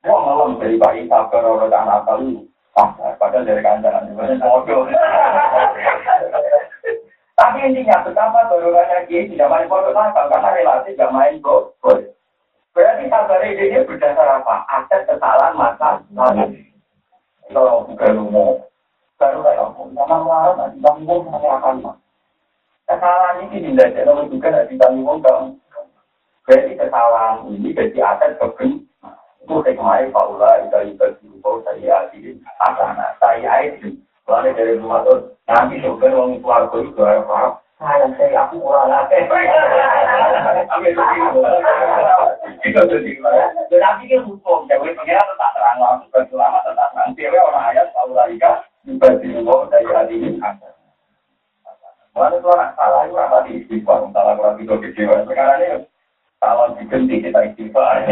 Mau 0.03 0.19
ngelam 0.19 0.59
dari 0.59 0.75
bayi 0.75 1.07
sabar 1.07 1.47
orang 1.47 1.71
anak 1.71 2.03
kali, 2.03 2.43
sabar. 2.75 3.15
Padahal 3.15 3.47
dari 3.47 3.63
kandangan 3.63 4.11
juga 4.11 4.35
bodoh. 4.35 4.83
Tapi 7.39 7.57
intinya 7.65 8.03
betapa 8.03 8.51
dorongannya 8.51 9.07
kiai 9.07 9.31
tidak 9.31 9.47
main 9.47 9.71
bodoh 9.71 9.95
nakal 9.95 10.27
karena 10.27 10.49
relasi 10.59 10.91
tidak 10.91 11.13
main 11.15 11.39
bodoh. 11.39 12.03
Berarti 12.75 13.07
sabar 13.07 13.47
ini 13.47 13.79
berdasar 13.87 14.43
apa? 14.43 14.67
Aset 14.75 15.07
kesalahan 15.07 15.55
masa 15.55 16.03
lalu. 16.11 16.59
Kalau 17.47 17.87
bukan 17.87 18.17
umum, 18.27 18.59
baru 19.21 19.39
kayak 19.45 19.61
aku, 19.61 19.83
sama 19.93 20.15
melarat, 20.25 20.55
nanti 20.57 20.77
bangun, 20.81 21.27
akan 21.29 21.75
mas. 21.85 21.97
Kesalahan 22.89 23.45
ini 23.45 23.71
tidak 23.71 23.93
ada 23.93 24.25
juga 24.25 24.47
tidak 24.49 24.67
ditanggung 24.73 25.21
Berarti 26.43 26.71
kesalahan 26.75 27.47
ini 27.47 27.71
jadi 27.71 27.99
aset 28.03 28.35
kebun. 28.41 28.83
Itu 29.43 29.59
hikmahnya 29.59 30.15
Paula 30.15 30.63
itu 30.63 30.95
itu 30.95 31.07
diubah 31.19 31.67
saya 31.67 32.07
adil 32.07 32.39
asana 32.63 33.11
saya 33.19 33.67
itu. 33.67 33.99
Lalu 34.23 34.55
dari 34.55 34.79
rumah 34.79 35.03
itu 35.03 35.35
nanti 35.51 35.83
itu 35.83 35.91
apa? 37.03 37.59
Saya 37.75 38.07
saya 38.15 38.47
aku 38.47 38.55
kurang 38.63 38.87
lagi. 38.87 39.19
Itu. 42.63 42.79
Tetapi 43.67 44.03
kan 44.07 44.21
hukum, 44.23 44.59
jadi 44.71 44.95
pengiran 44.95 45.27
tetap 45.27 45.51
terang 45.51 46.07
berselama 46.07 46.63
tetap 46.63 46.95
orang 46.95 47.67
ayat 47.67 47.91
Paula 47.91 48.31
itu 48.31 48.47
saya 49.67 49.91
adil 50.07 50.39
asana. 50.39 50.71
Mana 52.13 52.37
anak 52.37 52.77
salah 52.77 53.09
itu 53.09 53.17
apa 53.17 53.37
di 53.49 53.51
istighfar, 53.65 54.05
salah 54.13 54.37
kurang 54.37 54.61
itu 54.61 54.77
kecewa. 54.77 55.25
Sekarang 55.25 55.65
ini 55.65 55.81
salah 56.43 56.75
diganti 56.75 57.23
kita 57.23 57.39
istighfar. 57.47 58.03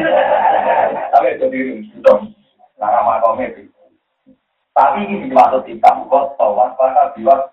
Tapi 1.11 1.27
itu 1.35 1.45
diri 1.51 1.73
dong. 1.99 2.31
Nah, 2.79 2.87
nama 2.87 3.19
kau 3.19 3.35
Tapi 4.71 4.99
ini 5.03 5.27
dimaksud 5.27 5.67
kita, 5.67 5.91
kok 6.07 6.39
tawar 6.39 6.71
pada 6.79 7.11
biwak 7.11 7.51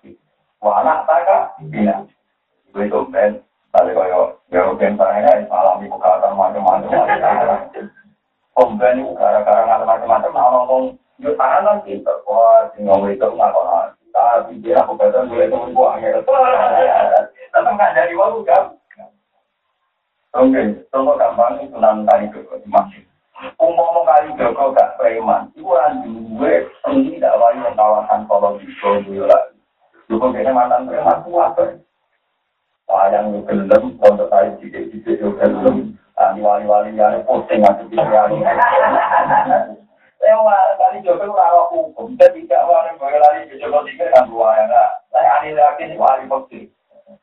Wah, 0.59 0.83
anak 0.83 1.07
taka, 1.07 1.55
bila. 1.71 2.03
Itu 2.75 2.99
ben, 3.11 3.39
tadi 3.71 3.95
kaya, 3.95 4.35
ya 4.51 4.75
ben 4.75 4.99
saya 4.99 5.39
alami 5.47 5.87
kekatan 5.87 6.35
macam-macam. 6.35 7.87
Komplain 8.51 8.99
itu 8.99 9.15
gara-gara 9.15 9.83
macam-macam, 9.87 10.31
nah 10.35 10.47
ngomong, 10.51 10.99
yuk 11.23 11.39
tangan 11.39 11.63
kan 11.63 11.77
kita, 11.87 12.11
wah, 12.27 12.67
itu 12.75 12.83
nggak 13.23 13.55
tapi 14.19 14.59
dia 14.59 14.83
aku 14.83 14.99
kata 14.99 15.23
temen 15.23 15.71
gua 15.71 15.95
angin. 15.95 16.19
Tetap 16.19 17.71
nggak 17.71 17.95
dari 17.95 18.13
waktu 18.19 18.41
kan? 18.43 18.63
Oke, 20.37 20.61
contoh 20.93 21.17
gampang 21.17 21.57
itu 21.57 21.73
sunan 21.73 22.05
kali 22.05 22.29
joko 22.29 22.61
masih. 22.69 23.01
Umum 23.57 24.05
kali 24.05 24.29
joko 24.37 24.75
gak 24.77 24.93
preman, 25.01 25.49
itu 25.57 25.65
kan 25.65 26.05
dua 26.05 26.69
ini 26.93 27.17
tidak 27.17 27.39
wali 27.41 27.65
kawasan 27.73 28.29
kalau 28.29 28.61
di 28.61 28.69
Solo 28.77 29.25
lagi. 29.25 29.57
Dulu 30.05 30.29
kayaknya 30.29 30.53
mantan 30.53 30.85
preman 30.85 31.25
kuat 31.25 31.57
kan? 31.57 31.69
Sayang 32.85 33.33
lu 33.33 33.41
gelem, 33.45 33.97
untuk 33.97 34.29
tadi 34.29 34.57
jidik-jidik 34.61 35.17
lu 35.21 35.33
gelem. 35.41 35.97
Wali-wali 36.19 36.93
yang 36.93 37.23
posting 37.25 37.63
aku 37.63 37.87
di 37.89 37.97
lewat 40.19 40.75
kali 40.75 40.99
jodoh 41.01 41.31
rawat 41.31 41.71
hukum 41.71 42.19
dan 42.19 42.35
tidak 42.35 42.67
wali 42.67 42.91
boleh 42.99 43.19
lari 43.23 43.47
jodoh 43.55 43.87
tiga 43.87 44.11
kan 44.11 44.27
dua 44.27 44.51
ya 44.51 44.63
enggak 44.67 44.89
saya 45.09 45.29
aneh 45.39 45.51
lagi 45.55 45.95
wali 45.95 46.23
bukti 46.27 46.61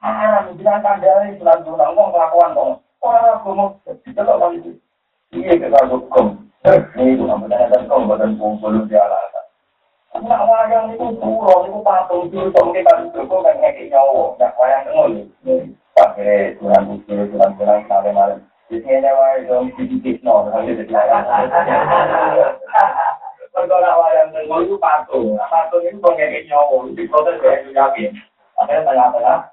ah 0.00 0.48
bilang 0.56 0.80
kandang 0.80 1.36
bulan 1.36 1.60
bulan 1.60 1.92
ngomong 1.92 2.08
kelakuan 2.10 2.56
dong 2.56 2.72
orang 3.04 3.40
mau 3.44 3.68
itu 3.86 4.20
loh 4.22 4.36
kali 4.40 4.58
itu 4.60 4.72
Iya 5.34 5.58
kita 5.58 5.90
hukum. 5.90 6.48
Ini 6.66 7.18
itu 7.18 7.24
namanya 7.26 7.66
dan 7.70 7.90
kau 7.90 8.06
badan 8.06 8.38
kumpul 8.38 8.86
di. 8.86 8.96
Nak 10.16 10.42
wayang 10.48 10.96
itu 10.96 11.12
turun, 11.20 11.68
itu 11.68 11.78
patung 11.84 12.32
itu, 12.32 12.40
kita 12.48 12.92
itu 13.04 13.20
kok 13.20 13.36
nggak 13.36 13.56
ngekik 13.60 13.92
nyawa, 13.92 14.32
nak 14.40 14.56
wayang 14.56 15.12
itu 15.12 15.76
pakai 15.92 16.56
tulang 16.56 16.88
bukti, 16.88 17.12
tulang 17.12 17.52
tulang 17.60 17.84
kenapa 17.84 18.10
malam. 18.16 18.40
Di 18.72 18.80
sini 18.80 19.04
wayang 19.04 19.44
dong 19.44 19.68
sedikit 19.76 20.16
nol, 20.24 20.48
nanti 20.48 20.72
jadi 20.72 20.94
Kalau 23.52 23.76
nak 23.76 23.98
wayang 24.00 24.32
itu 24.40 24.76
patung, 24.80 25.36
patung 25.36 25.84
itu 25.84 26.00
ngekik 26.00 26.48
nyawa, 26.48 26.88
di 26.96 27.04
proses 27.12 27.36
dari 27.44 27.76
yakin. 27.76 28.10
Akhirnya 28.56 28.88
tengah-tengah 28.88 29.52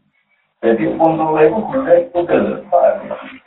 Jadi 0.61 0.93
untuk 0.93 1.41
itu 1.41 1.57
gula 1.57 1.93
itu 1.97 2.13
pegel. 2.13 2.61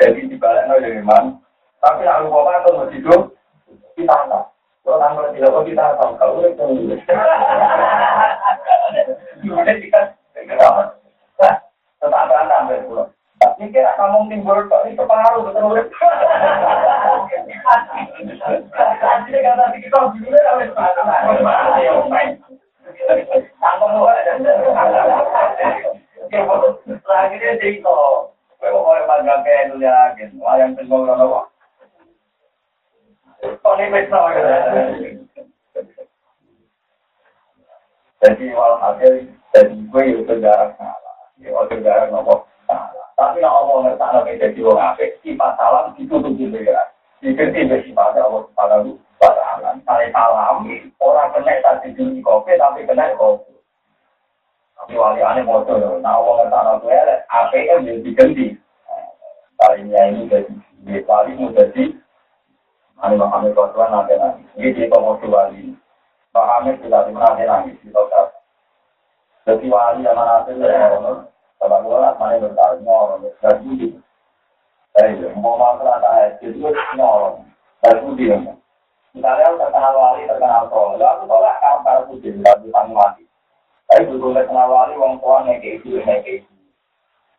Jadi 0.02 0.20
dibalik 0.26 0.66
no 0.66 0.82
dari 0.82 0.98
mana. 0.98 1.38
Tapi 1.78 2.02
nak 2.02 2.26
lupa 2.26 2.58
apa 2.58 2.66
tuh 2.66 2.90
hidup 2.90 3.30
kita 3.94 4.18
tak. 4.26 4.50
Kalau 4.82 4.98
tanpa 4.98 5.30
tidak 5.30 5.62
kita 5.62 5.94
tahu 5.94 6.18
kalau 6.18 6.42
itu 6.42 6.58
gula. 6.58 6.96
Gula 9.46 9.72
jika 9.78 10.00
tetap 10.34 12.26
anda 12.26 12.54
ambil 12.66 12.82
pulau. 12.82 13.06
Ini 13.62 13.70
kira 13.70 13.94
kamu 13.94 14.26
timbul 14.34 14.66
itu 14.90 15.02
pengaruh 15.06 15.46
betul 15.46 15.70
betul. 15.70 16.10
Jadi 19.06 19.38
kata 19.38 19.64
kita 19.78 19.98
gula 20.18 20.40
harus 20.50 20.74
Tanggung 23.62 24.02
lagi 24.02 24.34
kalau 26.30 26.80
kayak 29.44 29.68
itu 29.68 29.76
ya, 29.84 29.96
gitu, 30.16 30.36
orang 30.40 30.72
Mesno 30.72 30.96
Jadi 38.24 38.56
walhasil, 38.56 39.28
jadi 39.52 39.76
gue 39.76 40.02
itu 40.08 40.22
sejarah 40.24 40.72
salah, 40.80 41.16
ya 41.36 41.52
salah. 42.64 42.96
Tapi 43.14 43.38
nak 43.38 43.56
omong 43.62 43.86
ngerti 43.86 44.00
anak 44.00 44.32
jadi 44.40 44.60
orang 44.64 44.96
sifat 45.22 45.52
salam 45.60 45.94
ditutup 45.94 46.32
gitu 46.34 46.56
ya. 46.56 46.82
Dikerti 47.22 47.68
bersifat 47.70 48.18
Allah 48.18 48.42
Subhanahu 48.48 48.98
wa 49.22 49.30
taala. 49.30 49.76
Salam, 49.86 50.66
orang 50.98 51.30
kena 51.30 51.54
tadi 51.62 51.88
di 51.94 52.20
kopi 52.24 52.58
tapi 52.58 52.82
kena 52.88 53.14
kopi. 53.14 53.53
Tapi 54.74 54.92
wali 54.98 55.22
aneh 55.22 55.46
motor, 55.46 55.78
nah 56.02 56.18
uang 56.18 56.50
tanah 56.50 56.82
gue 56.82 56.90
ada 56.90 57.22
APM 57.30 57.86
yang 57.86 58.02
diganti. 58.02 58.58
Kalinya 59.54 60.00
ini 60.10 60.26
jadi 60.28 60.50
di 60.84 60.98
wali 61.06 61.38
mau 61.38 61.54
jadi, 61.54 61.94
ani 63.00 63.14
Muhammad 63.16 63.54
Rasulullah 63.54 64.02
nanti 64.02 64.18
nanti. 64.18 64.42
Ini 64.58 64.74
di 64.74 64.90
pengurus 64.90 65.24
wali. 65.24 65.72
Muhammad 66.34 66.82
sudah 66.82 67.06
di 67.06 67.12
mana 67.14 67.38
nanti 67.38 67.78
di 67.78 67.88
kota. 67.94 68.34
Jadi 69.46 69.70
wali 69.70 70.02
yang 70.02 70.18
mana 70.18 70.42
itu 70.44 70.58
ya, 70.58 70.90
kalau 71.60 71.78
gue 71.80 71.96
lah 71.96 72.12
mana 72.18 72.42
bertaruh 72.42 72.82
nyolong, 72.82 73.30
gak. 73.40 73.62
Eh, 74.94 75.32
mau 75.38 75.56
masalah 75.56 75.98
saya, 76.02 76.36
jadi 76.42 76.60
gue 76.60 76.70
nyolong, 76.98 77.46
gak. 77.80 78.02
Misalnya 79.14 79.54
terkenal 79.54 79.94
wali, 79.94 80.26
terkenal 80.26 80.66
tol, 80.66 80.98
lalu 80.98 81.22
tolak 81.30 81.56
kapal 81.62 82.02
putih, 82.10 82.34
bisa 82.34 82.82
mati. 82.90 83.22
Tapi 83.90 84.08
dulu 84.08 84.32
kenal 84.32 84.68
wali, 84.70 84.94
wong 84.96 85.20
tua 85.20 85.44
ngeke 85.44 85.80
itu, 85.80 86.00
ngeke 86.00 86.42
itu. 86.42 86.52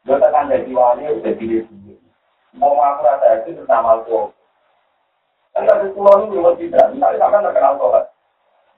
Gue 0.05 0.21
tekan 0.21 0.51
jadi 0.53 0.69
wali, 0.71 1.09
udah 1.09 1.33
diri 1.35 1.65
sendiri. 1.65 2.05
Mau 2.55 2.77
ngaku 2.77 3.01
rasa 3.03 3.27
itu 3.41 3.57
bersama 3.57 3.99
aku. 3.99 4.29
Kan 5.55 5.91
pulau 5.95 6.27
ini 6.27 6.35
belum 6.35 6.55
tidak, 6.59 6.91
tapi 6.99 7.15
kan 7.19 7.45
terkenal 7.47 7.73
sholat. 7.79 8.05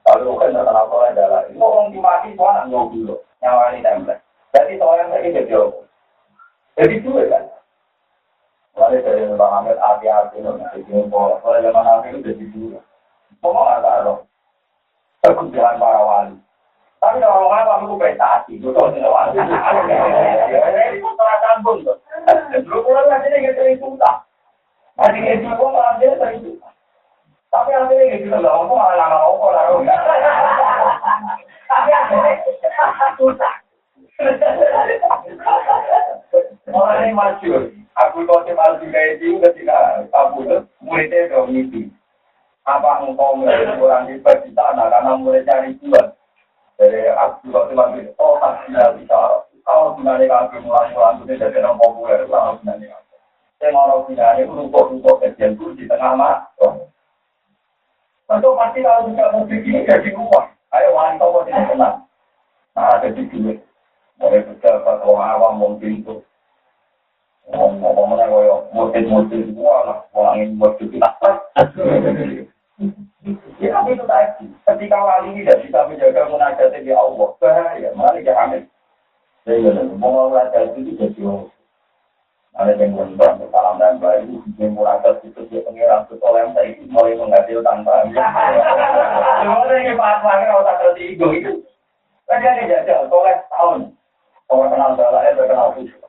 Kalau 0.06 0.38
kan 0.40 0.54
terkenal 0.54 0.86
sholat 0.88 1.10
adalah, 1.12 1.42
itu 1.50 1.58
orang 1.58 1.92
dimati 1.92 2.32
sholat 2.38 2.66
nggak 2.66 2.86
dulu, 2.94 3.14
nyawa 3.42 3.74
ini 3.74 3.84
template. 3.84 4.22
Jadi 4.54 4.72
sholat 4.80 5.06
lagi 5.12 5.36
jadi 5.36 5.52
apa? 5.58 5.80
Jadi 6.78 6.94
kan. 7.02 7.44
Mulai 8.78 9.02
dari 9.02 9.26
Bang 9.34 9.50
Ahmed 9.58 9.74
hati-hati 9.74 10.38
jadi 10.38 10.86
ngumpul. 10.86 11.42
Kalau 11.42 11.58
zaman 11.58 11.82
nanti 11.82 12.14
itu 12.14 12.22
jadi 12.22 12.44
dua. 12.54 12.78
Mau 13.42 13.50
nggak 13.50 13.82
tahu? 13.82 14.14
Kegudahan 15.26 15.82
para 15.82 15.98
wali. 15.98 16.38
Tapi 16.98 17.22
kalau 17.22 17.46
orang 17.46 17.94
prestasi, 17.94 18.58
itu 18.58 18.74
tahu 18.74 18.90
tidak 18.90 19.14
wajib. 19.14 19.46
Ini 19.46 20.98
pun 20.98 21.14
salah 21.14 21.38
sambung 21.46 21.78
tuh. 21.86 21.94
Lu 22.66 22.82
pulang 22.82 23.06
nanti 23.06 23.30
dia 23.30 23.54
sering 23.54 23.78
susah. 23.78 24.26
Nanti 24.98 25.22
dia 25.22 25.38
juga 25.38 25.70
malah 25.70 25.94
dia 26.02 26.18
susah. 26.18 26.74
Tapi 27.54 27.70
nanti 27.70 27.94
dia 28.02 28.18
gitu 28.18 28.34
loh, 28.34 28.66
aku 28.66 28.74
malah 28.74 28.98
lama 28.98 29.18
aku 29.30 29.46
lalu. 29.46 29.86
Tapi 31.70 31.90
akhirnya 31.94 32.34
susah. 33.14 33.54
Orang 36.74 36.98
ini 37.06 37.14
masyur. 37.14 37.62
Aku 37.94 38.26
kau 38.26 38.42
cemal 38.42 38.78
juga 38.82 38.98
itu 39.14 39.38
ketika 39.38 40.02
kabur 40.10 40.66
muridnya 40.82 41.30
udah 41.30 41.46
mimpi. 41.46 41.94
Apa 42.66 43.06
engkau 43.06 43.38
mulai 43.38 43.70
kurang 43.78 44.10
di 44.10 44.18
sana 44.22 44.90
karena 44.90 45.14
mulai 45.14 45.46
cari 45.46 45.78
buat 45.78 46.17
dari 46.78 47.10
aku 47.10 47.50
waktu 47.50 47.74
lagi 47.74 48.00
oh 48.22 48.38
tidak 48.38 48.94
bisa 49.02 49.18
kalau 49.66 49.98
sebenarnya 49.98 50.30
kaki 50.30 50.62
mulai-mulai 50.62 51.18
itu 51.18 51.34
jadi 51.34 51.58
orang 51.58 51.76
populer 51.82 52.22
kalau 52.30 52.54
sebenarnya 52.62 52.94
saya 53.58 53.74
mau 53.74 54.06
sebenarnya 54.06 54.46
rukuk-rukuk 54.46 55.18
kecil 55.26 55.58
itu 55.58 55.66
di 55.74 55.84
tengah 55.90 56.14
mas 56.14 56.46
Tentu 58.28 58.52
pasti 58.54 58.84
kalau 58.84 59.10
bisa 59.10 59.24
musik 59.34 59.60
ini 59.66 59.82
jadi 59.82 60.14
uang 60.14 60.46
ayo 60.70 60.88
wanita 60.94 61.24
kok 61.26 61.44
tidak 61.50 61.66
tenang 61.66 61.96
nah 62.78 62.94
jadi 63.02 63.22
duit 63.26 63.58
mulai 64.22 64.46
pejabat 64.46 64.96
orang 65.02 65.30
awam 65.34 65.52
mungkin 65.58 65.98
itu 65.98 66.14
ngomong-ngomongnya 67.50 68.30
kayak 68.30 68.58
musik-musik 68.70 69.40
semua 69.50 69.76
lah 69.82 69.98
orang 70.14 70.46
ini 70.46 70.54
buat 70.54 70.78
kita 70.78 71.10
Ya 73.58 73.82
itu 73.82 74.04
tadi, 74.06 74.46
ketika 74.62 74.94
wali 74.94 75.42
tidak 75.42 75.58
bisa 75.66 75.90
menjaga 75.90 76.30
munajat 76.30 76.70
di 76.70 76.94
Allah, 76.94 77.28
bahaya, 77.42 77.90
malah 77.98 78.14
dia 78.14 78.30
amin. 78.38 78.62
Saya 79.42 79.58
bilang, 79.58 79.98
mau 79.98 80.30
munajat 80.30 80.78
itu 80.78 80.94
jadi 80.94 81.26
Allah. 81.26 81.50
Ada 82.58 82.78
yang 82.78 82.94
benar, 82.94 83.38
salam 83.50 83.78
dan 83.82 83.98
baik, 83.98 84.30
yang 84.58 84.78
munajat 84.78 85.18
itu 85.26 85.42
dia 85.50 85.66
pengiran 85.66 86.06
yang 86.06 86.54
saya 86.54 86.70
mulai 86.86 87.18
menghasilkan 87.18 87.82
paham. 87.82 88.14
Cuma 89.42 89.74
ini 89.74 89.94
pas 89.98 90.22
lagi 90.22 90.44
kalau 90.46 90.66
tak 90.66 90.78
tertigo 90.78 91.26
itu, 91.34 91.52
kan 92.30 92.38
dia 92.38 92.54
dijajal, 92.62 93.10
soleh 93.10 93.34
tahun. 93.50 93.98
Orang 94.48 94.70
kenal 94.72 94.96
dalam, 94.96 95.36
terkenal 95.36 95.74
khusus. 95.74 96.02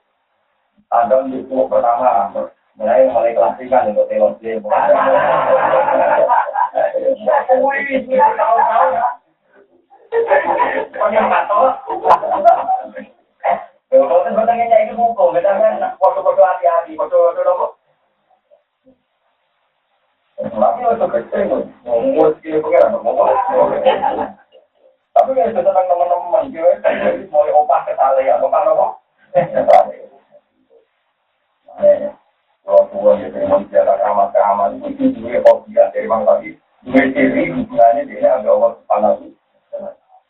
Ada 0.94 1.26
di 1.26 1.42
pertama, 1.50 2.34
mulai 2.78 3.10
mulai 3.10 3.34
klasikan 3.34 3.92
untuk 3.92 4.08
teologi. 4.08 4.62
Tapi 25.10 25.36
kalau 25.36 25.52
tentang 25.52 25.86
teman-teman, 25.90 26.44
mulai 27.28 27.52
opah 27.52 27.82
ke 27.84 27.92
tali, 28.00 28.24
apa 28.32 28.48
apa? 28.48 28.88
Kalau 32.64 32.84
tua 32.94 33.18
ya 33.18 33.28
dengan 33.34 33.66
jarak 33.74 34.00
ramah-ramah 34.00 34.78
itu 34.86 35.12
juga 35.18 35.42
fobia 35.44 35.90
dari 35.90 36.06
bang 36.06 36.22
tadi. 36.24 36.50
Diri 36.80 37.52
hubungannya 37.52 38.08
subhanahu 38.80 39.28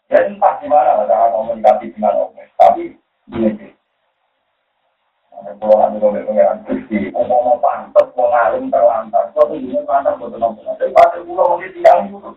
Dan 0.09 0.33
entah 0.33 0.57
gimana 0.57 1.05
cara 1.05 1.29
komunikasi 1.29 1.93
dengan 1.93 2.17
Allah. 2.17 2.49
Tapi 2.57 2.97
ngomong 5.61 6.01
pengeran 6.25 6.65
pantas, 7.61 8.07
mau 8.17 8.33
ngalim 8.33 8.73
terlantar. 8.73 9.29
Ini 9.53 9.85
pantas 9.85 10.17
buat. 10.17 10.33
Tapi 10.33 10.89
itu 10.89 11.21
pulau 11.29 11.61
tiang 11.61 12.09
itu. 12.09 12.33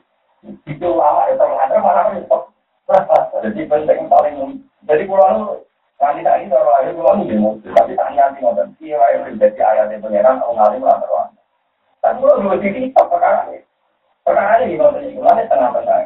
Itu 0.69 0.89
lama 0.93 1.33
itu 1.33 1.41
ada 1.41 1.77
mana 1.81 2.13
repot. 2.13 2.53
Jadi 3.41 3.65
penting 3.65 4.05
paling 4.13 4.61
jadi 4.85 5.09
pulau 5.09 5.65
kalau 6.51 6.75
ada 6.77 6.91
pulau 6.93 7.15
ini 7.25 7.39
tapi 7.73 7.95
ngoten. 8.43 8.75
Iya, 8.83 8.99
jadi 9.39 9.89
yang 9.89 10.03
pengiran 10.03 10.43
orang 10.43 10.57
ngalim 10.61 10.83
lah 10.83 10.99
terus. 11.01 11.31
Tapi 12.03 12.21
pulau 12.21 12.43
dua 12.43 12.61
titik 12.61 12.93
apa 12.99 13.09
perkara 13.09 13.41
Perkara 14.23 14.63
ini 14.63 14.79
ngoten 14.79 15.03
ini, 15.03 15.19
mana 15.19 15.43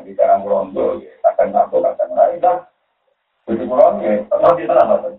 di 0.01 0.17
akan 1.21 1.53
akan 1.85 2.11
lain 2.17 2.41
dan 2.41 2.64
jadi 3.45 3.64
ini, 4.01 4.25
tenang 4.33 4.57
di. 4.57 5.14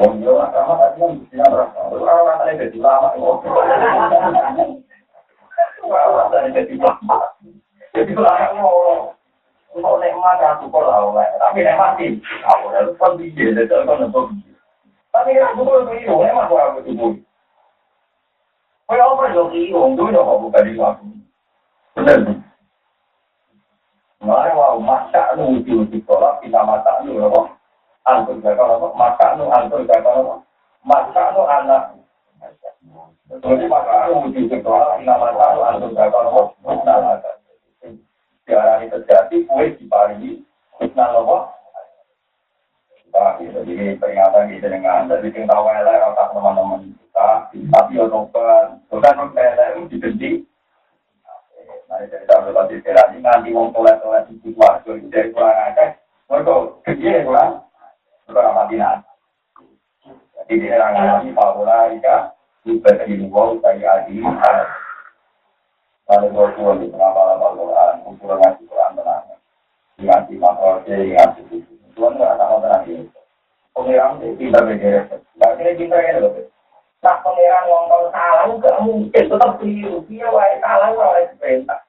Wong 0.00 0.22
yo 0.24 0.38
agama 0.40 0.80
tadi 0.80 1.02
kan 1.02 1.12
bisa 1.18 1.44
berapa? 1.44 1.78
Orang 1.92 2.18
orang 2.24 2.56
jadi 2.56 2.78
lama, 2.80 3.08
Jadi 7.90 8.12
jadi 8.14 8.14
mau 9.78 9.96
nikmat 10.02 10.42
aku 10.42 10.66
kok 10.66 10.82
lah 10.82 11.30
tapi 11.38 11.62
nek 11.62 11.78
mati 11.78 12.18
aku 12.42 12.74
harus 12.74 12.98
pergi 12.98 13.30
jadi 13.38 13.70
kalau 13.70 14.02
nonton 14.02 14.42
tapi 15.14 15.38
aku 15.38 15.62
nikmat 16.26 16.50
aku 16.50 16.54
aku 16.58 17.06
Kau 18.90 18.98
apa 18.98 19.30
yang 19.30 19.54
kiri, 19.54 19.70
dulu 19.70 20.10
yang 20.10 20.26
aku 20.26 20.50
buka 20.50 20.66
di 20.66 20.74
aku. 20.74 21.06
Benar. 21.94 22.42
Mulai 24.18 24.50
mau 24.50 24.82
masak 24.82 25.38
nu 25.38 25.62
di 25.62 25.70
sekolah 25.94 26.42
kita 26.42 26.58
masak 26.66 27.06
nu 27.06 27.22
apa? 27.22 27.54
Antur 28.10 28.42
jaga 28.42 28.66
apa? 28.66 28.90
Masak 28.98 29.38
nu 29.38 29.46
antur 29.46 29.86
jaga 29.86 30.10
apa? 30.10 30.34
Masak 30.82 31.26
nu 31.38 31.46
anak 31.46 31.82
Jadi 33.30 33.64
maka 33.70 34.10
wujud 34.10 34.50
sekolah 34.50 34.98
nama 35.06 35.38
tahu 35.38 35.60
antum 35.70 35.94
bakal 35.94 36.50
nama 36.82 37.22
Tiara 38.42 38.82
ini 38.82 38.90
terjadi, 38.90 39.46
kue 39.46 39.78
diparingi 39.78 40.42
Husna 40.82 41.14
nopo 41.14 41.46
jadi 43.38 43.94
peringatan 44.02 44.50
kita 44.50 44.66
dengan 44.66 45.06
Jadi 45.06 45.30
kita 45.30 45.46
tahu 45.46 45.70
elek 45.70 46.10
otak 46.10 46.34
teman-teman 46.34 46.90
kita 46.90 46.99
Tapi 47.50 47.98
ya 47.98 48.04
tobat 48.08 48.80
itu 48.88 49.82
dibenci 49.92 50.30
Nah, 51.90 52.06
jadi 52.06 52.22
ini 52.22 52.38
dari 58.30 58.50
mati 58.54 58.78
Jadi 60.38 60.52
ini 60.54 60.66
dari 63.58 63.82
adi 63.82 64.22
Lalu 66.10 66.26
tua 66.54 66.74
di 66.78 66.86
ngaji 66.90 68.62
Quran 68.66 68.92
tenang. 68.98 69.22
Tuhan 71.94 72.12
nggak 72.18 72.38
tahu 72.38 72.56
tenang 72.62 72.82
ini. 72.86 73.06
Pengiran 73.74 74.18
itu 74.18 74.34
pintar. 74.38 74.62
Nggak 74.66 75.54
kira 75.58 75.70
pintar 75.78 76.02
ini 76.02 76.18
loh. 76.22 76.49
Nah 77.00 77.16
wong 77.24 77.84
kalau 77.88 78.12
salah, 78.12 78.44
nggak 78.44 78.80
mungkin 78.84 79.24
tetap 79.32 79.56
keliru. 79.56 80.04
Dia 80.04 80.28
wae 80.28 80.60
salah, 80.60 80.92
wae 80.92 81.24
perintah. 81.40 81.80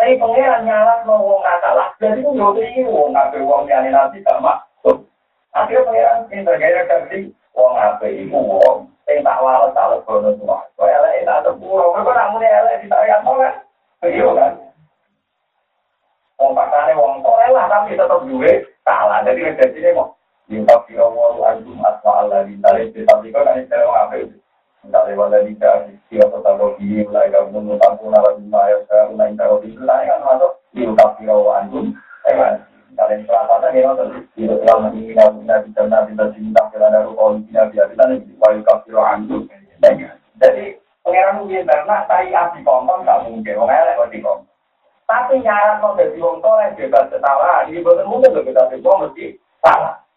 Tapi 0.00 0.16
pengiran 0.16 0.64
nyalah 0.64 1.04
mau 1.04 1.20
wong 1.20 1.40
nggak 1.44 1.60
salah. 1.60 1.88
Jadi 2.00 2.24
itu 2.24 2.32
jauh 2.32 2.56
keliru. 2.56 3.12
Nggak 3.12 3.36
wong 3.44 3.68
yang 3.68 3.84
nanti 3.92 4.24
gak 4.24 4.40
maksud. 4.40 5.04
Akhirnya 5.52 5.84
pengiran 5.84 6.18
pintar 6.32 6.56
gaya 6.56 6.80
kerja. 6.88 7.28
Wong 7.52 7.72
apa 7.76 8.06
ibu 8.08 8.38
wong 8.40 8.88
sing 9.04 9.20
tak 9.20 9.40
waras 9.44 9.76
kalau 9.76 10.00
kono 10.08 10.32
tua. 10.40 10.64
Kau 10.80 10.88
elek 10.88 11.28
tak 11.28 11.44
sepuro, 11.44 11.92
kau 11.92 12.08
nak 12.08 12.30
muni 12.32 12.48
elek 12.48 12.80
ditarian 12.86 13.20
kan? 13.26 13.54
Iya 14.06 14.28
kan? 14.32 14.52
Wong 16.40 16.56
tapi 16.56 18.00
tetap 18.00 18.20
duwe 18.24 18.64
salah. 18.80 19.20
Jadi 19.28 19.44
jadi 19.60 19.76
ini 19.76 19.90
mau 19.92 20.17
Yungkap 20.48 20.88
kira 20.88 21.04
walu 21.04 21.44
antum 21.44 21.76
asma 21.84 22.24
Allah 22.24 22.48
di 22.48 22.56
tali 22.64 22.88
tapi 23.04 23.28
kan 23.28 23.44
wong 23.68 23.96
apa 24.00 24.14
itu? 24.16 24.36
Tidak 24.80 25.04
lewat 25.12 25.28
dari 25.28 25.52
dari 25.60 25.92
siapa 26.08 26.40
tahu 26.40 26.72
di 26.80 27.04
mulai 27.04 27.28
kamu 27.28 27.52
menutang 27.52 28.00
pun 28.00 28.16
ala 28.16 28.32
lima 28.40 28.72
ya 28.72 28.80
sekarang 28.88 29.20
naik 29.20 29.36
taruh 29.36 29.60
di 29.60 29.76
sana 29.76 30.08
kan 30.08 30.24
masuk 30.24 30.52
Yungkap 30.72 31.20
kira 31.20 31.36
walu 31.36 31.52
antum. 31.52 31.84
Kalian 32.98 33.30
perasaan 33.30 33.76
ya 33.78 33.86
nonton. 33.86 34.26
Tidak 34.34 34.66
lama 34.66 34.90
ini 34.90 35.14
nabi 35.14 35.46
bisa 35.70 35.86
nabi 35.86 36.18
dan 36.18 36.34
cinta 36.34 36.66
kita 36.74 36.90
ada 36.90 37.06
rukun 37.06 37.46
tidak 37.46 37.70
biar 37.70 37.86
kita 37.94 38.04
nih 38.10 38.18
wayu 38.42 38.60
kafiro 38.66 39.02
antum. 39.06 39.46
Jadi 40.42 40.64
pengiran 41.06 41.38
mungkin 41.38 41.62
karena 41.68 41.96
tadi 42.10 42.34
asli 42.34 42.60
kompon 42.66 43.06
nggak 43.06 43.22
mungkin. 43.28 43.54
Wong 43.54 43.70
elek 43.70 44.02
kok 44.02 44.10
di 44.10 44.18
kompon. 44.18 44.50
Tapi 45.06 45.40
nyarat 45.40 45.78
mau 45.78 45.94
jadi 45.94 46.18
wong 46.18 46.42
soleh 46.42 46.74
bebas 46.74 47.06
ketawa. 47.06 47.70
Ini 47.70 47.86
betul 47.86 48.08
mungkin 48.10 48.34
loh 48.34 48.42
kita 48.42 48.62
tiba 48.66 48.90
mesti 48.98 49.24
salah. 49.62 50.07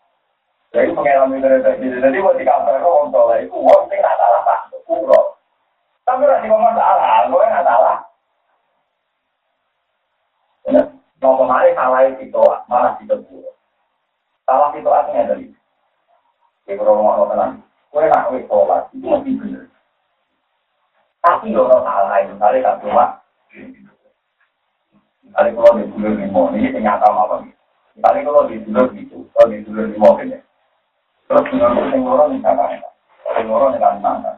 Jadi 0.71 0.95
pengiran 0.95 1.27
mungkin 1.27 1.59
dari 1.67 1.83
jadi 1.83 2.17
mau 2.23 2.31
di 2.31 2.47
kantor 2.47 2.79
wong 2.79 3.11
soleh 3.11 3.43
itu 3.43 3.51
wong 3.59 3.91
sing 3.91 3.99
nggak 3.99 4.15
salah 4.15 4.39
pak. 4.47 4.59
Kuro. 4.87 5.35
Tapi 6.07 6.23
nanti 6.23 6.47
ngomong 6.47 6.75
salah, 6.79 7.27
gue 7.27 7.43
nggak 7.43 7.67
salah. 7.67 7.97
Mau 11.21 11.37
kemarin 11.37 11.75
salah 11.75 12.01
itu 12.07 12.43
malah 12.71 12.95
ditegur. 12.97 13.51
Salah 14.47 14.71
itu 14.73 14.89
artinya 14.89 15.29
dari. 15.29 15.51
Di 16.65 16.73
kalau 16.79 17.03
mau 17.03 17.27
tenang, 17.27 17.59
gue 17.91 18.07
nak 18.07 18.31
wis 18.31 18.47
sholat 18.47 18.87
itu 18.95 19.05
mesti 19.05 19.31
bener. 19.37 19.63
Tapi 21.19 21.51
kalau 21.51 21.83
salah 21.83 22.17
itu 22.23 22.33
kali 22.39 22.63
tak 22.63 22.79
cuma. 22.79 23.19
Kali 25.35 25.49
kalau 25.51 25.77
di 25.77 25.83
dulur 25.93 26.13
limo 26.15 26.41
ini 26.55 26.71
ternyata 26.71 27.11
apa? 27.11 27.43
Kali 28.01 28.19
kalau 28.23 28.47
di 28.47 28.63
dulur 28.63 28.87
gitu, 28.95 29.27
kalau 29.35 29.51
di 29.51 29.61
dulur 29.67 29.85
limo 29.91 30.15
ini. 30.23 30.39
Terus 31.31 31.47
itu 31.47 31.63
yang 31.63 32.03
orang 32.03 32.35
misalkan, 32.35 32.83
yang 33.39 33.47
orang 33.55 33.79
yang 33.79 33.83
Kalimantan. 33.87 34.35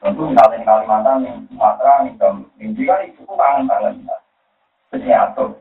Tentu 0.00 0.22
misalnya 0.24 0.56
di 0.56 0.64
Kalimantan, 0.64 1.20
di 1.20 1.28
Sumatera, 1.52 2.00
di 2.08 2.66
Jawa, 2.72 2.96
itu 3.04 3.20
kangen 3.28 3.68
banget 3.68 3.92
penyatur 4.88 5.60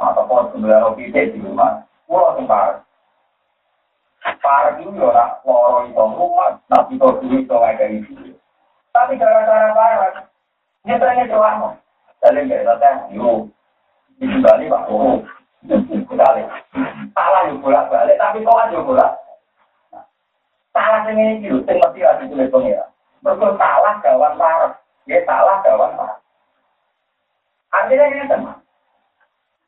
atau 0.00 0.24
pun 0.24 0.48
sebenarnya 0.48 0.80
roti 0.88 1.12
di 1.12 1.38
rumah. 1.44 1.84
Pulau 2.08 2.40
tempat. 2.40 2.80
Para 4.40 4.80
itu 4.80 4.96
ya 4.96 5.36
lorong 5.44 5.92
itu 5.92 6.04
rumah, 6.08 6.56
tapi 6.72 6.96
itu 6.96 7.08
duit 7.20 7.44
itu 7.44 7.52
dari 7.52 8.00
itu. 8.00 8.32
Tapi 8.96 9.20
gara-gara 9.20 9.76
para, 9.76 10.24
nyatanya 10.88 11.28
celana. 11.28 11.76
Jadi 12.24 12.48
nggak 12.48 12.80
ada 12.80 13.12
yuk. 13.12 13.52
Di 14.16 14.24
Bali 14.40 14.72
pak 14.72 14.88
kembali. 14.88 16.42
Salah 17.12 17.42
yuk 17.52 17.60
bolak 17.60 17.92
balik, 17.92 18.16
tapi 18.16 18.40
kau 18.40 18.56
aja 18.56 18.80
bolak. 18.80 19.20
Salah 20.70 21.02
yang 21.10 21.18
ini 21.18 21.50
yuk, 21.50 21.66
yang 21.66 21.82
mesti 21.82 22.00
ada 22.06 22.22
tulis 22.30 22.46
pengira. 22.46 22.86
Mereka 23.26 23.58
salah 23.58 23.94
kawan 24.00 24.38
parah, 24.38 24.72
dia 25.02 25.18
salah 25.26 25.58
kawan 25.66 25.98
parah. 25.98 26.18
Artinya 27.74 28.06
ini 28.06 28.30
teman. 28.30 28.56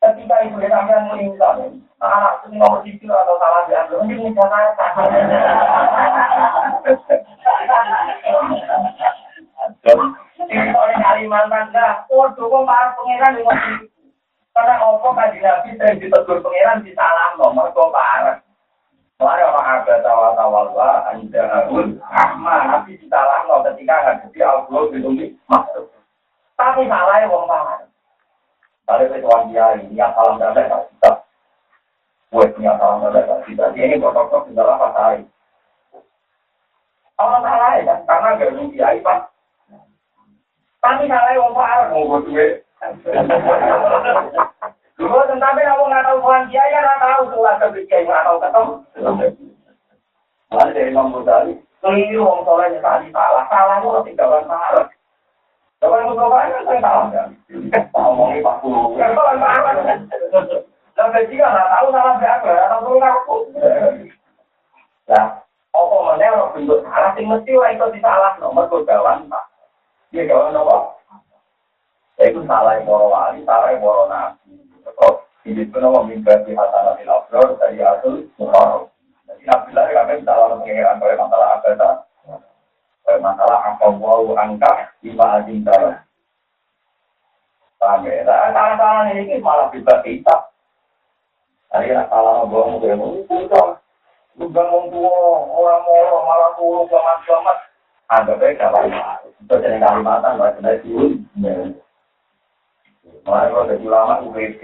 Ketika 0.03 0.35
ibu 0.43 0.59
dan 0.59 0.71
sampean 0.71 1.07
meninggal, 1.11 1.79
anak 2.03 2.43
itu 2.43 2.59
nomor 2.59 2.83
sisi 2.83 3.07
atau 3.07 3.39
salah 3.39 3.63
diambil, 3.71 4.03
mungkin 4.03 4.35
bisa 4.35 4.43
saya 4.51 4.75
oleh 10.75 10.97
Kalimantan, 10.99 11.71
nah, 11.71 12.03
waduh, 12.11 12.47
kok 12.51 12.67
para 12.67 12.95
pengiran 12.99 13.35
di 13.39 13.43
Karena 14.53 14.73
apa 14.85 15.07
kaji 15.07 15.39
Nabi 15.39 15.69
sering 15.79 15.97
ditegur 16.03 16.43
pengiran 16.43 16.83
di 16.83 16.91
salah 16.95 17.39
nomor 17.39 17.71
kok 17.71 17.91
parah. 17.95 18.43
Mari 19.21 19.45
orang 19.45 19.85
ada 19.85 20.01
tawa-tawa 20.01 21.05
anda 21.13 21.41
harus 21.45 22.01
ahmad, 22.01 22.61
Nabi 22.65 22.97
di 22.97 23.05
salah 23.05 23.45
nomor 23.45 23.69
ketika 23.69 23.93
ngadepi 24.09 24.41
Allah 24.41 24.81
itu 24.89 25.37
masuk. 25.45 25.85
Tapi 26.57 26.89
salah 26.89 27.21
ya 27.21 27.29
wong 27.29 27.45
parah. 27.45 27.85
Kalau 28.83 29.05
ketuan 29.07 29.53
dia 29.53 29.77
ini 29.79 29.95
yang 29.95 30.11
salam 30.17 30.41
dada 30.41 30.65
tak 30.65 30.81
bisa. 30.89 31.09
Buat 32.33 32.57
punya 32.57 32.73
salam 32.81 33.05
dada 33.05 33.21
tak 33.23 33.39
bisa. 33.45 33.63
Dia 33.77 33.85
ini 33.85 34.01
di 34.01 34.51
dalam 34.57 34.81
salah 37.21 37.71
ya 37.77 37.83
kan? 37.85 37.99
Karena 38.09 38.29
pak. 38.99 39.19
Tapi 40.83 41.03
salah 41.07 41.31
yang 41.31 41.53
parah 41.55 41.87
mau 41.93 42.17
duit. 42.25 42.65
Dulu 45.03 45.19
tetapi 45.27 45.67
kamu 45.67 45.83
nggak 45.91 46.05
tahu 46.07 46.17
Tuhan 46.23 46.43
dia 46.47 46.63
ya 46.71 46.79
nggak 46.79 47.01
tahu 47.03 47.23
Tuhan 47.35 47.55
kebijakan 47.59 48.07
nggak 48.07 48.23
tahu 48.23 48.37
ketemu. 48.39 48.73
Ada 50.53 50.71
dari 50.71 50.93
Imam 50.95 51.11
Ghazali, 51.11 51.53
keliru 51.83 52.23
orang 52.23 52.45
solehnya 52.47 52.79
tadi 52.79 53.07
salah, 53.11 53.43
salah 53.51 53.83
itu 53.83 53.99
tinggalan 54.07 54.47
parah. 54.47 54.87
Kalau 55.83 55.99
yang 55.99 56.07
berdoa 56.15 56.39
kan 56.39 56.63
saya 56.63 56.79
tahu 56.79 57.01
kan. 57.11 57.29
Ngomongin 57.91 58.45
Pak 58.47 58.55
Guru. 58.63 58.95
Dan 60.95 61.07
ketika 61.11 61.45
nggak 61.51 61.71
tahu 61.73 61.87
salah 61.91 62.15
siapa, 62.23 62.51
atau 62.53 62.79
tuh 62.79 62.95
ngaku. 62.95 63.37
Nah, 65.03 65.25
apa 65.75 65.95
mana 65.99 66.27
orang 66.31 66.51
bentuk 66.55 66.79
salah 66.87 67.11
sih 67.17 67.27
mesti 67.27 67.53
lah 67.59 67.69
itu 67.75 67.85
disalah 67.91 68.31
nomor 68.39 68.71
kegawan 68.71 69.27
Pak. 69.27 69.43
Dia 70.15 70.31
gawan 70.31 70.55
apa? 70.55 70.95
salah 72.47 72.79
para 72.79 73.05
wali, 73.11 73.43
salah 73.43 73.75
para 73.75 74.03
nabi. 74.07 74.62
Kok 74.99 75.15
ini 75.49 75.63
pun 75.67 75.83
mau 75.83 76.03
mimpi 76.05 76.31
di 76.47 76.53
labrar 76.55 77.47
dari 77.59 77.79
atul 77.83 78.27
muharram. 78.39 78.87
Jadi 79.27 79.43
nabi 79.43 79.69
lah 79.75 79.85
kan 79.91 80.19
salah 80.23 80.47
pengiran 80.59 80.99
kalau 80.99 81.19
masalah 81.19 81.47
agama, 81.57 81.89
kalau 83.03 83.19
masalah 83.19 83.59
apa 83.67 83.85
wau 83.91 84.31
angka 84.39 84.73
lima. 85.03 85.43
Paham 87.83 88.07
ya? 88.07 88.23
Salah-salah 88.23 89.11
ini 89.11 89.43
malah 89.43 89.67
bisa 89.67 89.99
kita. 90.07 90.35
Hari 91.75 91.91
ini 91.91 92.05
salah 92.07 92.47
ngomong 92.47 92.79
ngomong 92.79 93.27
itu 93.27 93.35
orang 94.39 94.85
tua, 94.89 95.17
orang 95.51 96.23
malah 96.25 96.51
tua, 96.55 96.87
selamat-selamat. 96.87 97.57
Anggap 98.13 98.41
aja 98.45 98.65
kalau 98.69 98.83
itu 99.41 99.55
jadi 99.57 99.77
Kalimantan, 99.81 100.37
nggak 100.37 100.53
kena 100.57 100.71
siun. 100.85 101.11
Malah 103.23 103.45
kalau 103.53 103.69
jadi 103.69 103.85
ulama 103.85 104.13
UPT. 104.25 104.61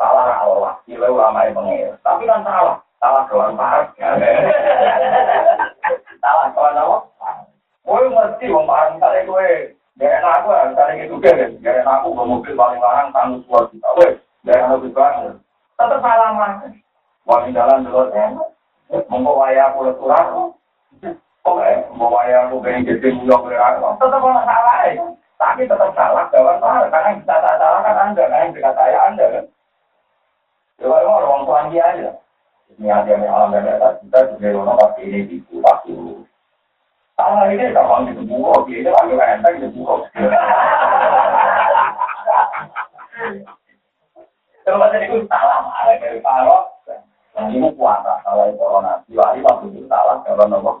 Salah 0.00 0.40
Allah, 0.40 0.80
kira 0.88 1.12
ulama 1.12 1.44
yang 1.44 1.60
pengir. 1.60 1.92
Tapi 2.00 2.24
kan 2.24 2.40
salah. 2.40 2.80
Salah 3.00 3.24
kawan 3.28 3.56
parah. 3.56 3.88
Salah 6.24 6.46
kawan 6.56 6.80
apa? 6.80 6.96
Gue 7.84 8.08
mesti 8.08 8.46
misalnya 8.48 9.28
gue. 9.28 9.48
Gak 10.00 10.24
enak 10.24 10.32
aku, 10.40 10.48
misalnya 10.72 11.04
gitu 11.04 11.20
kan. 11.20 11.52
Enak 11.60 11.94
aku, 12.00 12.16
gue 12.16 12.24
mobil 12.24 12.56
paling 12.56 12.80
larang, 12.80 13.12
tanggung 13.12 13.44
suara 13.44 13.68
kita. 13.68 13.88
Gak 14.48 14.56
enak 14.56 14.72
lebih 14.80 14.96
banget. 14.96 15.36
Tetap 15.76 16.00
salah 16.00 16.32
mah. 16.32 16.64
Wangi 17.28 17.52
jalan 17.52 17.84
dulu, 17.84 18.08
Monggo 19.06 19.38
waya 19.38 19.70
aku 19.70 19.86
leturan. 19.86 20.26
Oke, 21.40 21.70
mau 21.94 22.10
waya 22.10 22.48
aku 22.48 22.60
pengen 22.60 22.88
jadi 22.88 23.14
mulia 23.14 23.38
berang. 23.38 23.96
Tetap 24.00 24.20
salah 24.20 24.76
ya. 24.88 25.04
Tapi 25.40 25.64
tetap 25.64 25.96
salah, 25.96 26.28
kawan 26.28 26.60
salah. 26.60 26.92
Karena 26.92 27.16
bisa 27.16 27.34
salah 27.40 27.80
kan 27.80 27.96
anda, 27.96 28.28
karena 28.28 28.44
yang 28.44 28.52
dekat 28.52 28.74
saya 28.76 28.98
anda 29.08 29.24
kan. 29.32 29.44
Coba 30.76 31.00
emang 31.00 31.16
orang 31.24 31.44
tuan 31.48 31.70
dia 31.72 31.84
aja. 31.88 32.10
Ini 32.76 32.88
ada 32.88 33.08
yang 33.08 33.24
alam 33.24 33.52
dan 33.56 33.68
atas 33.76 34.00
kita 34.04 34.18
juga 34.36 34.48
orang 34.60 34.78
pasti 34.80 35.00
ini 35.08 35.18
itu 35.28 35.56
pasti. 35.64 35.92
Salah 37.16 37.48
ini 37.52 37.72
gampang 37.72 38.08
gitu 38.12 38.24
buku, 38.24 38.72
ini 38.72 38.88
lagi 38.88 39.12
enteng 39.16 39.60
gitu 39.60 39.68
buku. 39.80 39.96
Coba 44.64 44.92
jadi 44.92 45.08
itu 45.08 45.24
salah, 45.28 45.68
ada 45.84 46.00
dari 46.00 46.20
parok. 46.20 46.64
Yang 47.36 47.46
ini 47.56 47.68
kuasa, 47.76 48.20
salah 48.24 48.52
corona. 48.56 49.00
Diwali 49.08 49.40
waktu 49.40 49.72
itu 49.72 49.88
salah, 49.88 50.20
kalau 50.24 50.48
nomor 50.48 50.80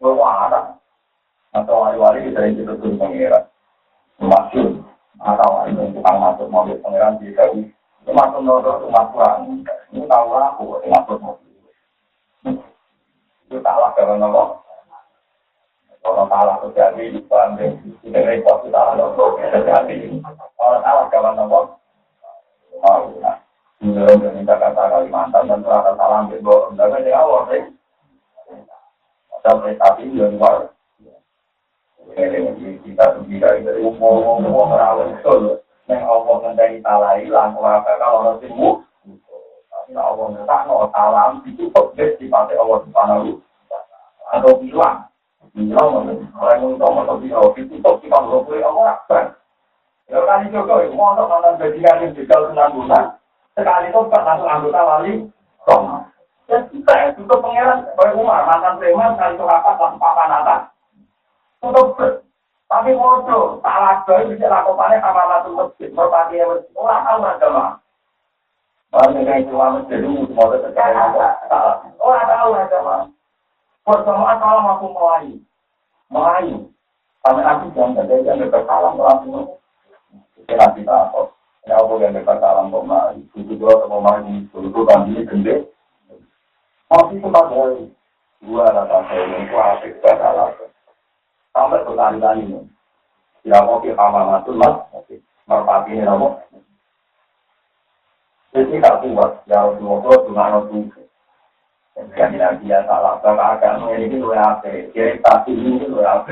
Gue 0.00 0.16
kuasa. 0.16 0.80
Atau 1.50 1.82
wali-wali 1.82 2.30
yang 2.30 2.54
kita 2.54 2.78
turun 2.78 2.94
pengiran. 2.94 3.49
Masyur. 4.20 4.84
Atau 5.20 5.48
wali 5.52 5.76
yang 5.76 5.92
tukang 5.92 6.16
masuk 6.16 6.48
mobil 6.48 6.76
pengiran 6.80 7.20
di 7.20 7.32
Dewi. 7.32 7.68
Masuk 8.08 8.40
nomor 8.40 8.80
rumah 8.80 9.04
kurang. 9.12 9.64
Ini 9.92 10.08
tahu 10.08 10.28
aku, 10.32 10.64
masuk 10.88 11.18
mobil. 11.20 11.52
Itu 13.48 13.56
salah, 13.60 13.92
kalau 13.96 14.16
nomor. 14.16 14.64
Kalau 16.00 16.24
salah 16.32 16.56
terjadi, 16.64 17.20
ambil 17.28 17.70
kita 18.00 18.18
repot, 18.24 18.64
salah 18.72 18.96
nomor 18.96 19.36
terjadi. 19.36 19.96
Kalau 20.56 20.78
salah, 20.80 21.06
kalau 21.12 21.32
nomor. 21.36 21.64
Mau, 22.80 23.12
nah. 23.20 23.36
Menurut 23.80 24.36
minta 24.36 24.60
kata 24.60 24.92
Kalimantan 24.92 25.48
dan 25.48 25.64
serahkan 25.64 25.96
salam 25.96 26.28
lembaga 26.28 27.00
di 27.00 27.12
awal 27.16 27.48
sih. 27.48 27.64
Ada 29.40 29.56
prestasi 29.56 30.04
di 30.04 30.20
luar. 30.20 30.68
Kita 32.14 33.04
tidak 33.26 33.52
dari 33.64 33.80
umum-umum 33.80 34.70
merawat 34.70 35.14
itu. 35.18 35.60
Yang 35.90 36.06
Allah 36.06 36.34
hilang, 37.18 37.50
kalau 37.58 38.18
orang 38.22 38.38
timur, 38.38 38.86
tapi 39.90 39.90
Allah 39.98 40.26
mentak 40.30 40.60
no 40.70 40.86
salam 40.94 41.42
ditutup 41.42 41.98
deh 41.98 42.14
di 42.14 42.30
pantai 42.30 42.54
Allah 42.54 42.78
Subhanahu 42.86 43.42
atau 44.30 44.54
bilang, 44.62 45.10
bilang 45.50 46.14
orang 46.38 46.78
tahu 46.78 46.94
atau 47.02 47.16
bilang 47.18 47.50
ditutup 47.58 47.98
di 47.98 48.06
pantai 48.06 48.62
Allah 48.62 48.86
Akbar. 48.94 49.24
Ya 50.06 50.18
kali 50.22 50.50
juga, 50.54 50.74
mau 50.94 51.14
untuk 51.14 51.26
nonton 51.26 51.58
bajingan 51.58 52.02
yang 52.02 52.14
bulan. 52.74 53.04
Sekali 53.54 53.90
itu 53.90 54.00
langsung 54.10 54.50
anggota 54.50 54.80
wali 54.82 55.12
Roma. 55.66 56.06
Dan 56.50 56.66
kita 56.70 56.92
ya, 56.98 57.06
itu 57.14 57.22
pangeran, 57.30 57.86
Bapak 57.94 58.18
Umar, 58.18 58.42
mantan 58.46 58.78
preman, 58.82 59.14
kali 59.14 59.38
itu 59.38 59.44
rapat, 59.46 59.74
langsung. 59.78 60.70
Tutup 61.60 62.24
Tapi 62.70 62.94
bodoh, 62.94 63.58
salah 63.66 64.06
bayi 64.06 64.30
bisa 64.30 64.46
lakukannya 64.46 65.02
sama 65.02 65.26
satu 65.26 65.48
masjid, 65.58 65.90
merpati 65.90 66.38
yang 66.38 66.54
masjid, 66.54 66.70
orang 66.78 67.02
tahu 67.02 67.20
agama. 67.26 67.64
Banyak 68.94 69.26
yang 69.26 69.42
itu 69.42 69.50
semua 70.30 70.54
terkait 70.54 70.94
salah. 70.94 71.82
Orang 71.98 72.30
tahu 72.30 72.50
agama. 72.54 72.96
Pertemuan 73.82 74.38
salam 74.38 74.70
aku 74.70 74.86
melayu. 74.94 75.36
Melayu. 76.14 76.70
Sampai 77.26 77.42
nanti 77.42 77.74
jangan 77.74 78.06
ada 78.06 78.14
yang 78.22 78.46
bersalam 78.46 78.94
langsung. 79.02 79.58
Kita 80.38 80.54
nanti 80.54 80.86
tahu. 80.86 81.26
Ya 81.66 81.74
Allah 81.76 81.96
yang 82.00 82.16
dekat 82.16 82.40
kok 82.40 82.82
mah 82.86 83.12
itu 83.18 83.52
dua 83.58 83.84
sama 83.84 84.24
ini 84.24 84.48
dulu 84.54 84.86
kan 84.88 85.10
ini 85.10 85.26
gede. 85.26 85.68
Masih 86.86 87.18
sempat 87.18 87.50
dari 87.52 87.90
dua 88.46 88.64
rata 88.72 89.06
saya 89.10 89.26
yang 89.26 89.44
kuat 89.52 89.82
kita 89.84 90.10
salah. 90.16 90.69
Sampai 91.50 91.82
berkali-kali 91.82 92.46
ini. 92.46 92.62
Ya 93.42 93.64
mau 93.64 93.80
kita 93.80 93.96
amal 93.96 94.36
matul 94.36 94.60
mas, 94.60 94.84
merpati 95.48 95.96
ini 95.96 96.04
nopo. 96.04 96.38
Jadi 98.52 98.82
tak 98.82 99.00
kuat, 99.00 99.46
ya 99.48 99.64
Rasulullah 99.64 100.20
cuma 100.28 100.44
nopo. 100.52 100.76
Jadi 102.14 102.36
nanti 102.36 102.68
ya 102.68 102.84
salah, 102.84 103.16
kalau 103.24 103.40
agama 103.40 103.96
ini 103.96 104.20
lu 104.20 104.30
apa? 104.36 104.68
Jadi 104.92 105.24
pasti 105.24 105.56
ini 105.56 105.88
lu 105.88 106.04
apa? 106.04 106.28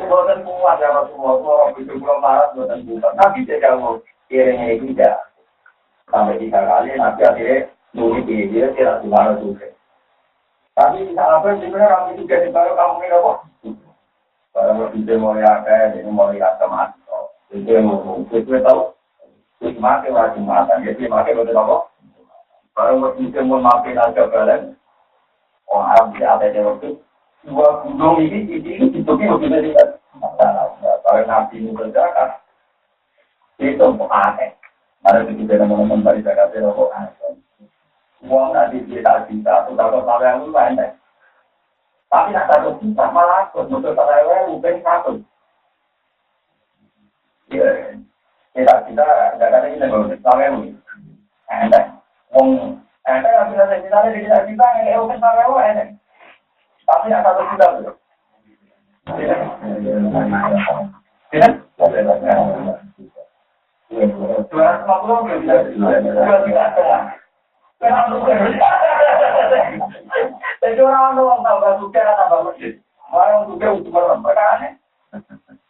Bukan 0.00 0.38
kuat 0.48 0.76
ya 0.80 0.88
Rasulullah, 0.96 1.76
itu 1.76 1.92
belum 1.92 2.18
marah, 2.24 2.56
bukan 2.56 2.80
kuat. 2.88 3.12
Tapi 3.20 3.44
dia 3.44 3.60
kalau 3.60 4.00
kiranya 4.32 4.72
itu 4.72 4.96
tidak 4.96 5.28
sampai 6.08 6.40
tiga 6.40 6.64
kali, 6.64 6.96
nanti 6.96 7.20
akhirnya 7.20 7.68
nuri 7.92 8.24
dia 8.24 8.72
tidak 8.72 9.04
di 9.04 9.08
mana 9.12 9.36
juga. 9.44 9.75
Tapi 10.76 11.16
apa 11.16 11.56
sebenarnya 11.56 11.88
orang 11.88 12.12
itu 12.12 12.28
jadi 12.28 12.52
baru 12.52 12.76
kamu 12.76 13.00
ini 13.00 13.16
apa? 13.16 13.32
Barang 14.52 14.76
lebih 14.84 15.16
mau 15.16 15.32
kayak 15.32 15.96
ini 15.96 16.10
mau 16.12 16.28
lihat 16.28 16.60
sama 16.60 16.92
itu 17.48 17.64
yang 17.64 17.88
mau 17.88 18.20
itu 18.28 18.44
tahu. 18.44 18.92
Itu 19.64 19.80
makai 19.80 20.12
wajib 20.12 20.44
makan, 20.44 20.84
jadi 20.84 21.08
makai 21.08 21.32
betul 21.32 21.56
apa? 21.56 21.76
Barang 22.76 23.00
lebih 23.08 23.32
mau 23.48 23.56
makan 23.56 23.96
aja 23.96 24.28
kalian. 24.28 24.76
Orang 25.64 25.88
Arab 25.96 26.12
ada 26.12 26.46
yang 26.52 26.68
waktu 26.68 26.88
dua 27.48 27.68
gunung 27.82 28.20
ini 28.20 28.44
ini 28.44 28.92
itu 28.92 29.00
lebih 29.00 29.48
dari 29.48 29.72
masalah. 30.20 30.76
Kalau 30.76 31.24
nabi 31.24 31.56
ini 31.56 31.72
berzakat 31.72 32.44
itu 33.64 33.80
aneh. 34.12 34.52
Ada 35.08 35.24
begitu 35.24 35.56
teman-teman 35.56 36.04
dari 36.04 36.20
zakat 36.20 36.52
itu 36.52 36.68
aneh. 36.68 37.25
Uang 38.26 38.50
nanti 38.50 38.82
kita 38.90 39.22
bisa, 39.30 39.70
sudah 39.70 39.86
kau 39.86 40.02
sampai 40.02 40.34
lain 40.50 40.78
deh. 40.78 40.90
Tapi 42.10 42.34
nak 42.34 42.50
satu 42.50 42.74
juta 42.82 43.06
malah 43.14 43.46
ikut, 43.50 43.70
untuk 43.70 43.94
saya 43.94 44.46
bukan 44.50 44.82
satu. 44.82 45.12
Ya, 47.50 47.94
kita 48.50 48.74
kita 48.90 49.06
nggak 49.38 49.50
ada 49.50 49.70
kita 49.70 49.84
nggak 49.86 50.18
sampai 50.26 50.46
yang 50.50 50.74
Entah, 51.46 52.02
uang 52.34 52.82
nggak 53.06 53.46
bisa 53.54 53.62
saya 53.70 53.82
kita 53.86 53.94
ada 53.94 54.10
kita 54.10 54.38
kita 54.50 54.66
yang 54.90 55.06
bukan 55.06 55.22
sampai 55.22 55.46
yang 55.46 55.54
entah. 55.54 55.88
Tapi 56.86 57.06
nak 57.10 57.22
satu 57.22 57.42
juta 57.54 57.66
tuh. 57.78 57.94
Tidak, 59.06 59.38
tidak, 61.30 62.18
dua 64.50 64.66
ratus 64.66 64.82
lima 64.82 64.96
puluh 64.98 65.22
Jadi 67.76 67.92
orang 70.80 71.20
orang 71.20 71.44
tambah 71.44 71.76
suka 71.76 72.00
tambah 72.00 72.48
masjid. 72.48 72.80
Orang 73.12 73.52
suka 73.52 73.76
untuk 73.76 73.92
orang 73.92 74.24
perkara 74.24 74.72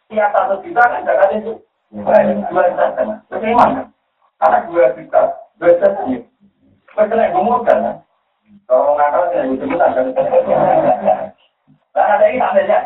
Tiap 0.07 0.31
satu 0.31 0.63
juta 0.63 0.87
kan 0.87 1.03
jangan 1.03 1.35
itu 1.35 1.59
dua 1.91 2.15
juta. 2.23 2.47
Bagaimana? 3.27 3.91
Karena 4.39 4.63
dua 4.71 4.95
juta, 4.95 5.35
dua 5.59 5.75
juta. 5.75 5.91
Betul 6.95 7.19
yang 7.19 7.35
gemuk 7.35 7.67
kan? 7.67 7.99
Kalau 8.65 8.95
nakal 8.95 9.27
tidak 9.35 9.67
benar 9.67 9.91
kan? 9.91 10.07
Karena 11.91 12.15
ada 12.15 12.25
ini 12.31 12.39
ada 12.39 12.61
ya. 12.63 12.79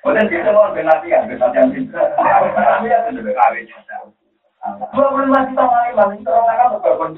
Kemudian 0.00 0.32
kita 0.32 0.56
mau 0.56 0.72
benatian, 0.72 1.28
benatian 1.28 1.68
kita. 1.72 2.00
Kami 2.16 2.88
ya 2.88 3.04
sudah. 3.12 4.23
Dua 4.64 5.12
puluh 5.12 5.28
lima 5.28 5.44
juta 5.52 5.64
masih 5.92 6.24
orang 6.24 6.46
nakal 6.48 6.80
berkorban. 6.80 7.12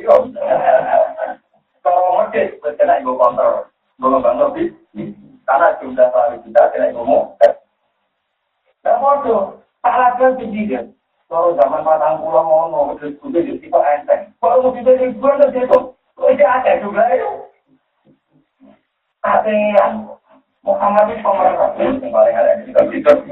Kalau 1.78 2.18
masjid 2.18 2.58
kena 2.74 2.98
ibu 2.98 3.14
kontrol, 3.14 3.70
belum 4.02 4.26
lebih 4.26 4.74
karena 5.46 5.78
jumlah 5.78 6.10
kali 6.10 6.42
kita 6.42 6.62
kena 6.74 6.90
ibu 6.90 7.06
mau. 7.06 7.38
Nah, 8.82 8.98
waduh, 8.98 9.62
salah 9.78 10.18
kan 10.18 10.34
tinggi 10.34 10.74
kan. 10.74 10.90
Kalau 11.30 11.54
zaman 11.58 11.86
patang 11.86 12.22
pulau 12.22 12.42
ngono, 12.42 12.98
terus 12.98 13.18
udah 13.22 13.42
jadi 13.42 13.58
tipe 13.58 13.78
enteng. 13.78 14.30
Kalau 14.38 14.62
mau 14.62 14.74
tidak 14.78 14.98
di 14.98 15.10
bulan 15.18 15.50
itu, 15.50 15.78
itu 16.22 16.44
ada 16.46 16.70
ya. 16.70 17.30
Atean, 19.26 20.06
Muhammad 20.62 21.10
itu 21.10 21.22
pemerintah. 21.22 21.74
Yang 21.78 22.10
paling 22.14 22.34
ada 22.34 22.62
di 22.62 22.70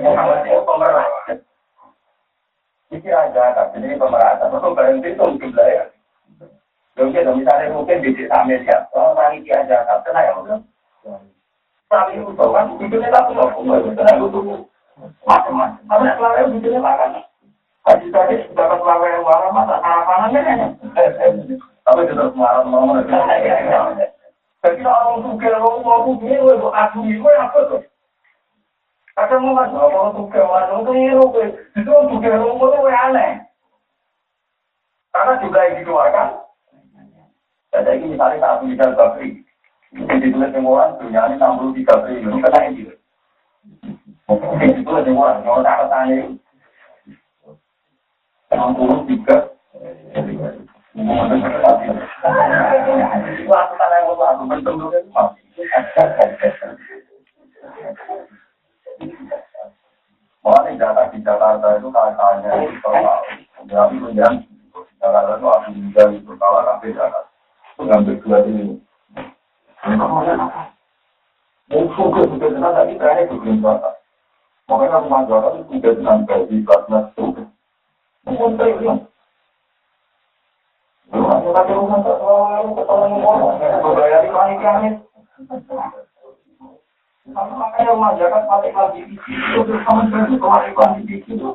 Muhammad 0.02 0.42
itu 0.42 0.58
pemerintah. 0.66 1.38
iki 2.94 3.10
aja 3.10 3.54
tapi 3.58 3.82
ini 3.82 3.98
pemerata 3.98 4.46
kok 4.46 4.74
berhenti 4.74 5.10
itu 5.10 5.22
mungkin 5.22 5.50
lah 5.54 5.66
ya 5.66 5.84
mungkin 6.94 7.26
kalau 7.26 7.38
misalnya 7.38 7.74
mungkin 7.74 8.02
di 8.06 8.10
desa 8.14 8.34
Amerika 8.46 8.86
kalau 8.94 9.18
lagi 9.18 9.42
di 9.42 9.50
aja 9.50 9.82
tapi 9.82 10.02
kena 10.06 10.20
ya 10.22 10.32
tapi 11.90 12.18
itu 12.18 12.30
kan 12.38 12.66
itu 12.78 12.96
kita 12.96 13.18
tuh 13.26 13.34
mau 13.34 13.50
kumpul 13.54 13.82
itu 13.82 13.90
kena 13.98 14.12
itu 14.14 14.40
macam-macam 15.26 15.82
tapi 15.90 16.04
yang 16.06 16.18
lain 16.22 16.46
itu 16.54 16.58
kita 16.70 16.78
makan 16.78 17.10
Haji 17.84 18.08
tadi 18.08 18.40
sudah 18.48 18.80
kelawe 18.80 19.10
warna 19.20 19.48
masa 19.52 19.76
harapanannya 19.84 20.72
tapi 21.84 22.08
tetap 22.08 22.32
marah 22.32 22.64
marah. 22.64 23.04
mau 23.04 23.28
lagi 23.28 23.52
jadi 24.64 24.80
orang 24.80 25.20
suka 25.20 25.48
orang 25.52 25.84
mau 25.84 26.08
bukti 26.08 26.32
itu 26.32 26.68
aku 26.72 26.98
itu 27.04 27.28
apa 27.28 27.58
tuh 27.68 27.82
Kadang 29.14 29.46
mau 29.46 29.54
masuk 29.54 29.78
orang 29.78 30.10
suka 30.18 30.42
orang 30.42 30.82
tuh 30.82 30.94
ini 30.98 31.14
gue, 31.14 31.46
itu 31.78 31.86
suka 31.86 32.28
orang 32.34 32.58
gue 32.58 32.90
aneh. 32.90 33.30
Karena 35.14 35.38
juga 35.38 35.70
yang 35.70 35.78
dikeluarkan. 35.78 36.28
Jadi 37.70 37.90
ini 37.94 38.06
misalnya 38.14 38.42
satu 38.42 38.66
miliar 38.66 38.90
bakri, 38.98 39.46
itu 39.94 40.14
ditulis 40.18 40.50
yang 40.50 40.66
orang 40.66 40.98
dunia 40.98 41.30
ini 41.30 41.38
63 41.38 41.86
triliun, 41.86 42.42
kena 42.42 42.60
ini. 42.70 42.82
Itu 44.82 44.90
yang 44.90 45.14
orang, 45.14 45.46
kalau 45.46 45.62
tak 45.62 45.86
tanya 45.90 46.34
enam 48.54 48.74
puluh 48.78 49.02
tiga 49.10 49.50
Waktu 53.44 53.74
tanah 53.78 53.96
yang 53.98 54.14
waktu 54.14 54.46
Mulai 60.44 60.76
data 60.76 61.08
di 61.08 61.18
Jakarta 61.24 61.80
itu 61.80 61.88
katanya 61.88 62.50
itu 62.62 62.76
Jakarta 65.00 65.32
itu 65.40 65.46
aku 65.48 65.68
juga 65.72 66.02
itu 66.12 66.32
kalau 66.36 66.60
sampai 66.68 66.92
Jakarta 66.92 67.30
itu 67.74 67.82
ngambil 67.88 68.14
dua 68.20 68.38
ini. 68.44 68.66
Mungkin 71.64 71.96
juga 71.96 72.20
juga 72.28 72.46
dengan 72.52 72.76
tadi 72.76 72.94
terakhir 73.00 73.24
itu 73.24 73.34
belum 73.40 73.64
Makanya 74.64 75.00
rumah 75.00 75.24
Jakarta 75.24 75.56
itu 75.60 75.64
tidak 75.80 75.94
dengan 75.96 76.18
gaji 76.28 76.56
kelas 76.64 76.84
itu 87.24 87.32
Makanya 87.32 87.96
memanjakan 87.96 88.44
pakai 88.44 88.76
lagi 88.76 89.00
di 89.08 89.16
situ, 89.24 89.58
terus 89.64 89.80
kamu 89.88 90.12
berarti 90.12 90.36
kemarikan 90.36 91.00
di 91.08 91.16
situ. 91.24 91.48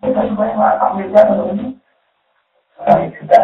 Kita 0.00 0.20
juga 0.30 0.46
yang 0.46 0.58
nggak 0.62 0.80
ambilnya 0.80 1.22
untuk 1.26 1.48
ini. 1.58 1.66
Kami 2.86 3.12
sudah. 3.18 3.42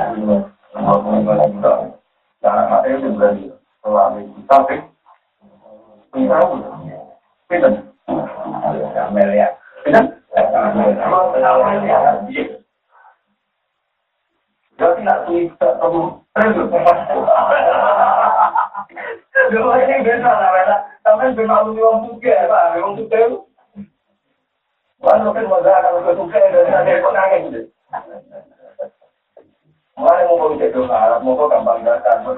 Jangan 2.40 2.64
ada 2.70 2.86
yang 2.86 3.18
berarti 3.18 3.51
selama 3.82 4.23
kita, 4.23 4.55
tapi 4.55 4.77
kita. 6.14 6.39
Kita. 7.51 7.68
Jadi 14.77 15.01
nak 15.09 15.24
Dulu 19.52 19.68
ini 19.78 20.05
beda. 20.05 20.32
Tapi 21.06 21.24
lu 21.36 21.44
pak. 22.51 22.64
Kan 25.06 25.47
mau 25.47 25.62
ada 25.62 25.94
gitu. 27.47 27.60
Mulai 29.97 30.28
mau 30.28 30.36
bawa 30.36 30.60
itu 30.60 30.80
mau 30.84 31.48
gampang 31.48 31.80
datang, 31.80 32.20
mau 32.26 32.36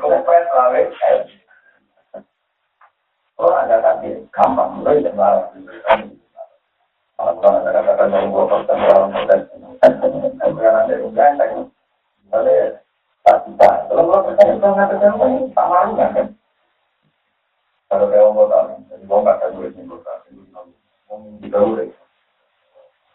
Oh 3.39 3.55
ada 3.55 3.79
tapi 3.79 4.19
gampang, 4.35 4.71
mulai 4.79 5.03
jangan 5.03 5.47
apa 7.19 7.51
ada 7.51 7.83
kata 7.83 8.15
yang 8.15 8.31
gua 8.31 8.47
karena 8.47 8.95
ada 10.87 10.95
yang 10.95 11.67
oleh 12.31 12.79
pasti 13.27 13.51
pak 13.59 13.91
kalau 13.91 14.07
gua 14.07 14.23
pasang 14.23 14.55
itu 14.55 14.67
nggak 14.71 14.87
tak 15.51 15.67
malu 15.67 15.99
kan 15.99 16.31
kalau 17.89 18.13
dia 18.13 18.21
mau 18.21 18.45
tahu 18.45 18.77
jadi 18.93 19.05
gua 19.09 19.19
nggak 19.25 19.39
tahu 19.41 19.65
ini 19.65 19.81
gua 19.89 19.99
tahu 20.05 20.45
mau 21.09 21.19
kita 21.41 21.57
udah. 21.57 21.89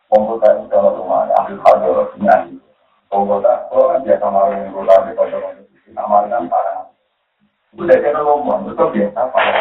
Mau 0.09 0.37
tahu 0.41 0.59
kalau 0.65 0.97
rumah 0.97 1.29
ambil 1.29 1.57
kado 1.61 2.09
nyanyi 2.17 2.57
mau 3.13 3.37
tahu 3.37 3.69
kalau 3.69 4.01
biasa 4.01 4.25
malu 4.25 4.57
gua 4.73 4.83
tahu 4.89 5.01
di 5.05 5.13
kado 5.13 5.37
nama 5.93 6.25
kan 6.25 6.49
parah. 6.49 6.89
Udah 7.77 7.97
jangan 8.01 8.25
ngomong 8.25 8.73
itu 8.73 8.81
biasa 8.81 9.21
parah 9.29 9.53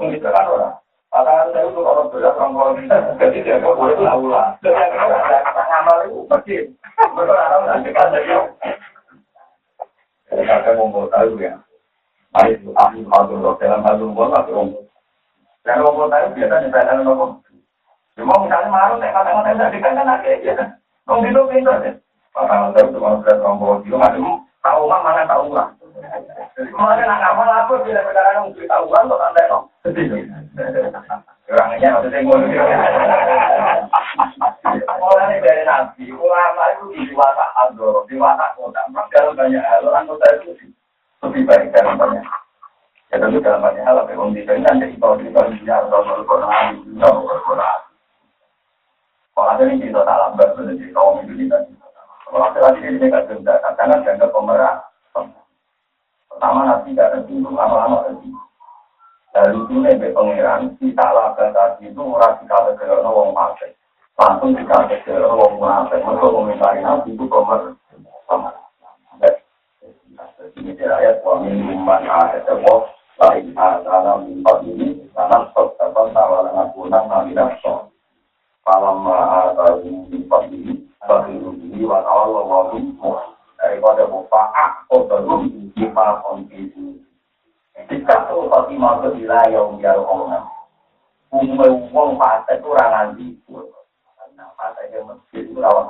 mungkin 0.00 0.18
kan 0.18 0.46
orang. 0.50 0.74
Maka 1.10 1.50
saya 1.50 1.66
itu 1.66 1.80
kalau 1.82 2.06
sudah 2.10 2.32
orang 2.38 2.86
jadi 3.18 3.38
dia 3.42 3.54
nggak 3.62 3.74
boleh 3.78 3.94
tahu 3.98 4.24
lah. 4.30 4.58
Ngamal 4.62 5.96
itu 6.10 6.18
pergi. 6.26 6.58
Berharap 7.14 7.60
nanti 7.70 7.90
kan 7.94 8.14
jadi. 8.14 8.34
Saya 10.30 10.70
mau 10.74 11.06
tahu 11.06 11.38
ya. 11.38 11.54
Mari 12.30 12.62
ahli 12.62 13.02
kalau 13.10 13.58
dalam 13.58 13.82
hal 13.82 13.98
umum 13.98 14.30
lah. 14.30 14.46
Yang 15.66 15.78
mau 15.82 16.06
tahu 16.06 16.26
biasanya 16.38 16.68
saya 16.70 16.86
dalam 16.94 17.02
ngomong. 17.02 17.32
Cuma 18.14 18.34
misalnya 18.46 18.70
malu, 18.70 19.02
saya 19.02 19.10
kata-kata 19.10 19.50
saya 19.58 19.78
kan 19.82 19.98
kan 19.98 20.12
ada 20.14 20.32
ya 20.38 20.52
kan. 20.54 20.68
Om 21.10 21.26
itu 21.26 21.40
pintar 21.50 21.82
ya. 21.82 21.92
Maka 22.38 22.70
saya 22.70 22.86
itu 22.86 22.98
itu 23.82 23.94
macam 23.98 24.46
tahu 24.62 24.82
mah 24.86 25.00
mana 25.02 25.26
tahu 25.26 25.50
lah. 25.50 25.74
Kemarin 26.54 27.08
nak 27.10 27.34
apa 27.34 27.74
bila 27.82 28.00
benar 28.06 28.24
orang 28.30 28.54
tahu 28.54 28.86
kan 28.94 29.10
kok 29.10 29.24
anda 29.26 29.42
dong. 29.50 29.64
Orangnya 31.50 31.88
maksudnya 31.98 32.18
ngono. 32.22 32.46
Mulai 35.02 35.42
dari 35.42 35.62
nabi, 35.66 36.04
ulama 36.14 36.64
itu 36.78 36.84
di 36.94 37.10
diwata 37.10 37.46
ador, 37.66 38.06
di 38.06 38.14
watak 38.14 38.54
kota. 38.54 38.86
Dalam 39.10 39.34
banyak 39.34 39.58
hal, 39.58 39.82
orang 39.90 40.06
kota 40.06 40.26
itu 40.38 40.70
lebih 41.24 41.42
baik 41.46 41.72
dalam 41.72 42.00
banyak 42.00 42.24
Ya 43.10 43.18
tentu 43.18 43.42
dalam 43.42 43.58
banyak 43.58 43.82
hal, 43.82 44.06
tapi 44.06 44.14
orang 44.14 44.38
bisa 44.38 44.54
kan 44.54 44.78
jadi 44.78 44.94
kalau 45.02 45.18
kita 45.18 45.42
bisa 45.50 45.82
atau 45.82 46.06
berkoran, 46.06 46.78
atau 47.02 47.26
berkoran. 47.26 47.78
Kalau 49.34 49.50
ada 49.50 49.62
yang 49.66 49.82
kita 49.82 49.98
tak 50.06 50.14
lambat, 50.14 50.54
kaum 50.94 51.18
itu 51.26 51.32
kita. 51.34 51.58
Kalau 52.22 52.38
ada 52.38 52.58
lagi 52.62 52.86
ini 52.86 53.10
nggak 53.10 53.26
denda, 53.26 53.58
karena 53.74 53.98
dianggap 54.06 54.30
pemerah. 54.30 54.78
Pertama 56.30 56.70
nanti 56.70 56.94
tidak 56.94 57.10
ada 57.10 57.18
lama-lama 57.26 58.06
ada 58.06 58.14
dari 59.30 59.54
itu 59.54 59.74
nih 59.78 60.10
pangeran 60.10 60.74
kita 60.82 61.06
lakukan 61.14 61.54
tadi 61.54 61.86
itu 61.86 62.02
kita 62.02 62.56
ke 62.74 62.86
wong 63.06 63.30
partai 63.30 63.70
langsung 64.18 64.50
kita 64.58 64.90
ke 64.90 65.14
wong 65.14 65.54
partai 65.62 66.02
mereka 66.02 66.26
komentari 66.34 66.80
nanti 66.82 67.14
itu 67.14 67.24
sama 67.30 67.78
ini 70.70 70.84
ayat 70.86 71.18
wa 71.26 71.42
min 71.42 71.82
man 71.82 72.06
ada 72.06 72.38
tewok 72.46 72.94
lain 73.18 73.50
ada 73.58 74.22
empat 74.22 74.58
ini 74.62 75.02
karena 75.10 75.50
stok 75.50 75.74
terbang 75.76 76.14
tawaran 76.14 76.54
aku 76.62 76.86
nang 76.86 77.10
nabi 77.10 77.34
naso 77.34 77.90
malam 78.62 79.02
ada 79.10 79.82
empat 79.82 80.42
ini 80.54 80.86
bagi 81.02 81.34
ini 81.42 81.82
wa 81.82 81.98
awal 82.06 82.46
wa 82.46 82.70
daripada 83.58 84.06
mufaak 84.06 84.86
atau 84.86 85.04
belum 85.10 85.74
kita 85.74 86.06
kondisi 86.22 87.02
Jika 87.90 88.30
tuh 88.30 88.46
pasti 88.46 88.78
mau 88.78 89.02
ke 89.02 89.10
wilayah 89.18 89.66
biar 89.74 89.98
orang 89.98 90.46
umum 91.34 91.90
uang 91.90 92.10
partai 92.20 92.62
itu 92.62 92.66
orang 92.70 92.90
nanti 92.92 93.26
yang 94.90 95.06
masjid 95.06 95.46
itu 95.46 95.58
rawat 95.58 95.86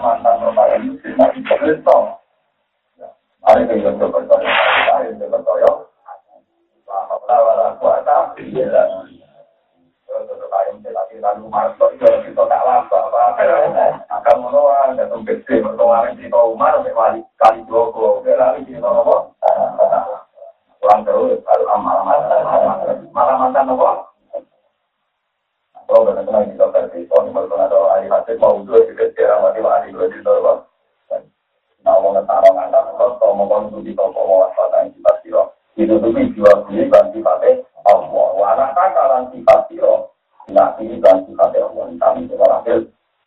mantan 0.00 0.40
orang 0.40 0.70
ini 0.80 0.96
tidak 1.02 1.34
bisa 1.36 1.54
betul. 1.60 2.02
Ada 3.42 3.74
yang 3.74 3.98
betul 3.98 4.08
betul, 4.14 4.40
ada 4.40 5.02
yang 5.04 5.18
betul 5.18 5.40
betul. 5.42 5.76
Bahwa 6.86 7.36
wala 7.36 7.66
kuasa 7.76 8.32
bila 12.02 12.18
kita 12.26 12.42
tak 12.50 12.62
apa 12.66 12.98
akan 14.10 14.36
menolak 14.42 14.98
dan 14.98 15.08
Umar 16.34 16.82
kali 17.38 17.60
dua 17.66 17.82
hadis 28.12 28.36
mau 28.36 28.60
dua 28.60 28.84
juga 28.84 29.08
sekarang 29.12 29.40
mati 29.40 29.60
mati 29.64 29.88
dua 29.96 30.06
di 30.12 30.18
Nopo. 30.20 30.68
Nah, 31.82 31.98
mau 31.98 32.14
kalau 33.18 33.34
mau 33.34 33.50
konsumsi 33.50 33.90
toko 33.96 34.20
mau 34.22 34.46
waspada 34.46 34.86
yang 34.86 34.94
kita 34.94 35.12
siro. 35.24 35.42
Itu 35.74 35.98
tuh 35.98 36.14
jual 36.14 36.56
beli 36.68 36.86
bantu 36.86 37.18
pakai 37.24 37.58
Allah. 37.88 38.28
Anak 38.54 38.70
kakalan 38.76 39.22
sifat 39.34 39.60
siro. 39.66 40.14
Nabi 40.52 41.00
dan 41.02 41.26
sifat 41.26 41.58
Allah. 41.58 41.86
Kami 41.98 42.30
terakhir 42.30 42.78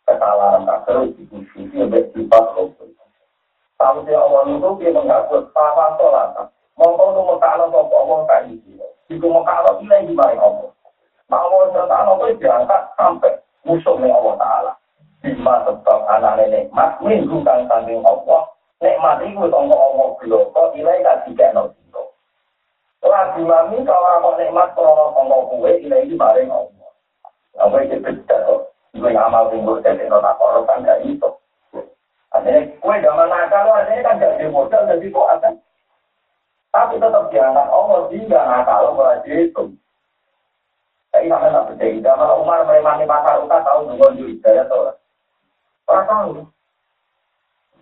kesalahan 0.08 0.62
kakek 0.64 1.20
itu 1.20 1.36
sisi 1.52 1.76
lebih 1.84 2.08
sifat 2.16 2.44
Allah. 2.56 2.88
Kalau 3.76 4.00
itu 4.48 4.68
dia 4.80 4.94
mengaku 4.94 5.44
paham 5.52 5.90
sholat. 6.00 6.48
Mongko 6.80 7.04
itu 7.12 7.20
mengkalah 7.28 7.68
sopo 7.72 7.94
Allah 7.96 8.18
kayak 8.24 8.56
gitu. 8.64 8.86
Itu 9.12 9.26
mengkalah 9.28 9.76
di 9.80 10.12
mana 10.16 10.40
Allah. 10.40 10.70
Nah 11.26 11.40
Allah 11.42 11.60
serta 11.74 11.98
itu 12.30 12.38
diangkat 12.40 12.82
sampai 12.94 13.34
musuh 13.66 13.98
Allah 13.98 14.34
taala. 14.38 14.72
Bima 15.20 15.66
tetap 15.66 16.00
anak 16.06 16.38
nenek 16.38 16.70
mas 16.70 16.94
min 17.02 17.26
samping 17.42 18.00
Allah. 18.06 18.46
Nikmat 18.78 19.24
iku 19.26 19.50
tonggo 19.50 19.74
Allah 19.74 20.06
bloko 20.20 20.62
nilai 20.76 21.00
kasih 21.00 21.32
kena 21.32 21.64
sira 21.72 22.02
ora 23.00 23.32
dimami 23.32 23.80
kalau 23.82 24.22
kok 24.22 24.36
nikmat 24.38 24.70
ora 24.78 25.04
tonggo 25.12 25.58
nilai 25.58 26.06
iki 26.06 26.14
bareng 26.14 26.48
Allah. 26.48 26.90
Apa 27.58 27.76
iki 27.82 27.98
beda 27.98 28.36
kok. 28.46 28.70
Iku 28.94 29.10
amal 29.10 29.50
sing 29.50 29.66
mbok 29.66 29.82
nona 29.82 30.32
karo 30.38 30.62
gak 30.64 31.02
iso 31.04 31.36
Artinya 32.36 32.68
kue 32.84 32.96
zaman 33.00 33.32
nakal, 33.32 33.64
kan 33.80 34.20
gak 34.20 34.36
modal, 34.52 34.84
jadi 34.84 35.06
kok 35.08 35.30
ada. 35.32 35.50
Tapi 36.68 37.00
tetap 37.00 37.24
diangkat 37.32 37.66
Allah, 37.72 38.00
tidak 38.12 38.44
nakal, 38.44 38.82
malah 38.92 39.16
dihitung. 39.24 39.80
Tapi 41.16 41.32
sama 41.32 41.48
tak 41.48 41.72
percaya. 41.72 41.96
Zaman 42.04 42.28
Umar 42.44 42.60
memani 42.68 43.08
pasar 43.08 43.40
uta 43.40 43.56
tahu 43.64 43.88
dengan 43.88 44.20
juga 44.20 44.52
ya 44.52 44.68
tau. 44.68 44.92
Orang 45.88 46.04
tahu. 46.04 46.30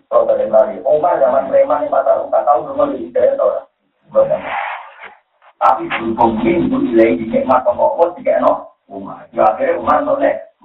Kalau 0.07 0.23
dari 0.23 0.47
lari, 0.47 0.79
Umar 0.87 1.19
zaman 1.19 1.51
preman 1.51 1.83
di 1.83 1.91
pasar 1.91 2.23
uta 2.23 2.39
tahu 2.47 2.71
dengan 2.71 2.95
juga 2.95 3.19
ya 3.27 3.35
tau. 3.35 3.59
Tapi 5.59 5.83
berhubung 5.83 6.39
minggu 6.47 6.79
nilai 6.79 7.19
di 7.19 7.27
nikmat 7.27 7.67
Allah, 7.67 8.07
jika 8.15 8.39
no. 8.39 8.71
Umar. 8.87 9.27
Ya 9.35 9.43
akhirnya 9.51 9.83
Umar 9.83 9.99
nolak. 10.07 10.55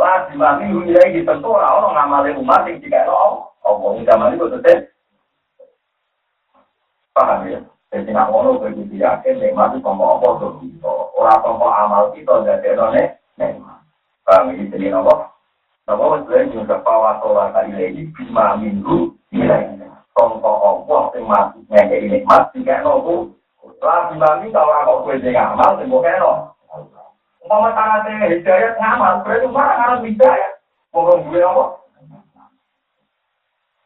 Lah 0.00 0.24
di 0.32 0.40
mana 0.40 0.64
wilayah 0.64 1.20
tentu 1.28 1.48
orang 1.52 1.92
ngamali 1.92 2.40
Umar 2.40 2.64
yang 2.64 2.80
jika 2.80 3.04
no, 3.04 3.52
oh 3.68 4.00
zaman 4.00 4.32
itu 4.32 4.48
tetep. 4.48 4.96
Paham 7.12 7.52
ya? 7.52 7.60
Jadi 7.92 8.16
nak 8.16 8.32
ngono 8.32 8.64
begitu 8.64 8.96
yakin 8.96 9.44
nikmat 9.44 9.76
itu 9.76 9.84
tombol 9.84 10.18
apa 10.18 10.40
ora 11.24 11.40
apa 11.40 11.68
amal 11.80 12.04
kita 12.12 12.44
dadi 12.44 12.76
nek 12.76 13.16
nikmat. 13.40 13.80
Paham 14.28 14.52
iki 14.52 14.68
jenenge 14.68 14.92
napa? 14.92 15.32
Napa 15.88 16.04
wis 16.12 16.20
juga 16.28 16.44
nyuwun 16.44 16.68
sepawa 16.68 17.16
kali 17.48 17.72
lagi 17.72 18.02
bima 18.12 18.60
minggu 18.60 19.16
nilai. 19.32 19.72
Kongko 20.12 20.52
Allah 20.60 21.02
sing 21.16 21.24
mati 21.24 21.64
ngekeki 21.72 22.12
nikmat 22.12 22.52
tiga 22.52 22.84
nopo. 22.84 23.32
Lah 23.80 24.12
bima 24.12 24.44
minggu 24.44 24.52
kalau 24.52 24.76
aku 24.84 25.16
kowe 25.16 25.16
amal 25.16 25.70
sing 25.80 25.88
kok 25.88 26.52
Umpama 27.44 27.76
tanate 27.76 28.40
hidayat 28.40 28.80
ngamal, 28.80 29.20
berarti 29.20 29.44
marah 29.52 29.76
ngaran 29.76 30.08
hidayat. 30.08 30.64
Ngomong 30.96 31.28
gue 31.28 31.44
apa? 31.44 31.64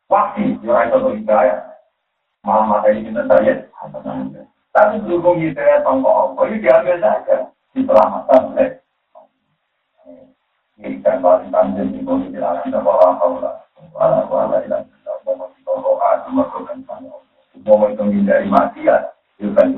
Wakti, 0.06 0.62
ya 0.62 0.86
itu 0.86 1.10
hidayat. 1.18 1.58
Malah 2.46 2.64
mata 2.70 2.94
ini 2.94 3.10
kita. 3.10 4.37
Tapi 4.72 5.00
berhubung 5.02 5.40
hidayah 5.40 5.80
tongkol 5.82 6.12
Allah, 6.12 6.42
itu 6.48 6.56
diambil 6.62 6.96
saja. 7.00 7.36
Diselamatkan 7.72 8.54
oleh 8.54 8.78
Ikan 10.78 11.18
paling 11.18 11.50
panjang 11.50 11.90
di 11.90 12.06
bumi 12.06 12.30
dilarang 12.30 12.70
dan 12.70 12.86
wala 12.86 13.18
haula 13.18 13.66
wala 13.90 14.22
wala 14.30 14.62
ilah 14.62 14.86
Allah 14.86 15.34
mau 15.34 15.50
ditolong 15.58 15.98
adu 15.98 16.30
maka 16.30 16.58
kan 16.70 16.78
mau 16.86 17.90
itu 17.90 17.98
menghindari 17.98 18.46
mati 18.46 18.86
ya 18.86 19.10
itu 19.42 19.50
kan 19.58 19.74